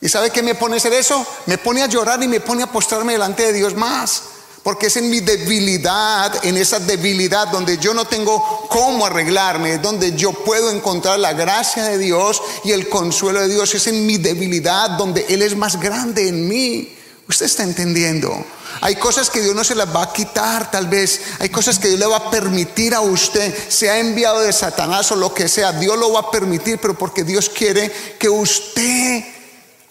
¿Y 0.00 0.08
sabe 0.08 0.30
qué 0.30 0.42
me 0.42 0.56
pone 0.56 0.74
a 0.74 0.78
hacer 0.78 0.94
eso? 0.94 1.24
Me 1.46 1.58
pone 1.58 1.80
a 1.80 1.86
llorar 1.86 2.20
y 2.20 2.26
me 2.26 2.40
pone 2.40 2.64
a 2.64 2.72
postrarme 2.72 3.12
delante 3.12 3.44
de 3.44 3.52
Dios 3.52 3.76
más 3.76 4.33
porque 4.64 4.86
es 4.86 4.96
en 4.96 5.10
mi 5.10 5.20
debilidad, 5.20 6.42
en 6.44 6.56
esa 6.56 6.80
debilidad 6.80 7.48
donde 7.48 7.76
yo 7.76 7.92
no 7.92 8.06
tengo 8.06 8.66
cómo 8.70 9.04
arreglarme, 9.04 9.76
donde 9.76 10.16
yo 10.16 10.32
puedo 10.32 10.70
encontrar 10.70 11.18
la 11.18 11.34
gracia 11.34 11.84
de 11.84 11.98
Dios 11.98 12.42
y 12.64 12.72
el 12.72 12.88
consuelo 12.88 13.42
de 13.42 13.48
Dios, 13.48 13.74
es 13.74 13.86
en 13.88 14.06
mi 14.06 14.16
debilidad 14.16 14.90
donde 14.92 15.26
Él 15.28 15.42
es 15.42 15.54
más 15.54 15.78
grande 15.78 16.28
en 16.28 16.48
mí. 16.48 16.96
Usted 17.28 17.46
está 17.46 17.62
entendiendo. 17.62 18.34
Hay 18.80 18.96
cosas 18.96 19.28
que 19.28 19.42
Dios 19.42 19.54
no 19.54 19.64
se 19.64 19.74
las 19.74 19.94
va 19.94 20.04
a 20.04 20.12
quitar, 20.12 20.70
tal 20.70 20.86
vez. 20.88 21.20
Hay 21.40 21.50
cosas 21.50 21.78
que 21.78 21.88
Dios 21.88 22.00
le 22.00 22.06
va 22.06 22.16
a 22.16 22.30
permitir 22.30 22.94
a 22.94 23.00
usted, 23.00 23.54
sea 23.68 23.98
enviado 23.98 24.40
de 24.40 24.52
Satanás 24.52 25.12
o 25.12 25.16
lo 25.16 25.34
que 25.34 25.46
sea. 25.46 25.72
Dios 25.72 25.98
lo 25.98 26.12
va 26.12 26.20
a 26.20 26.30
permitir, 26.30 26.78
pero 26.78 26.94
porque 26.94 27.22
Dios 27.22 27.50
quiere 27.50 27.92
que 28.18 28.30
usted 28.30 29.24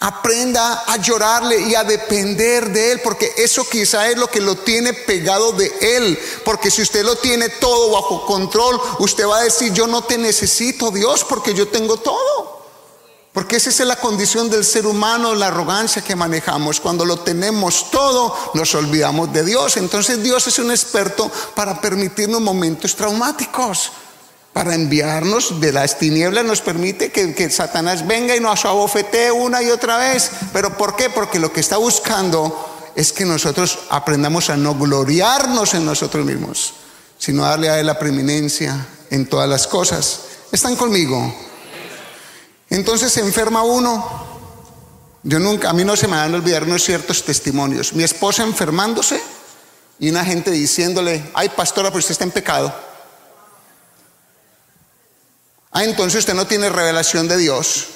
Aprenda 0.00 0.84
a 0.86 0.96
llorarle 0.96 1.60
y 1.60 1.74
a 1.74 1.84
depender 1.84 2.70
de 2.70 2.92
Él, 2.92 3.00
porque 3.02 3.32
eso 3.36 3.66
quizá 3.68 4.08
es 4.08 4.18
lo 4.18 4.26
que 4.26 4.40
lo 4.40 4.56
tiene 4.56 4.92
pegado 4.92 5.52
de 5.52 5.72
Él. 5.80 6.18
Porque 6.44 6.70
si 6.70 6.82
usted 6.82 7.04
lo 7.04 7.16
tiene 7.16 7.48
todo 7.48 7.90
bajo 7.90 8.26
control, 8.26 8.80
usted 8.98 9.26
va 9.26 9.38
a 9.38 9.44
decir, 9.44 9.72
yo 9.72 9.86
no 9.86 10.04
te 10.04 10.18
necesito, 10.18 10.90
Dios, 10.90 11.24
porque 11.24 11.54
yo 11.54 11.68
tengo 11.68 11.96
todo. 11.96 12.64
Porque 13.32 13.56
esa 13.56 13.70
es 13.70 13.80
la 13.80 13.96
condición 13.96 14.48
del 14.48 14.64
ser 14.64 14.86
humano, 14.86 15.34
la 15.34 15.48
arrogancia 15.48 16.02
que 16.02 16.14
manejamos. 16.14 16.78
Cuando 16.80 17.04
lo 17.04 17.18
tenemos 17.18 17.90
todo, 17.90 18.36
nos 18.54 18.74
olvidamos 18.76 19.32
de 19.32 19.44
Dios. 19.44 19.76
Entonces 19.76 20.22
Dios 20.22 20.46
es 20.46 20.60
un 20.60 20.70
experto 20.70 21.30
para 21.54 21.80
permitirnos 21.80 22.40
momentos 22.40 22.94
traumáticos 22.94 23.90
para 24.54 24.76
enviarnos 24.76 25.60
de 25.60 25.72
las 25.72 25.98
tinieblas 25.98 26.44
nos 26.44 26.60
permite 26.60 27.10
que, 27.10 27.50
Satanás 27.50 28.06
venga 28.06 28.36
y 28.36 28.40
nos 28.40 28.64
abofetee 28.64 29.32
una 29.32 29.60
y 29.60 29.68
otra 29.68 29.98
vez. 29.98 30.30
¿Pero 30.52 30.78
por 30.78 30.94
qué? 30.94 31.10
Porque 31.10 31.40
lo 31.40 31.52
que 31.52 31.58
está 31.58 31.76
buscando 31.76 32.92
es 32.94 33.12
que 33.12 33.24
nosotros 33.24 33.80
aprendamos 33.90 34.50
a 34.50 34.56
no 34.56 34.76
gloriarnos 34.76 35.74
en 35.74 35.84
nosotros 35.84 36.24
mismos, 36.24 36.72
sino 37.18 37.42
darle 37.42 37.68
a 37.68 37.80
Él 37.80 37.86
la 37.86 37.98
preeminencia 37.98 38.86
en 39.10 39.26
todas 39.26 39.48
las 39.48 39.66
cosas. 39.66 40.20
¿Están 40.52 40.76
conmigo? 40.76 41.34
Entonces 42.70 43.12
se 43.12 43.20
enferma 43.22 43.64
uno. 43.64 44.24
Yo 45.24 45.40
nunca, 45.40 45.70
a 45.70 45.72
mí 45.72 45.84
no 45.84 45.96
se 45.96 46.06
me 46.06 46.16
van 46.16 46.32
a 46.32 46.36
olvidar 46.36 46.62
unos 46.62 46.84
ciertos 46.84 47.24
testimonios. 47.24 47.92
Mi 47.92 48.04
esposa 48.04 48.44
enfermándose 48.44 49.20
y 49.98 50.10
una 50.10 50.24
gente 50.24 50.52
diciéndole, 50.52 51.24
ay 51.34 51.48
pastora, 51.48 51.88
pero 51.88 51.98
usted 51.98 52.12
está 52.12 52.22
en 52.22 52.30
pecado. 52.30 52.93
Ah, 55.76 55.82
entonces 55.82 56.20
usted 56.20 56.34
no 56.34 56.46
tiene 56.46 56.70
revelación 56.70 57.26
de 57.26 57.36
Dios. 57.36 57.88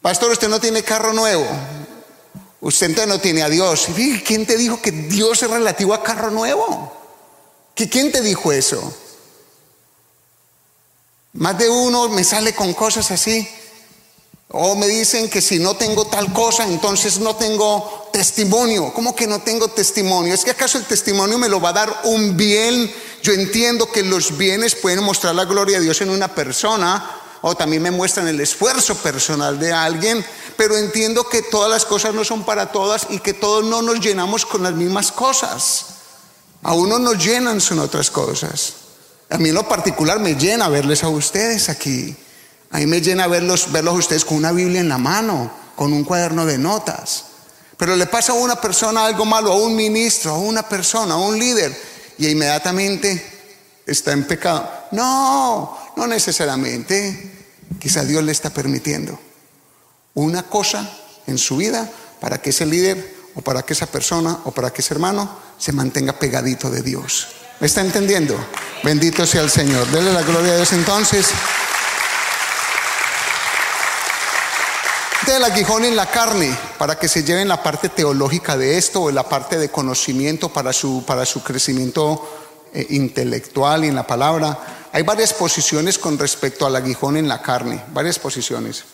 Pastor, 0.00 0.30
usted 0.32 0.48
no 0.48 0.58
tiene 0.58 0.82
carro 0.82 1.12
nuevo. 1.12 1.46
Usted 2.62 3.06
no 3.06 3.20
tiene 3.20 3.42
a 3.42 3.50
Dios. 3.50 3.88
¿Quién 4.24 4.46
te 4.46 4.56
dijo 4.56 4.80
que 4.80 4.92
Dios 4.92 5.42
es 5.42 5.50
relativo 5.50 5.92
a 5.92 6.02
carro 6.02 6.30
nuevo? 6.30 6.90
¿Quién 7.74 8.10
te 8.10 8.22
dijo 8.22 8.50
eso? 8.50 8.94
Más 11.34 11.58
de 11.58 11.68
uno 11.68 12.08
me 12.08 12.24
sale 12.24 12.54
con 12.54 12.72
cosas 12.72 13.10
así. 13.10 13.46
O 14.48 14.74
me 14.74 14.88
dicen 14.88 15.28
que 15.28 15.42
si 15.42 15.58
no 15.58 15.76
tengo 15.76 16.06
tal 16.06 16.32
cosa, 16.32 16.64
entonces 16.64 17.20
no 17.20 17.36
tengo 17.36 18.08
testimonio. 18.10 18.92
¿Cómo 18.94 19.14
que 19.14 19.26
no 19.26 19.42
tengo 19.42 19.68
testimonio? 19.68 20.32
¿Es 20.32 20.44
que 20.44 20.50
acaso 20.50 20.78
el 20.78 20.86
testimonio 20.86 21.36
me 21.36 21.48
lo 21.48 21.60
va 21.60 21.68
a 21.68 21.74
dar 21.74 22.00
un 22.04 22.36
bien? 22.36 22.90
Yo 23.22 23.32
entiendo 23.32 23.90
que 23.90 24.02
los 24.02 24.36
bienes 24.36 24.74
pueden 24.74 25.02
mostrar 25.04 25.34
la 25.34 25.44
gloria 25.44 25.78
de 25.78 25.84
Dios 25.84 26.00
en 26.00 26.10
una 26.10 26.34
persona 26.34 27.20
o 27.42 27.54
también 27.54 27.82
me 27.82 27.90
muestran 27.90 28.28
el 28.28 28.40
esfuerzo 28.40 28.94
personal 28.96 29.58
de 29.58 29.72
alguien, 29.72 30.24
pero 30.56 30.76
entiendo 30.76 31.28
que 31.28 31.42
todas 31.42 31.70
las 31.70 31.84
cosas 31.84 32.14
no 32.14 32.24
son 32.24 32.44
para 32.44 32.70
todas 32.72 33.06
y 33.10 33.18
que 33.18 33.34
todos 33.34 33.64
no 33.64 33.82
nos 33.82 34.00
llenamos 34.00 34.44
con 34.44 34.62
las 34.62 34.74
mismas 34.74 35.10
cosas. 35.12 35.86
A 36.62 36.74
uno 36.74 36.98
nos 36.98 37.22
llenan 37.22 37.60
son 37.60 37.78
otras 37.78 38.10
cosas. 38.10 38.74
A 39.30 39.38
mí 39.38 39.52
lo 39.52 39.66
particular 39.68 40.18
me 40.18 40.34
llena 40.34 40.68
verles 40.68 41.02
a 41.02 41.08
ustedes 41.08 41.68
aquí. 41.68 42.14
A 42.70 42.78
mí 42.78 42.86
me 42.86 43.00
llena 43.00 43.26
verlos, 43.26 43.72
verlos 43.72 43.94
a 43.94 43.98
ustedes 43.98 44.24
con 44.24 44.36
una 44.36 44.52
Biblia 44.52 44.80
en 44.80 44.88
la 44.88 44.98
mano, 44.98 45.50
con 45.76 45.92
un 45.92 46.04
cuaderno 46.04 46.44
de 46.44 46.58
notas. 46.58 47.24
Pero 47.76 47.96
le 47.96 48.06
pasa 48.06 48.32
a 48.32 48.34
una 48.34 48.56
persona 48.60 49.06
algo 49.06 49.24
malo, 49.24 49.52
a 49.52 49.56
un 49.56 49.74
ministro, 49.74 50.32
a 50.32 50.38
una 50.38 50.68
persona, 50.68 51.14
a 51.14 51.18
un 51.18 51.38
líder, 51.38 51.89
y 52.20 52.28
inmediatamente 52.28 53.20
está 53.86 54.12
en 54.12 54.24
pecado. 54.24 54.70
No, 54.92 55.76
no 55.96 56.06
necesariamente. 56.06 57.38
Quizá 57.78 58.04
Dios 58.04 58.22
le 58.22 58.32
está 58.32 58.50
permitiendo 58.50 59.18
una 60.14 60.42
cosa 60.42 60.86
en 61.26 61.38
su 61.38 61.56
vida 61.56 61.90
para 62.20 62.38
que 62.38 62.50
ese 62.50 62.66
líder 62.66 63.16
o 63.34 63.40
para 63.40 63.62
que 63.62 63.72
esa 63.72 63.86
persona 63.86 64.38
o 64.44 64.50
para 64.50 64.70
que 64.70 64.82
ese 64.82 64.92
hermano 64.92 65.34
se 65.56 65.72
mantenga 65.72 66.18
pegadito 66.18 66.68
de 66.68 66.82
Dios. 66.82 67.28
¿Me 67.58 67.66
está 67.66 67.80
entendiendo? 67.80 68.36
Bendito 68.84 69.24
sea 69.24 69.40
el 69.40 69.50
Señor. 69.50 69.86
Dele 69.88 70.12
la 70.12 70.22
gloria 70.22 70.52
a 70.52 70.56
Dios 70.56 70.72
entonces. 70.74 71.28
El 75.36 75.44
aguijón 75.44 75.84
en 75.84 75.96
la 75.96 76.10
carne 76.10 76.56
para 76.78 76.98
que 76.98 77.08
se 77.08 77.22
lleven 77.22 77.48
la 77.48 77.62
parte 77.62 77.88
teológica 77.88 78.56
de 78.56 78.78
esto 78.78 79.02
o 79.02 79.10
la 79.10 79.28
parte 79.28 79.58
de 79.58 79.70
conocimiento 79.70 80.48
para 80.48 80.72
su, 80.72 81.04
para 81.06 81.24
su 81.24 81.42
crecimiento 81.42 82.28
eh, 82.72 82.86
intelectual 82.90 83.84
y 83.84 83.88
en 83.88 83.94
la 83.94 84.06
palabra. 84.06 84.88
Hay 84.92 85.02
varias 85.02 85.32
posiciones 85.32 85.98
con 85.98 86.18
respecto 86.18 86.66
al 86.66 86.76
aguijón 86.76 87.16
en 87.16 87.28
la 87.28 87.42
carne, 87.42 87.82
varias 87.92 88.18
posiciones. 88.18 88.84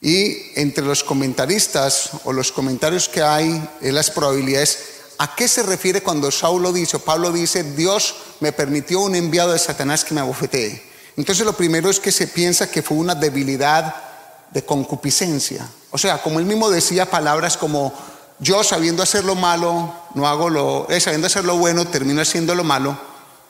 Y 0.00 0.52
entre 0.54 0.84
los 0.84 1.02
comentaristas 1.02 2.10
o 2.24 2.32
los 2.32 2.52
comentarios 2.52 3.08
que 3.08 3.22
hay, 3.22 3.68
es 3.80 3.92
las 3.92 4.10
probabilidades, 4.10 4.78
¿a 5.18 5.34
qué 5.34 5.48
se 5.48 5.62
refiere 5.62 6.02
cuando 6.02 6.30
Saulo 6.30 6.72
dice 6.72 6.96
o 6.96 7.00
Pablo 7.00 7.32
dice, 7.32 7.64
Dios 7.64 8.14
me 8.40 8.52
permitió 8.52 9.00
un 9.00 9.14
enviado 9.14 9.52
de 9.52 9.58
Satanás 9.58 10.04
que 10.04 10.14
me 10.14 10.20
abofetee? 10.20 10.82
Entonces 11.16 11.44
lo 11.44 11.56
primero 11.56 11.90
es 11.90 12.00
que 12.00 12.12
se 12.12 12.28
piensa 12.28 12.70
que 12.70 12.82
fue 12.82 12.96
una 12.96 13.14
debilidad 13.14 14.09
de 14.50 14.64
concupiscencia. 14.64 15.68
O 15.90 15.98
sea, 15.98 16.22
como 16.22 16.38
él 16.38 16.46
mismo 16.46 16.70
decía 16.70 17.10
palabras 17.10 17.56
como 17.56 17.92
yo 18.38 18.64
sabiendo 18.64 19.02
hacer 19.02 19.24
lo 19.24 19.34
malo, 19.34 19.92
no 20.14 20.26
hago 20.26 20.48
lo, 20.48 20.88
eh, 20.88 21.00
sabiendo 21.00 21.26
hacer 21.26 21.44
lo 21.44 21.56
bueno, 21.56 21.86
termino 21.86 22.22
haciendo 22.22 22.54
lo 22.54 22.64
malo. 22.64 22.98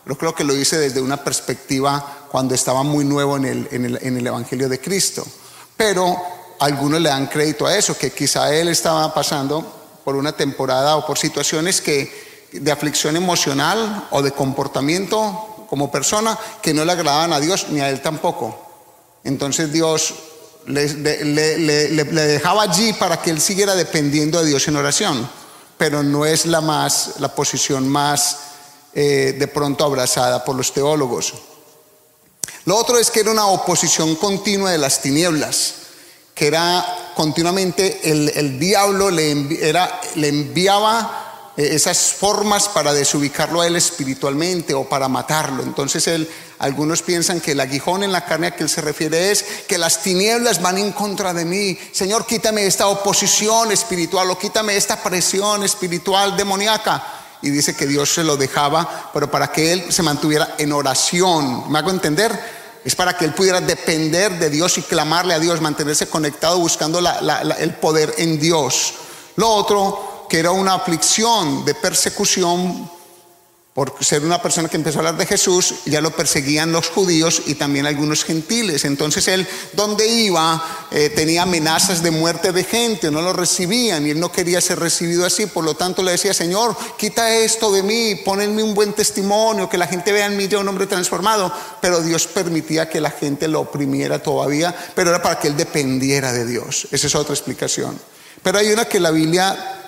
Yo 0.07 0.19
creo 0.19 0.35
que 0.35 0.45
lo 0.45 0.57
hice 0.57 0.79
desde 0.79 1.01
una 1.01 1.23
perspectiva 1.23 2.27
cuando 2.31 2.55
estaba 2.55 2.83
muy 2.83 3.05
nuevo 3.05 3.37
en 3.37 3.45
el, 3.45 3.69
en 3.71 3.85
el, 3.85 3.99
en 4.03 4.17
el 4.17 4.27
Evangelio 4.27 4.69
de 4.69 4.81
Cristo. 4.81 5.25
Pero 5.77 6.17
algunos 6.59 7.01
le 7.01 7.09
dan 7.09 7.29
crédito 7.29 7.67
a 7.67 7.77
eso, 7.77 7.97
que 7.97 8.11
quizá 8.11 8.53
él 8.53 8.69
estaba 8.69 9.15
pasando 9.15 10.01
por 10.05 10.17
una 10.17 10.33
temporada 10.33 10.97
o 10.97 11.07
por 11.07 11.19
situaciones 11.19 11.81
que 11.81 12.49
de 12.53 12.73
aflicción 12.73 13.17
emocional 13.17 14.09
o 14.11 14.23
de 14.23 14.33
comportamiento 14.33 15.67
como 15.69 15.91
persona 15.91 16.37
que 16.61 16.75
no 16.75 16.85
le 16.85 16.93
agradaban 16.93 17.33
a 17.33 17.39
Dios 17.39 17.67
ni 17.71 17.81
a 17.81 17.89
él 17.89 18.03
tampoco. 18.03 18.59
Entonces 19.23 19.73
Dios 19.73 20.15
le, 20.71 22.05
dejaba 22.05 22.63
allí 22.63 22.93
para 22.95 23.21
que 23.21 23.31
él 23.31 23.41
siguiera 23.41 23.75
dependiendo 23.75 24.41
de 24.41 24.47
Dios 24.47 24.67
en 24.69 24.77
oración, 24.77 25.29
pero 25.77 26.03
no 26.03 26.25
es 26.27 26.47
la, 26.47 26.61
más, 26.61 27.15
la 27.19 27.35
posición 27.35 27.89
más 27.89 28.39
eh, 28.95 29.37
de 29.39 29.49
pronto 29.49 29.85
abrazada 29.85 30.45
por 30.45 30.57
los 30.57 30.73
teólogos. 30.73 31.35
Lo 32.65 32.77
otro 32.77 32.99
es 32.99 33.11
que 33.11 33.21
era 33.21 33.31
una 33.31 33.47
oposición 33.47 34.17
continua 34.17 34.71
de 34.71 34.79
las 34.79 35.01
tinieblas, 35.01 35.75
que 36.35 36.47
era 36.47 37.13
continuamente 37.15 38.01
el, 38.11 38.29
el 38.31 38.59
diablo 38.59 39.11
le, 39.11 39.59
era, 39.67 40.01
le 40.17 40.29
enviaba 40.29 41.30
esas 41.61 42.13
formas 42.13 42.69
para 42.69 42.93
desubicarlo 42.93 43.61
a 43.61 43.67
él 43.67 43.77
espiritualmente 43.77 44.73
o 44.73 44.89
para 44.89 45.09
matarlo. 45.09 45.63
Entonces 45.63 46.07
él, 46.07 46.29
algunos 46.59 47.03
piensan 47.03 47.41
que 47.41 47.53
el 47.53 47.61
aguijón 47.61 48.03
en 48.03 48.13
la 48.13 48.25
carne 48.25 48.49
a 48.49 48.57
que 48.57 48.63
él 48.63 48.69
se 48.69 48.81
refiere 48.81 49.31
es 49.31 49.45
que 49.69 49.79
las 49.79 50.03
tinieblas 50.03 50.63
van 50.63 50.79
en 50.79 50.93
contra 50.93 51.35
de 51.35 51.45
mí. 51.45 51.79
Señor, 51.93 52.27
quítame 52.27 52.67
esta 52.67 52.89
oposición 52.89 53.73
espiritual 53.73 54.31
o 54.31 54.39
quítame 54.39 54.77
esta 54.77 55.03
presión 55.03 55.63
espiritual 55.63 56.37
demoníaca. 56.37 57.05
Y 57.43 57.51
dice 57.51 57.75
que 57.75 57.87
Dios 57.87 58.13
se 58.13 58.25
lo 58.25 58.37
dejaba, 58.37 59.11
pero 59.13 59.31
para 59.31 59.51
que 59.51 59.73
él 59.73 59.93
se 59.93 60.03
mantuviera 60.03 60.55
en 60.59 60.73
oración. 60.73 61.71
¿Me 61.71 61.79
hago 61.79 61.91
entender? 61.91 62.39
Es 62.85 62.95
para 62.95 63.17
que 63.17 63.25
él 63.25 63.35
pudiera 63.35 63.61
depender 63.61 64.39
de 64.39 64.51
Dios 64.51 64.79
y 64.79 64.83
clamarle 64.83 65.35
a 65.35 65.39
Dios, 65.39 65.61
mantenerse 65.61 66.07
conectado 66.07 66.59
buscando 66.59 67.01
el 67.01 67.75
poder 67.75 68.15
en 68.19 68.39
Dios. 68.39 68.95
Lo 69.37 69.49
otro 69.49 70.20
que 70.31 70.39
era 70.39 70.53
una 70.53 70.75
aflicción 70.75 71.65
de 71.65 71.75
persecución 71.75 72.89
por 73.75 73.95
ser 74.01 74.23
una 74.25 74.43
persona 74.43 74.69
que 74.69 74.77
empezó 74.77 74.99
a 74.99 75.01
hablar 75.01 75.17
de 75.17 75.27
Jesús, 75.27 75.75
ya 75.87 76.01
lo 76.01 76.11
perseguían 76.11 76.71
los 76.71 76.89
judíos 76.89 77.43
y 77.47 77.55
también 77.55 77.87
algunos 77.87 78.25
gentiles. 78.25 78.85
Entonces 78.85 79.27
él, 79.29 79.47
donde 79.73 80.07
iba, 80.07 80.87
eh, 80.91 81.11
tenía 81.11 81.43
amenazas 81.43 82.03
de 82.03 82.11
muerte 82.11 82.53
de 82.53 82.65
gente, 82.65 83.11
no 83.11 83.23
lo 83.23 83.33
recibían 83.33 84.07
y 84.07 84.11
él 84.11 84.21
no 84.21 84.31
quería 84.31 84.61
ser 84.61 84.81
recibido 84.81 85.25
así. 85.25 85.47
Por 85.47 85.65
lo 85.65 85.75
tanto 85.75 86.03
le 86.03 86.13
decía, 86.13 86.35
Señor, 86.35 86.77
quita 86.97 87.33
esto 87.35 87.73
de 87.73 87.83
mí, 87.83 88.17
ponenme 88.25 88.63
un 88.63 88.75
buen 88.75 88.93
testimonio, 88.93 89.69
que 89.69 89.79
la 89.79 89.87
gente 89.87 90.13
vea 90.13 90.27
en 90.27 90.37
mí 90.37 90.47
ya 90.47 90.59
un 90.59 90.69
hombre 90.69 90.87
transformado. 90.87 91.53
Pero 91.81 92.03
Dios 92.03 92.27
permitía 92.27 92.89
que 92.89 93.01
la 93.01 93.11
gente 93.11 93.49
lo 93.49 93.61
oprimiera 93.61 94.21
todavía, 94.21 94.75
pero 94.95 95.11
era 95.11 95.23
para 95.23 95.39
que 95.39 95.49
él 95.49 95.57
dependiera 95.57 96.33
de 96.33 96.45
Dios. 96.45 96.87
Esa 96.91 97.07
es 97.07 97.15
otra 97.15 97.35
explicación. 97.35 97.99
Pero 98.43 98.59
hay 98.59 98.73
una 98.73 98.85
que 98.87 99.01
la 99.01 99.11
Biblia 99.11 99.80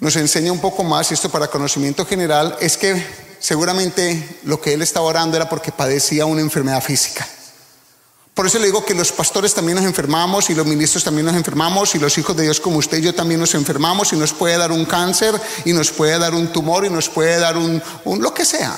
nos 0.00 0.16
enseña 0.16 0.52
un 0.52 0.60
poco 0.60 0.84
más, 0.84 1.10
y 1.10 1.14
esto 1.14 1.30
para 1.30 1.48
conocimiento 1.48 2.04
general, 2.04 2.56
es 2.60 2.76
que 2.76 3.04
seguramente 3.38 4.40
lo 4.44 4.60
que 4.60 4.74
él 4.74 4.82
estaba 4.82 5.06
orando 5.06 5.36
era 5.36 5.48
porque 5.48 5.72
padecía 5.72 6.26
una 6.26 6.40
enfermedad 6.40 6.82
física. 6.82 7.26
Por 8.34 8.46
eso 8.46 8.58
le 8.58 8.66
digo 8.66 8.84
que 8.84 8.94
los 8.94 9.12
pastores 9.12 9.54
también 9.54 9.76
nos 9.76 9.86
enfermamos 9.86 10.50
y 10.50 10.54
los 10.54 10.66
ministros 10.66 11.02
también 11.02 11.24
nos 11.24 11.36
enfermamos 11.36 11.94
y 11.94 11.98
los 11.98 12.18
hijos 12.18 12.36
de 12.36 12.42
Dios 12.42 12.60
como 12.60 12.76
usted 12.76 12.98
y 12.98 13.02
yo 13.02 13.14
también 13.14 13.40
nos 13.40 13.54
enfermamos 13.54 14.12
y 14.12 14.16
nos 14.16 14.34
puede 14.34 14.58
dar 14.58 14.72
un 14.72 14.84
cáncer 14.84 15.40
y 15.64 15.72
nos 15.72 15.90
puede 15.90 16.18
dar 16.18 16.34
un 16.34 16.52
tumor 16.52 16.84
y 16.84 16.90
nos 16.90 17.08
puede 17.08 17.38
dar 17.38 17.56
un, 17.56 17.82
un 18.04 18.20
lo 18.20 18.34
que 18.34 18.44
sea. 18.44 18.76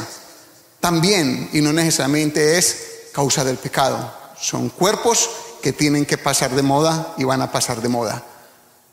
También, 0.79 1.51
y 1.53 1.61
no 1.61 1.73
necesariamente 1.73 2.57
es 2.57 3.11
causa 3.13 3.43
del 3.43 3.57
pecado. 3.57 4.15
Son 4.41 4.69
cuerpos 4.69 5.29
que 5.61 5.73
tienen 5.73 6.07
que 6.07 6.19
pasar 6.19 6.55
de 6.55 6.63
moda 6.63 7.15
y 7.19 7.25
van 7.25 7.43
a 7.43 7.51
pasar 7.51 7.83
de 7.83 7.89
moda 7.89 8.25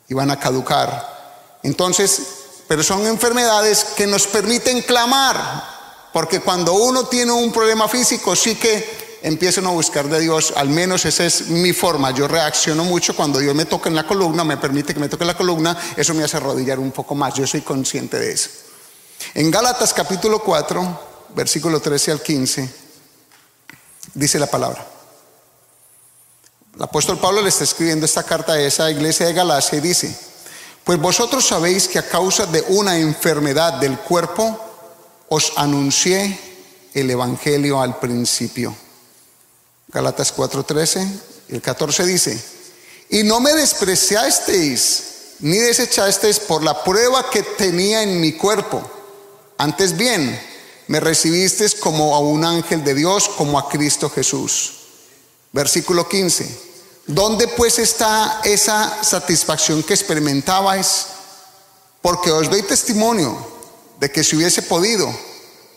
y 0.09 0.15
van 0.15 0.31
a 0.31 0.39
caducar 0.39 1.14
entonces, 1.65 2.21
pero 2.67 2.83
son 2.83 3.07
enfermedades 3.07 3.85
que 3.97 4.05
nos 4.05 4.27
permiten 4.27 4.83
clamar, 4.83 6.09
porque 6.13 6.39
cuando 6.39 6.73
uno 6.73 7.07
tiene 7.07 7.31
un 7.31 7.51
problema 7.51 7.87
físico, 7.87 8.35
sí 8.35 8.55
que 8.55 9.19
empiezan 9.23 9.65
a 9.65 9.71
buscar 9.71 10.07
de 10.07 10.19
Dios, 10.19 10.53
al 10.55 10.69
menos 10.69 11.05
esa 11.05 11.25
es 11.25 11.47
mi 11.47 11.73
forma, 11.73 12.11
yo 12.11 12.27
reacciono 12.27 12.83
mucho 12.83 13.15
cuando 13.15 13.39
Dios 13.39 13.55
me 13.55 13.65
toca 13.65 13.89
en 13.89 13.95
la 13.95 14.05
columna, 14.05 14.43
me 14.43 14.57
permite 14.57 14.93
que 14.93 14.99
me 14.99 15.09
toque 15.09 15.25
la 15.25 15.35
columna, 15.35 15.75
eso 15.97 16.13
me 16.13 16.23
hace 16.23 16.37
arrodillar 16.37 16.77
un 16.77 16.91
poco 16.91 17.15
más, 17.15 17.33
yo 17.33 17.47
soy 17.47 17.61
consciente 17.61 18.19
de 18.19 18.31
eso. 18.31 18.51
En 19.33 19.49
Gálatas 19.49 19.91
capítulo 19.91 20.43
4, 20.43 20.99
versículo 21.35 21.79
13 21.79 22.11
al 22.11 22.21
15, 22.21 22.69
dice 24.13 24.37
la 24.37 24.47
palabra. 24.47 24.87
El 26.75 26.83
apóstol 26.83 27.17
Pablo 27.17 27.41
le 27.41 27.49
está 27.49 27.63
escribiendo 27.63 28.05
esta 28.05 28.21
carta 28.21 28.53
a 28.53 28.61
esa 28.61 28.91
iglesia 28.91 29.25
de 29.25 29.33
Galacia 29.33 29.79
y 29.79 29.81
dice, 29.81 30.34
pues 30.85 30.99
vosotros 30.99 31.45
sabéis 31.45 31.87
que 31.87 31.97
a 31.97 32.07
causa 32.07 32.45
de 32.45 32.63
una 32.69 32.97
enfermedad 32.97 33.73
del 33.73 33.97
cuerpo 33.97 34.57
os 35.29 35.53
anuncié 35.57 36.39
el 36.93 37.09
Evangelio 37.09 37.81
al 37.81 37.99
principio. 37.99 38.75
Galatas 39.87 40.31
4:13, 40.35 41.07
el 41.49 41.61
14 41.61 42.05
dice, 42.05 42.39
y 43.09 43.23
no 43.23 43.39
me 43.39 43.53
despreciasteis 43.53 45.03
ni 45.39 45.57
desechasteis 45.57 46.39
por 46.39 46.63
la 46.63 46.83
prueba 46.83 47.29
que 47.31 47.41
tenía 47.41 48.03
en 48.03 48.21
mi 48.21 48.33
cuerpo. 48.33 48.81
Antes 49.57 49.97
bien, 49.97 50.39
me 50.87 50.99
recibisteis 50.99 51.73
como 51.73 52.15
a 52.15 52.19
un 52.19 52.45
ángel 52.45 52.83
de 52.83 52.93
Dios, 52.93 53.27
como 53.29 53.57
a 53.57 53.67
Cristo 53.69 54.09
Jesús. 54.09 54.73
Versículo 55.51 56.07
15. 56.07 56.64
¿Dónde 57.07 57.47
pues 57.47 57.77
está 57.77 58.41
esa 58.43 59.03
satisfacción 59.03 59.83
que 59.83 59.93
experimentabais? 59.93 61.05
Porque 62.01 62.31
os 62.31 62.49
doy 62.49 62.63
testimonio 62.63 63.37
de 63.99 64.09
que 64.11 64.23
si 64.23 64.35
hubiese 64.35 64.63
podido, 64.63 65.13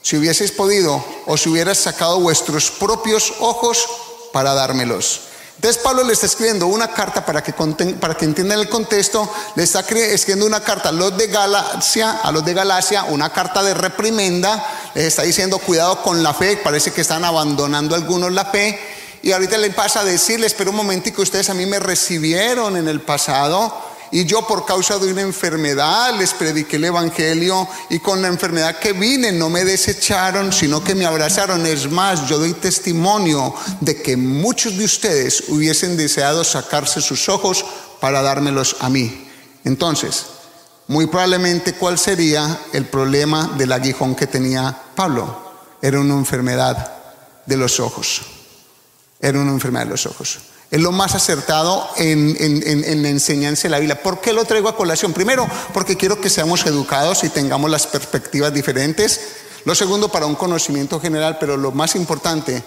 si 0.01 0.17
hubieseis 0.17 0.53
podido, 0.53 1.05
os 1.27 1.47
hubieras 1.47 1.79
sacado 1.79 2.21
vuestros 2.21 2.71
propios 2.71 3.35
ojos 3.41 3.87
para 4.33 4.55
dármelos. 4.55 5.21
Entonces 5.57 5.83
Pablo 5.83 6.05
le 6.05 6.13
está 6.13 6.27
escribiendo 6.27 6.69
una 6.69 6.89
carta 6.89 7.27
para 7.27 7.43
que, 7.43 7.53
para 7.53 8.15
que 8.15 8.25
entiendan 8.25 8.61
el 8.61 8.69
contexto, 8.69 9.29
le 9.57 9.65
está 9.65 9.81
escribiendo 9.81 10.47
una 10.47 10.61
carta 10.61 10.91
a 10.91 10.93
los 10.93 11.17
de 11.19 11.27
Galacia, 11.27 12.13
a 12.23 12.31
los 12.31 12.45
de 12.45 12.55
Galacia, 12.55 13.05
una 13.05 13.31
carta 13.33 13.63
de 13.63 13.75
reprimenda, 13.75 14.65
les 14.95 15.07
está 15.07 15.23
diciendo 15.23 15.59
cuidado 15.59 16.01
con 16.03 16.23
la 16.23 16.33
fe, 16.33 16.59
parece 16.59 16.93
que 16.93 17.01
están 17.01 17.25
abandonando 17.25 17.97
algunos 17.97 18.33
la 18.33 18.45
fe, 18.45 18.79
y 19.23 19.33
ahorita 19.33 19.59
le 19.59 19.71
pasa 19.71 20.01
a 20.01 20.05
decirles, 20.05 20.55
pero 20.55 20.71
un 20.71 20.77
momentico, 20.77 21.23
ustedes 21.23 21.51
a 21.51 21.55
mí 21.55 21.67
me 21.67 21.79
recibieron 21.79 22.77
en 22.77 22.89
el 22.89 23.01
pasado, 23.01 23.73
y 24.11 24.25
yo 24.25 24.47
por 24.47 24.65
causa 24.65 24.99
de 24.99 25.13
una 25.13 25.21
enfermedad 25.21 26.15
les 26.19 26.33
prediqué 26.33 26.77
el 26.77 26.87
Evangelio 26.87 27.69
y 27.91 27.99
con 27.99 28.23
la 28.23 28.29
enfermedad 28.29 28.79
que 28.79 28.93
vine 28.93 29.33
no 29.33 29.51
me 29.51 29.65
desecharon, 29.65 30.53
sino 30.53 30.83
que 30.83 30.95
me 30.95 31.05
abrazaron. 31.05 31.67
Es 31.67 31.91
más, 31.91 32.27
yo 32.27 32.39
doy 32.39 32.55
testimonio 32.55 33.55
de 33.81 34.01
que 34.01 34.17
muchos 34.17 34.79
de 34.79 34.85
ustedes 34.85 35.45
hubiesen 35.49 35.97
deseado 35.97 36.43
sacarse 36.43 37.03
sus 37.03 37.29
ojos 37.29 37.65
para 38.01 38.23
dármelos 38.23 38.77
a 38.81 38.89
mí. 38.89 39.29
Entonces, 39.65 40.25
muy 40.87 41.07
probablemente 41.07 41.75
cuál 41.75 41.99
sería 41.99 42.61
el 42.73 42.87
problema 42.87 43.55
del 43.59 43.73
aguijón 43.73 44.15
que 44.15 44.27
tenía 44.27 44.75
Pablo. 44.95 45.53
Era 45.83 46.01
una 46.01 46.15
enfermedad 46.15 46.95
de 47.45 47.57
los 47.57 47.79
ojos. 47.79 48.38
Era 49.21 49.41
una 49.41 49.51
enfermedad 49.51 49.85
de 49.85 49.91
los 49.91 50.07
ojos. 50.07 50.39
Es 50.71 50.81
lo 50.81 50.93
más 50.93 51.15
acertado 51.15 51.89
en, 51.97 53.03
la 53.03 53.09
enseñanza 53.09 53.63
de 53.63 53.71
la 53.71 53.79
Biblia. 53.79 54.03
¿Por 54.03 54.21
qué 54.21 54.33
lo 54.33 54.45
traigo 54.45 54.69
a 54.69 54.77
colación? 54.77 55.13
Primero, 55.13 55.49
porque 55.73 55.97
quiero 55.97 56.21
que 56.21 56.29
seamos 56.29 56.67
educados 56.67 57.25
y 57.25 57.31
tengamos 57.31 57.71
las 57.71 57.87
perspectivas 57.87 58.53
diferentes. 58.53 59.21
Lo 59.65 59.75
segundo, 59.75 60.11
para 60.11 60.27
un 60.27 60.35
conocimiento 60.35 61.01
general, 61.01 61.39
pero 61.41 61.57
lo 61.57 61.73
más 61.73 61.95
importante 61.95 62.63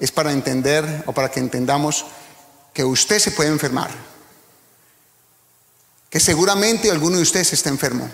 es 0.00 0.10
para 0.10 0.32
entender 0.32 1.04
o 1.06 1.12
para 1.12 1.30
que 1.30 1.40
entendamos 1.40 2.06
que 2.72 2.84
usted 2.84 3.18
se 3.18 3.32
puede 3.32 3.50
enfermar. 3.50 3.90
Que 6.08 6.20
seguramente 6.20 6.90
alguno 6.90 7.16
de 7.16 7.22
ustedes 7.22 7.52
está 7.52 7.68
enfermo. 7.68 8.10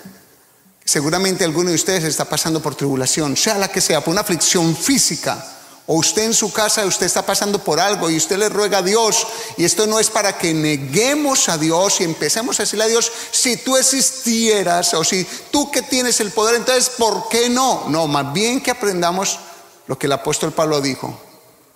Seguramente 0.85 1.45
alguno 1.45 1.71
de 1.71 1.77
ustedes 1.77 2.05
está 2.05 2.25
pasando 2.25 2.61
por 2.61 2.75
tribulación, 2.75 3.37
sea 3.37 3.57
la 3.57 3.69
que 3.69 3.81
sea, 3.81 4.03
por 4.03 4.13
una 4.13 4.23
aflicción 4.23 4.75
física 4.75 5.58
o 5.91 5.95
usted 5.95 6.25
en 6.25 6.35
su 6.35 6.53
casa, 6.53 6.85
usted 6.85 7.07
está 7.07 7.25
pasando 7.25 7.65
por 7.65 7.81
algo 7.81 8.11
y 8.11 8.17
usted 8.19 8.37
le 8.37 8.51
ruega 8.51 8.79
a 8.79 8.83
Dios, 8.83 9.27
y 9.57 9.65
esto 9.65 9.87
no 9.87 9.99
es 9.99 10.11
para 10.11 10.37
que 10.37 10.53
neguemos 10.53 11.49
a 11.49 11.57
Dios 11.57 12.03
y 12.03 12.05
empecemos 12.05 12.61
a 12.61 12.65
decirle 12.65 12.85
a 12.85 12.89
Dios, 12.89 13.11
si 13.31 13.57
tú 13.57 13.75
existieras 13.75 14.93
o 14.93 15.03
si 15.03 15.27
tú 15.51 15.71
que 15.71 15.81
tienes 15.81 16.21
el 16.21 16.31
poder, 16.31 16.57
entonces, 16.57 16.91
¿por 16.91 17.31
qué 17.31 17.49
no? 17.49 17.87
No, 17.89 18.07
más 18.07 18.35
bien 18.35 18.61
que 18.61 18.71
aprendamos 18.71 19.39
lo 19.87 19.99
que 19.99 20.07
el 20.07 20.13
apóstol 20.13 20.53
Pablo 20.53 20.83
dijo, 20.83 21.19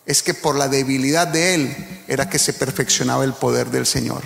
es 0.04 0.22
que 0.22 0.34
por 0.34 0.56
la 0.56 0.68
debilidad 0.68 1.26
de 1.26 1.54
él 1.54 2.04
era 2.06 2.28
que 2.28 2.38
se 2.38 2.52
perfeccionaba 2.52 3.24
el 3.24 3.32
poder 3.32 3.70
del 3.70 3.86
Señor. 3.86 4.22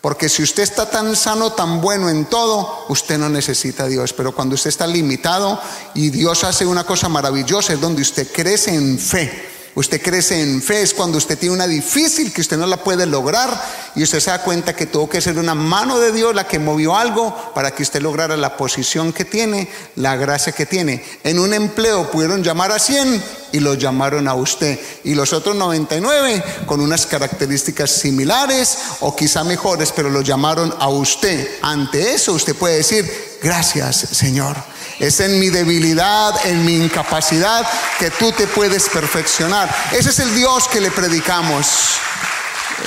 Porque 0.00 0.28
si 0.28 0.42
usted 0.42 0.62
está 0.62 0.88
tan 0.88 1.16
sano, 1.16 1.52
tan 1.52 1.80
bueno 1.80 2.08
en 2.08 2.26
todo, 2.26 2.86
usted 2.88 3.18
no 3.18 3.28
necesita 3.28 3.84
a 3.84 3.88
Dios. 3.88 4.12
Pero 4.12 4.32
cuando 4.34 4.54
usted 4.54 4.68
está 4.68 4.86
limitado 4.86 5.60
y 5.94 6.10
Dios 6.10 6.44
hace 6.44 6.64
una 6.66 6.84
cosa 6.84 7.08
maravillosa, 7.08 7.72
es 7.72 7.80
donde 7.80 8.02
usted 8.02 8.30
crece 8.32 8.74
en 8.74 8.98
fe. 8.98 9.57
Usted 9.78 10.02
crece 10.02 10.42
en 10.42 10.60
fe, 10.60 10.82
es 10.82 10.92
cuando 10.92 11.18
usted 11.18 11.38
tiene 11.38 11.54
una 11.54 11.68
difícil 11.68 12.32
que 12.32 12.40
usted 12.40 12.56
no 12.56 12.66
la 12.66 12.82
puede 12.82 13.06
lograr 13.06 13.48
y 13.94 14.02
usted 14.02 14.18
se 14.18 14.30
da 14.30 14.42
cuenta 14.42 14.74
que 14.74 14.86
tuvo 14.86 15.08
que 15.08 15.20
ser 15.20 15.38
una 15.38 15.54
mano 15.54 16.00
de 16.00 16.10
Dios 16.10 16.34
la 16.34 16.48
que 16.48 16.58
movió 16.58 16.96
algo 16.96 17.52
para 17.54 17.70
que 17.70 17.84
usted 17.84 18.02
lograra 18.02 18.36
la 18.36 18.56
posición 18.56 19.12
que 19.12 19.24
tiene, 19.24 19.68
la 19.94 20.16
gracia 20.16 20.50
que 20.50 20.66
tiene. 20.66 21.04
En 21.22 21.38
un 21.38 21.54
empleo 21.54 22.10
pudieron 22.10 22.42
llamar 22.42 22.72
a 22.72 22.80
100 22.80 23.22
y 23.52 23.60
lo 23.60 23.74
llamaron 23.74 24.26
a 24.26 24.34
usted. 24.34 24.80
Y 25.04 25.14
los 25.14 25.32
otros 25.32 25.54
99 25.54 26.42
con 26.66 26.80
unas 26.80 27.06
características 27.06 27.92
similares 27.92 28.78
o 28.98 29.14
quizá 29.14 29.44
mejores, 29.44 29.92
pero 29.94 30.10
lo 30.10 30.22
llamaron 30.22 30.74
a 30.80 30.88
usted. 30.88 31.48
Ante 31.62 32.14
eso 32.14 32.32
usted 32.32 32.56
puede 32.56 32.78
decir, 32.78 33.27
gracias 33.42 33.96
Señor. 33.96 34.56
Es 34.98 35.20
en 35.20 35.38
mi 35.38 35.48
debilidad, 35.48 36.34
en 36.46 36.64
mi 36.64 36.76
incapacidad 36.76 37.64
que 37.98 38.10
tú 38.10 38.32
te 38.32 38.46
puedes 38.48 38.88
perfeccionar. 38.88 39.72
Ese 39.92 40.10
es 40.10 40.18
el 40.18 40.34
Dios 40.34 40.66
que 40.66 40.80
le 40.80 40.90
predicamos, 40.90 41.66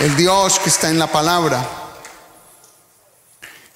el 0.01 0.15
Dios 0.17 0.59
que 0.59 0.69
está 0.69 0.89
en 0.89 0.99
la 0.99 1.07
palabra. 1.07 1.81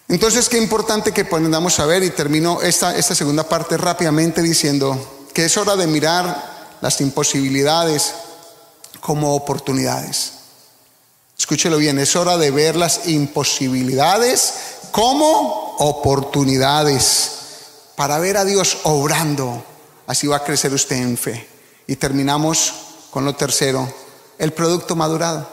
Entonces, 0.07 0.49
qué 0.49 0.57
importante 0.57 1.11
que 1.11 1.26
podamos 1.26 1.73
saber, 1.73 2.03
y 2.03 2.11
termino 2.11 2.61
esta, 2.61 2.95
esta 2.95 3.15
segunda 3.15 3.47
parte 3.47 3.78
rápidamente 3.78 4.41
diciendo 4.41 5.28
que 5.34 5.45
es 5.45 5.57
hora 5.57 5.76
de 5.76 5.88
mirar 5.88 6.78
las 6.82 7.01
imposibilidades 7.01 8.13
como 8.99 9.34
oportunidades. 9.34 10.34
Escúchelo 11.38 11.78
bien, 11.78 11.99
es 11.99 12.15
hora 12.15 12.38
de 12.38 12.51
ver 12.51 12.76
las 12.76 13.07
imposibilidades 13.07 14.53
como 14.91 15.64
oportunidades 15.80 17.32
para 17.95 18.19
ver 18.19 18.38
a 18.38 18.45
Dios 18.45 18.78
obrando. 18.84 19.63
Así 20.07 20.28
va 20.28 20.38
a 20.38 20.43
crecer 20.43 20.73
usted 20.73 20.97
en 20.97 21.17
fe. 21.17 21.47
Y 21.88 21.95
terminamos 21.95 22.73
con 23.11 23.26
lo 23.26 23.36
tercero, 23.36 23.88
el 24.38 24.53
producto 24.53 24.95
madurado. 24.95 25.47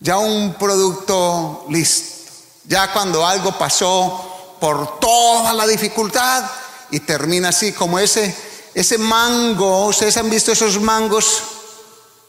Ya 0.00 0.18
un 0.18 0.54
producto 0.54 1.66
listo. 1.68 2.30
Ya 2.64 2.92
cuando 2.92 3.24
algo 3.24 3.56
pasó 3.56 4.56
por 4.60 4.98
toda 4.98 5.52
la 5.52 5.66
dificultad 5.66 6.44
y 6.90 7.00
termina 7.00 7.48
así 7.50 7.72
como 7.72 7.98
ese, 7.98 8.34
ese 8.74 8.98
mango. 8.98 9.86
Ustedes 9.86 10.16
han 10.16 10.30
visto 10.30 10.52
esos 10.52 10.80
mangos. 10.80 11.42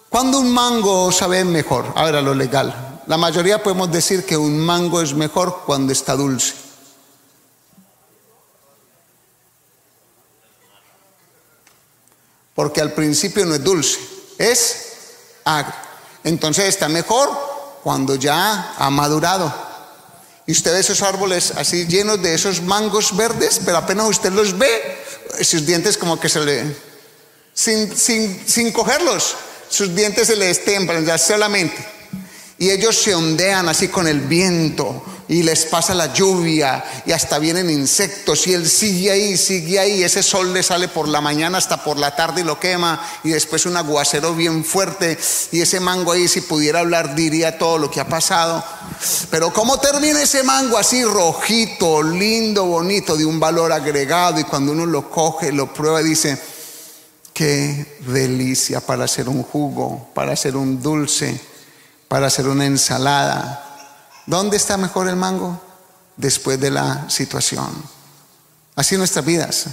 Cuando 0.09 0.39
un 0.39 0.51
mango 0.51 1.11
sabe 1.11 1.43
mejor, 1.43 1.91
a 1.95 2.05
ver 2.05 2.15
a 2.15 2.21
lo 2.21 2.33
legal. 2.33 2.96
La 3.07 3.17
mayoría 3.17 3.63
podemos 3.63 3.91
decir 3.91 4.25
que 4.25 4.37
un 4.37 4.59
mango 4.59 5.01
es 5.01 5.13
mejor 5.13 5.63
cuando 5.65 5.91
está 5.91 6.15
dulce. 6.15 6.67
porque 12.57 12.81
al 12.81 12.91
principio 12.91 13.45
no 13.45 13.53
es 13.53 13.63
dulce, 13.63 13.99
es 14.39 14.77
agrio. 15.45 15.75
Entonces 16.23 16.65
está 16.65 16.89
mejor 16.89 17.29
cuando 17.83 18.15
ya 18.15 18.73
ha 18.79 18.89
madurado. 18.89 19.53
Y 20.47 20.53
usted 20.53 20.73
ve 20.73 20.79
esos 20.79 21.03
árboles 21.03 21.53
así 21.55 21.85
llenos 21.85 22.19
de 22.19 22.33
esos 22.33 22.63
mangos 22.63 23.15
verdes, 23.15 23.61
pero 23.63 23.77
apenas 23.77 24.07
usted 24.07 24.31
los 24.31 24.57
ve, 24.57 25.05
sus 25.43 25.67
dientes 25.67 25.99
como 25.99 26.19
que 26.19 26.29
se 26.29 26.39
le... 26.39 26.75
Sin, 27.53 27.95
sin, 27.95 28.47
sin 28.47 28.71
cogerlos, 28.71 29.35
sus 29.69 29.93
dientes 29.93 30.25
se 30.25 30.35
le 30.35 30.47
destemplan 30.47 31.05
ya 31.05 31.19
solamente. 31.19 31.77
Y 32.59 32.71
ellos 32.71 32.95
se 32.95 33.13
ondean 33.13 33.69
así 33.69 33.87
con 33.87 34.07
el 34.07 34.21
viento 34.21 35.03
y 35.29 35.43
les 35.43 35.65
pasa 35.65 35.93
la 35.93 36.13
lluvia 36.13 36.83
y 37.05 37.11
hasta 37.11 37.37
vienen 37.37 37.69
insectos 37.69 38.47
y 38.47 38.53
él 38.53 38.67
sigue 38.67 39.11
ahí, 39.11 39.37
sigue 39.37 39.77
ahí. 39.77 40.03
Ese 40.03 40.23
sol 40.23 40.53
le 40.53 40.63
sale 40.63 40.87
por 40.87 41.07
la 41.07 41.21
mañana 41.21 41.57
hasta 41.57 41.83
por 41.83 41.97
la 41.97 42.15
tarde 42.15 42.41
y 42.41 42.43
lo 42.43 42.59
quema 42.59 42.99
y 43.23 43.29
después 43.29 43.65
un 43.65 43.75
aguacero 43.75 44.33
bien 44.33 44.63
fuerte 44.63 45.17
y 45.51 45.61
ese 45.61 45.79
mango 45.79 46.13
ahí 46.13 46.27
si 46.27 46.41
pudiera 46.41 46.79
hablar 46.79 47.13
diría 47.13 47.57
todo 47.57 47.77
lo 47.77 47.91
que 47.91 47.99
ha 47.99 48.07
pasado. 48.07 48.63
Pero 49.29 49.51
¿cómo 49.51 49.79
termina 49.79 50.21
ese 50.21 50.43
mango 50.43 50.77
así 50.77 51.03
rojito, 51.03 52.01
lindo, 52.01 52.65
bonito, 52.65 53.17
de 53.17 53.25
un 53.25 53.39
valor 53.39 53.71
agregado 53.71 54.39
y 54.39 54.45
cuando 54.45 54.71
uno 54.71 54.85
lo 54.85 55.09
coge, 55.09 55.51
lo 55.51 55.73
prueba 55.73 56.01
y 56.01 56.05
dice, 56.05 56.41
qué 57.33 57.97
delicia 58.07 58.79
para 58.79 59.03
hacer 59.03 59.27
un 59.27 59.43
jugo, 59.43 60.09
para 60.13 60.31
hacer 60.31 60.55
un 60.55 60.81
dulce 60.81 61.39
para 62.07 62.27
hacer 62.27 62.47
una 62.47 62.65
ensalada. 62.65 63.63
¿Dónde 64.25 64.57
está 64.57 64.77
mejor 64.77 65.07
el 65.07 65.15
mango? 65.15 65.61
Después 66.15 66.59
de 66.59 66.71
la 66.71 67.09
situación. 67.09 67.69
Así 68.75 68.97
nuestras 68.97 69.25
vidas. 69.25 69.65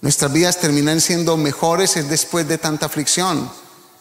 Nuestras 0.00 0.32
vidas 0.32 0.58
terminan 0.58 1.00
siendo 1.00 1.36
mejores 1.36 1.94
después 2.08 2.46
de 2.46 2.58
tanta 2.58 2.86
aflicción, 2.86 3.50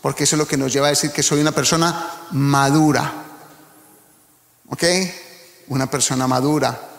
porque 0.01 0.26
eso 0.26 0.36
es 0.36 0.39
lo 0.39 0.47
que 0.47 0.58
nos 0.58 0.74
lleva 0.74 0.88
a 0.88 0.89
decir 0.89 1.12
que 1.12 1.24
soy 1.24 1.39
una 1.39 1.54
persona 1.54 2.28
madura. 2.32 3.14
¿Ok? 4.70 4.84
Una 5.70 5.89
persona 5.89 6.28
madura. 6.28 6.89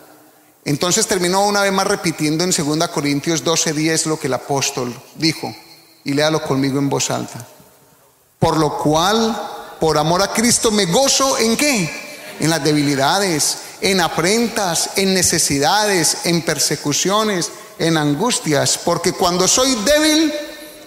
Entonces 0.64 1.06
terminó 1.06 1.46
una 1.46 1.60
vez 1.60 1.72
más 1.72 1.86
repitiendo 1.86 2.44
en 2.44 2.50
2 2.50 2.88
Corintios 2.88 3.44
12:10 3.44 4.06
lo 4.06 4.18
que 4.18 4.28
el 4.28 4.34
apóstol 4.34 4.94
dijo. 5.16 5.54
Y 6.04 6.14
léalo 6.14 6.42
conmigo 6.42 6.78
en 6.78 6.88
voz 6.88 7.10
alta. 7.10 7.46
Por 8.38 8.56
lo 8.56 8.78
cual 8.78 9.53
por 9.84 9.98
amor 9.98 10.22
a 10.22 10.32
Cristo 10.32 10.70
me 10.70 10.86
gozo 10.86 11.36
en 11.36 11.58
qué? 11.58 11.90
En 12.40 12.48
las 12.48 12.64
debilidades, 12.64 13.58
en 13.82 14.00
afrentas, 14.00 14.92
en 14.96 15.12
necesidades, 15.12 16.24
en 16.24 16.40
persecuciones, 16.40 17.50
en 17.78 17.98
angustias, 17.98 18.80
porque 18.82 19.12
cuando 19.12 19.46
soy 19.46 19.74
débil, 19.84 20.32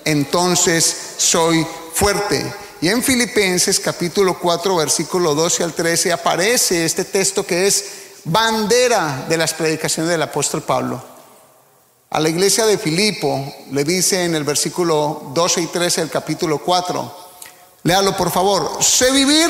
entonces 0.03 0.97
soy 1.17 1.63
fuerte. 1.93 2.51
Y 2.81 2.87
en 2.87 3.03
Filipenses 3.03 3.79
capítulo 3.79 4.39
4, 4.39 4.75
versículo 4.77 5.35
12 5.35 5.63
al 5.63 5.73
13 5.73 6.11
aparece 6.11 6.83
este 6.83 7.05
texto 7.05 7.45
que 7.45 7.67
es 7.67 7.85
bandera 8.23 9.27
de 9.29 9.37
las 9.37 9.53
predicaciones 9.53 10.09
del 10.09 10.23
apóstol 10.23 10.63
Pablo. 10.63 11.03
A 12.09 12.19
la 12.19 12.29
iglesia 12.29 12.65
de 12.65 12.79
Filipo 12.79 13.53
le 13.71 13.83
dice 13.83 14.25
en 14.25 14.33
el 14.33 14.43
versículo 14.43 15.33
12 15.35 15.61
y 15.61 15.67
13 15.67 16.01
del 16.01 16.09
capítulo 16.09 16.57
4, 16.57 17.26
léalo 17.87 18.17
por 18.17 18.31
favor, 18.31 18.83
sé 18.83 19.11
vivir 19.11 19.49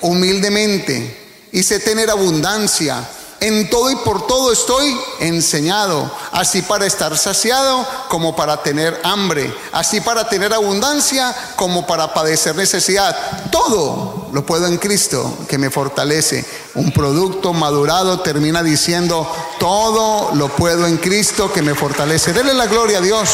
humildemente 0.00 1.48
y 1.52 1.62
sé 1.62 1.78
tener 1.78 2.10
abundancia 2.10 3.08
en 3.38 3.70
todo 3.70 3.92
y 3.92 3.96
por 3.96 4.26
todo 4.26 4.50
estoy 4.50 4.98
enseñado, 5.20 6.10
así 6.32 6.62
para 6.62 6.84
estar 6.84 7.16
saciado 7.16 7.86
como 8.08 8.34
para 8.34 8.60
tener 8.62 8.98
hambre, 9.04 9.54
así 9.70 10.00
para 10.00 10.28
tener 10.28 10.52
abundancia 10.52 11.32
como 11.54 11.86
para 11.86 12.12
padecer 12.12 12.56
necesidad. 12.56 13.16
Todo 13.52 14.30
lo 14.32 14.44
puedo 14.44 14.66
en 14.66 14.78
Cristo 14.78 15.38
que 15.48 15.58
me 15.58 15.70
fortalece. 15.70 16.44
Un 16.74 16.90
producto 16.90 17.52
madurado 17.52 18.20
termina 18.20 18.64
diciendo, 18.64 19.30
todo 19.60 20.34
lo 20.34 20.48
puedo 20.48 20.86
en 20.88 20.96
Cristo 20.96 21.52
que 21.52 21.62
me 21.62 21.76
fortalece. 21.76 22.32
Dele 22.32 22.52
la 22.52 22.66
gloria 22.66 22.98
a 22.98 23.02
Dios. 23.02 23.30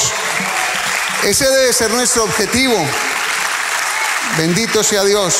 Ese 1.22 1.48
debe 1.48 1.72
ser 1.72 1.90
nuestro 1.92 2.24
objetivo. 2.24 2.76
Bendito 4.36 4.82
sea 4.82 5.04
Dios 5.04 5.34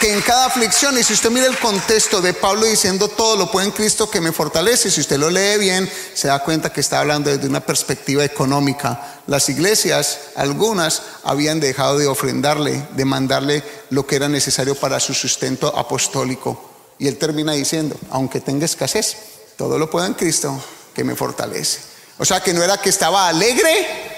que 0.00 0.12
en 0.12 0.20
cada 0.20 0.46
aflicción, 0.46 0.98
y 0.98 1.02
si 1.02 1.14
usted 1.14 1.30
mira 1.30 1.46
el 1.46 1.58
contexto 1.58 2.20
de 2.20 2.34
Pablo 2.34 2.66
diciendo 2.66 3.08
todo 3.08 3.36
lo 3.36 3.50
puede 3.50 3.66
en 3.66 3.72
Cristo 3.72 4.10
que 4.10 4.20
me 4.20 4.32
fortalece, 4.32 4.90
si 4.90 5.00
usted 5.00 5.18
lo 5.18 5.30
lee 5.30 5.58
bien, 5.58 5.90
se 6.14 6.28
da 6.28 6.40
cuenta 6.40 6.72
que 6.72 6.80
está 6.80 7.00
hablando 7.00 7.30
desde 7.30 7.48
una 7.48 7.60
perspectiva 7.60 8.24
económica. 8.24 9.20
Las 9.26 9.48
iglesias, 9.48 10.18
algunas, 10.36 11.02
habían 11.24 11.58
dejado 11.58 11.98
de 11.98 12.06
ofrendarle, 12.06 12.86
de 12.92 13.04
mandarle 13.04 13.64
lo 13.90 14.06
que 14.06 14.16
era 14.16 14.28
necesario 14.28 14.74
para 14.74 15.00
su 15.00 15.14
sustento 15.14 15.74
apostólico. 15.76 16.70
Y 16.98 17.08
él 17.08 17.16
termina 17.16 17.52
diciendo, 17.52 17.96
aunque 18.10 18.40
tenga 18.40 18.66
escasez, 18.66 19.16
todo 19.56 19.78
lo 19.78 19.90
puedo 19.90 20.06
en 20.06 20.14
Cristo 20.14 20.62
que 20.94 21.02
me 21.02 21.16
fortalece. 21.16 21.80
O 22.18 22.24
sea 22.24 22.40
que 22.40 22.52
no 22.52 22.62
era 22.62 22.78
que 22.78 22.90
estaba 22.90 23.28
alegre, 23.28 24.17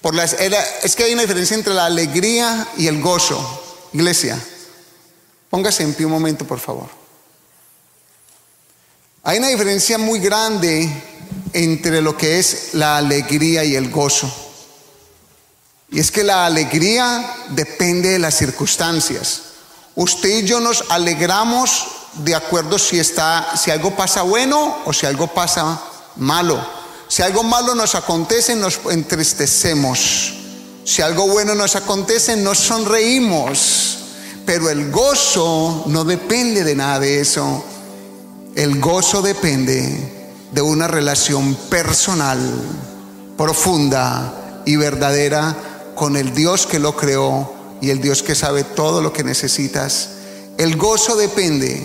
por 0.00 0.14
las, 0.14 0.34
es 0.34 0.96
que 0.96 1.04
hay 1.04 1.12
una 1.12 1.22
diferencia 1.22 1.56
entre 1.56 1.74
la 1.74 1.86
alegría 1.86 2.68
y 2.76 2.86
el 2.86 3.00
gozo. 3.00 3.64
Iglesia, 3.92 4.38
Póngase 5.50 5.82
en 5.82 5.94
pie 5.94 6.04
un 6.04 6.12
momento, 6.12 6.46
por 6.46 6.60
favor. 6.60 6.88
Hay 9.22 9.38
una 9.38 9.48
diferencia 9.48 9.98
muy 9.98 10.20
grande 10.20 10.90
entre 11.52 12.02
lo 12.02 12.16
que 12.16 12.38
es 12.38 12.74
la 12.74 12.98
alegría 12.98 13.64
y 13.64 13.74
el 13.74 13.90
gozo. 13.90 14.30
Y 15.90 16.00
es 16.00 16.10
que 16.10 16.22
la 16.22 16.44
alegría 16.44 17.34
depende 17.50 18.10
de 18.10 18.18
las 18.18 18.36
circunstancias. 18.36 19.42
Usted 19.94 20.44
y 20.44 20.44
yo 20.44 20.60
nos 20.60 20.84
alegramos 20.90 21.88
de 22.14 22.34
acuerdo 22.34 22.78
si 22.78 22.98
está 22.98 23.56
si 23.56 23.70
algo 23.70 23.96
pasa 23.96 24.22
bueno 24.22 24.78
o 24.84 24.92
si 24.92 25.06
algo 25.06 25.28
pasa 25.28 25.80
malo. 26.16 26.77
Si 27.08 27.22
algo 27.22 27.42
malo 27.42 27.74
nos 27.74 27.94
acontece, 27.94 28.54
nos 28.54 28.80
entristecemos. 28.90 30.34
Si 30.84 31.02
algo 31.02 31.26
bueno 31.26 31.54
nos 31.54 31.74
acontece, 31.74 32.36
nos 32.36 32.58
sonreímos. 32.58 33.98
Pero 34.44 34.70
el 34.70 34.90
gozo 34.90 35.84
no 35.86 36.04
depende 36.04 36.64
de 36.64 36.74
nada 36.74 37.00
de 37.00 37.20
eso. 37.20 37.64
El 38.54 38.80
gozo 38.80 39.22
depende 39.22 40.36
de 40.52 40.62
una 40.62 40.88
relación 40.88 41.54
personal, 41.54 42.38
profunda 43.36 44.62
y 44.64 44.76
verdadera 44.76 45.56
con 45.94 46.16
el 46.16 46.34
Dios 46.34 46.66
que 46.66 46.78
lo 46.78 46.96
creó 46.96 47.52
y 47.80 47.90
el 47.90 48.00
Dios 48.00 48.22
que 48.22 48.34
sabe 48.34 48.64
todo 48.64 49.02
lo 49.02 49.12
que 49.12 49.24
necesitas. 49.24 50.10
El 50.58 50.76
gozo 50.76 51.16
depende 51.16 51.82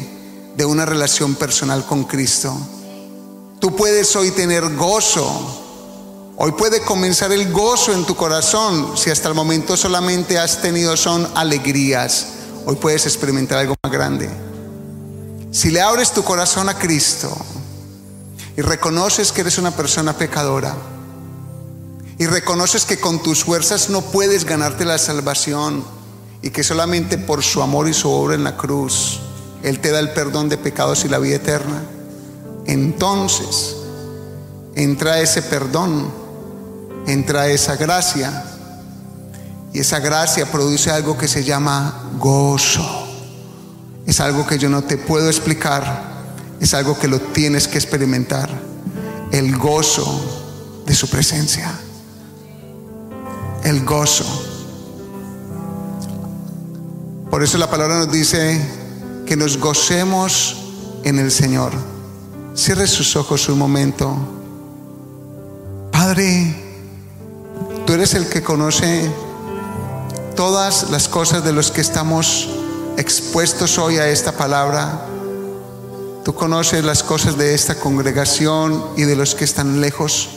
de 0.56 0.66
una 0.66 0.86
relación 0.86 1.36
personal 1.36 1.86
con 1.86 2.04
Cristo. 2.06 2.56
Tú 3.64 3.74
puedes 3.74 4.14
hoy 4.18 4.32
tener 4.32 4.76
gozo. 4.76 6.34
Hoy 6.36 6.52
puede 6.52 6.82
comenzar 6.82 7.32
el 7.32 7.50
gozo 7.50 7.94
en 7.94 8.04
tu 8.04 8.14
corazón 8.14 8.98
si 8.98 9.10
hasta 9.10 9.30
el 9.30 9.36
momento 9.36 9.78
solamente 9.78 10.38
has 10.38 10.62
tenido 10.62 10.98
son 10.98 11.26
alegrías. 11.34 12.28
Hoy 12.66 12.76
puedes 12.76 13.06
experimentar 13.06 13.60
algo 13.60 13.76
más 13.82 13.94
grande. 13.94 14.30
Si 15.52 15.70
le 15.70 15.80
abres 15.80 16.12
tu 16.12 16.26
corazón 16.26 16.68
a 16.68 16.78
Cristo 16.78 17.34
y 18.58 18.62
reconoces 18.62 19.32
que 19.32 19.40
eres 19.40 19.58
una 19.58 19.72
persona 19.72 20.18
pecadora 20.18 20.76
y 22.18 22.26
reconoces 22.26 22.84
que 22.84 23.00
con 23.00 23.24
tus 23.24 23.46
fuerzas 23.46 23.90
no 23.90 24.02
puedes 24.02 24.44
ganarte 24.44 24.84
la 24.84 24.98
salvación 24.98 25.86
y 26.42 26.50
que 26.50 26.66
solamente 26.66 27.18
por 27.18 27.42
su 27.42 27.62
amor 27.62 27.88
y 27.88 27.94
su 27.94 28.12
obra 28.12 28.36
en 28.36 28.44
la 28.44 28.58
cruz 28.58 29.22
Él 29.64 29.80
te 29.80 29.92
da 29.92 30.00
el 30.00 30.12
perdón 30.12 30.50
de 30.50 30.58
pecados 30.58 31.06
y 31.06 31.08
la 31.08 31.20
vida 31.20 31.38
eterna, 31.38 31.82
entonces 32.66 33.76
entra 34.76 35.20
ese 35.20 35.42
perdón, 35.42 36.12
entra 37.08 37.48
esa 37.48 37.76
gracia 37.76 38.46
y 39.74 39.80
esa 39.80 40.00
gracia 40.00 40.52
produce 40.52 40.92
algo 40.92 41.18
que 41.18 41.28
se 41.28 41.44
llama 41.44 42.12
gozo. 42.20 43.08
Es 44.06 44.20
algo 44.20 44.46
que 44.46 44.60
yo 44.60 44.70
no 44.70 44.84
te 44.84 44.98
puedo 44.98 45.28
explicar. 45.28 46.14
Es 46.60 46.74
algo 46.74 46.98
que 46.98 47.08
lo 47.08 47.20
tienes 47.20 47.68
que 47.68 47.80
experimentar. 47.80 48.50
El 49.32 49.58
gozo 49.58 50.84
de 50.86 50.94
su 50.94 51.10
presencia. 51.10 51.72
El 53.64 53.84
gozo. 53.84 54.26
Por 57.32 57.42
eso 57.42 57.58
la 57.58 57.70
palabra 57.70 57.98
nos 57.98 58.12
dice 58.12 58.62
que 59.26 59.36
nos 59.36 59.58
gocemos 59.58 60.56
en 61.04 61.18
el 61.18 61.32
Señor. 61.32 61.93
Cierre 62.56 62.86
sus 62.86 63.16
ojos 63.16 63.50
un 63.50 63.58
momento. 63.58 64.16
Padre, 65.92 66.56
tú 67.86 67.94
eres 67.94 68.14
el 68.14 68.30
que 68.30 68.44
conoce 68.44 69.10
todas 70.36 70.92
las 70.92 71.08
cosas 71.08 71.44
de 71.44 71.52
los 71.52 71.72
que 71.72 71.82
estamos 71.82 72.50
expuestos 72.98 73.80
hoy 73.80 73.98
a 73.98 74.08
esta 74.08 74.34
palabra. 74.34 75.08
Tú 76.24 76.36
conoces 76.36 76.86
las 76.86 77.02
cosas 77.02 77.40
de 77.40 77.56
esta 77.56 77.74
congregación 77.74 78.86
y 78.98 79.02
de 79.02 79.16
los 79.16 79.34
que 79.34 79.46
están 79.46 79.82
lejos. 79.82 80.30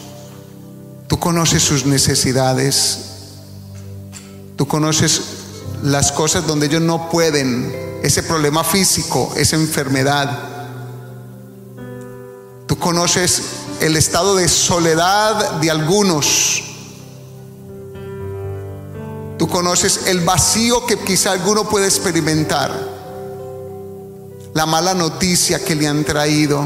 Tú 1.09 1.19
conoces 1.19 1.63
sus 1.63 1.85
necesidades. 1.85 2.99
Tú 4.57 4.67
conoces 4.67 5.21
las 5.83 6.13
cosas 6.13 6.47
donde 6.47 6.67
ellos 6.67 6.81
no 6.81 7.11
pueden, 7.11 8.01
ese 8.03 8.23
problema 8.23 8.65
físico, 8.65 9.35
esa 9.37 9.57
enfermedad. 9.57 10.56
Tú 12.67 12.77
conoces 12.79 13.43
el 13.81 13.97
estado 13.97 14.35
de 14.37 14.49
soledad 14.49 15.53
de 15.61 15.71
algunos. 15.71 16.63
Tú 19.39 19.49
conoces 19.49 20.09
el 20.09 20.21
vacío 20.21 20.85
que 20.87 20.99
quizá 20.99 21.33
alguno 21.33 21.69
puede 21.69 21.87
experimentar, 21.87 22.73
la 24.55 24.67
mala 24.67 24.95
noticia 24.95 25.63
que 25.63 25.75
le 25.75 25.87
han 25.87 26.05
traído, 26.05 26.65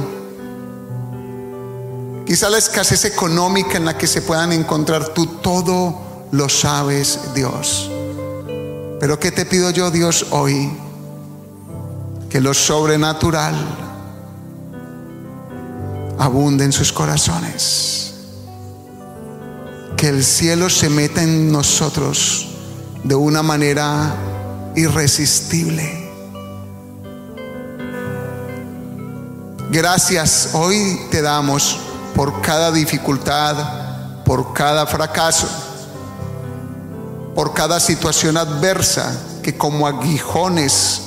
quizá 2.24 2.48
la 2.48 2.58
escasez 2.58 3.04
económica 3.04 3.76
en 3.76 3.84
la 3.84 3.98
que 3.98 4.06
se 4.06 4.22
puedan 4.22 4.52
encontrar. 4.52 5.08
Tú 5.08 5.26
todo 5.26 6.28
lo 6.30 6.48
sabes, 6.48 7.18
Dios. 7.34 7.90
Pero 9.00 9.18
¿qué 9.18 9.32
te 9.32 9.44
pido 9.44 9.70
yo, 9.70 9.90
Dios, 9.90 10.26
hoy? 10.30 10.70
Que 12.30 12.40
lo 12.40 12.54
sobrenatural 12.54 13.89
abunde 16.20 16.66
en 16.66 16.72
sus 16.72 16.92
corazones. 16.92 18.12
Que 19.96 20.08
el 20.08 20.22
cielo 20.22 20.68
se 20.68 20.90
meta 20.90 21.22
en 21.22 21.50
nosotros 21.50 22.46
de 23.02 23.14
una 23.14 23.42
manera 23.42 24.14
irresistible. 24.76 26.10
Gracias 29.70 30.50
hoy 30.52 31.00
te 31.10 31.22
damos 31.22 31.78
por 32.14 32.42
cada 32.42 32.70
dificultad, 32.70 34.24
por 34.24 34.52
cada 34.52 34.86
fracaso, 34.86 35.48
por 37.34 37.54
cada 37.54 37.80
situación 37.80 38.36
adversa 38.36 39.18
que 39.42 39.56
como 39.56 39.86
aguijones 39.86 41.00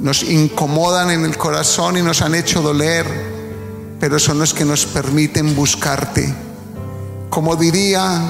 nos 0.00 0.22
incomodan 0.24 1.10
en 1.10 1.24
el 1.24 1.36
corazón 1.36 1.96
y 1.96 2.02
nos 2.02 2.20
han 2.22 2.34
hecho 2.34 2.60
doler, 2.60 3.06
pero 4.00 4.18
son 4.18 4.38
los 4.38 4.52
que 4.52 4.64
nos 4.64 4.86
permiten 4.86 5.54
buscarte 5.54 6.34
como 7.30 7.54
diría 7.54 8.28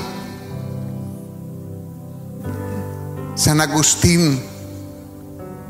San 3.35 3.63
Agustín, 3.63 4.43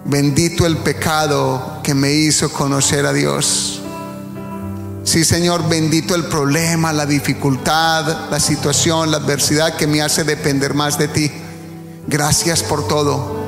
bendito 0.05 0.67
el 0.67 0.79
pecado 0.79 1.79
que 1.85 1.95
me 1.95 2.13
hizo 2.13 2.53
conocer 2.53 3.07
a 3.07 3.13
Dios. 3.13 3.81
Sí, 5.05 5.25
Señor, 5.25 5.69
bendito 5.69 6.17
el 6.17 6.25
problema, 6.25 6.93
la 6.93 7.07
dificultad, 7.07 8.31
la 8.31 8.41
situación, 8.41 9.13
la 9.13 9.19
adversidad 9.19 9.77
que 9.77 9.87
me 9.87 10.03
hace 10.03 10.25
depender 10.25 10.75
más 10.75 10.99
de 10.99 11.07
ti. 11.07 11.31
Gracias 12.09 12.65
por 12.65 12.89
todo. 12.89 13.40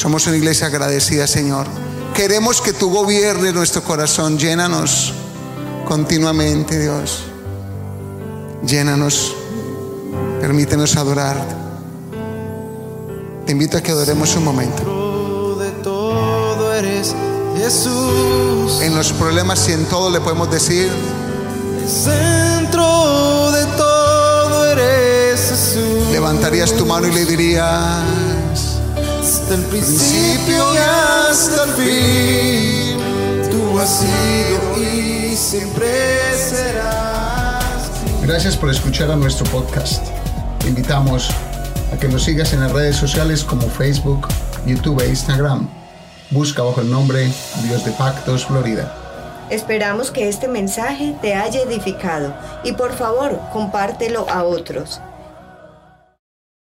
Somos 0.00 0.26
una 0.26 0.38
iglesia 0.38 0.68
agradecida, 0.68 1.26
Señor. 1.26 1.66
queremos 2.14 2.62
que 2.62 2.72
tú 2.72 2.88
gobiernes 2.88 3.52
nuestro 3.52 3.84
corazón. 3.84 4.38
Llénanos 4.38 5.12
continuamente, 5.86 6.78
Dios. 6.78 7.24
Llénanos. 8.66 9.34
Permítenos 10.40 10.96
adorarte. 10.96 11.54
Te 13.44 13.52
invito 13.52 13.76
a 13.76 13.82
que 13.82 13.90
adoremos 13.90 14.34
un 14.36 14.44
momento. 14.44 15.58
De 15.58 15.70
todo 15.82 16.72
eres 16.72 17.14
Jesús. 17.58 18.80
En 18.80 18.94
los 18.96 19.12
problemas 19.12 19.68
y 19.68 19.72
en 19.72 19.84
todo 19.84 20.08
le 20.08 20.22
podemos 20.22 20.50
decir, 20.50 20.90
El 21.78 21.88
centro 21.90 23.50
de 23.52 23.66
todo 23.76 24.64
eres 24.64 25.40
Jesús. 25.42 26.10
levantarías 26.10 26.72
tu 26.72 26.86
mano 26.86 27.06
y 27.06 27.12
le 27.12 27.26
dirías, 27.26 28.02
El 29.50 29.62
principio 29.64 30.74
y 30.74 30.76
hasta 30.76 31.64
el 31.64 31.70
fin. 31.70 33.50
Tú 33.50 33.80
has 33.80 33.98
sido 33.98 34.78
y 34.80 35.34
siempre 35.34 35.88
serás. 36.36 37.90
Gracias 38.22 38.56
por 38.56 38.70
escuchar 38.70 39.10
a 39.10 39.16
nuestro 39.16 39.44
podcast. 39.50 40.06
Te 40.60 40.68
invitamos 40.68 41.30
a 41.92 41.96
que 41.98 42.06
nos 42.06 42.22
sigas 42.22 42.52
en 42.52 42.60
las 42.60 42.70
redes 42.70 42.94
sociales 42.94 43.42
como 43.42 43.62
Facebook, 43.62 44.28
YouTube 44.66 45.02
e 45.02 45.08
Instagram. 45.08 45.68
Busca 46.30 46.62
bajo 46.62 46.80
el 46.80 46.88
nombre 46.88 47.28
Dios 47.64 47.84
de 47.84 47.90
Pactos 47.90 48.46
Florida. 48.46 48.94
Esperamos 49.50 50.12
que 50.12 50.28
este 50.28 50.46
mensaje 50.46 51.16
te 51.20 51.34
haya 51.34 51.62
edificado 51.62 52.32
y 52.62 52.70
por 52.74 52.92
favor 52.92 53.40
compártelo 53.52 54.30
a 54.30 54.44
otros. 54.44 55.00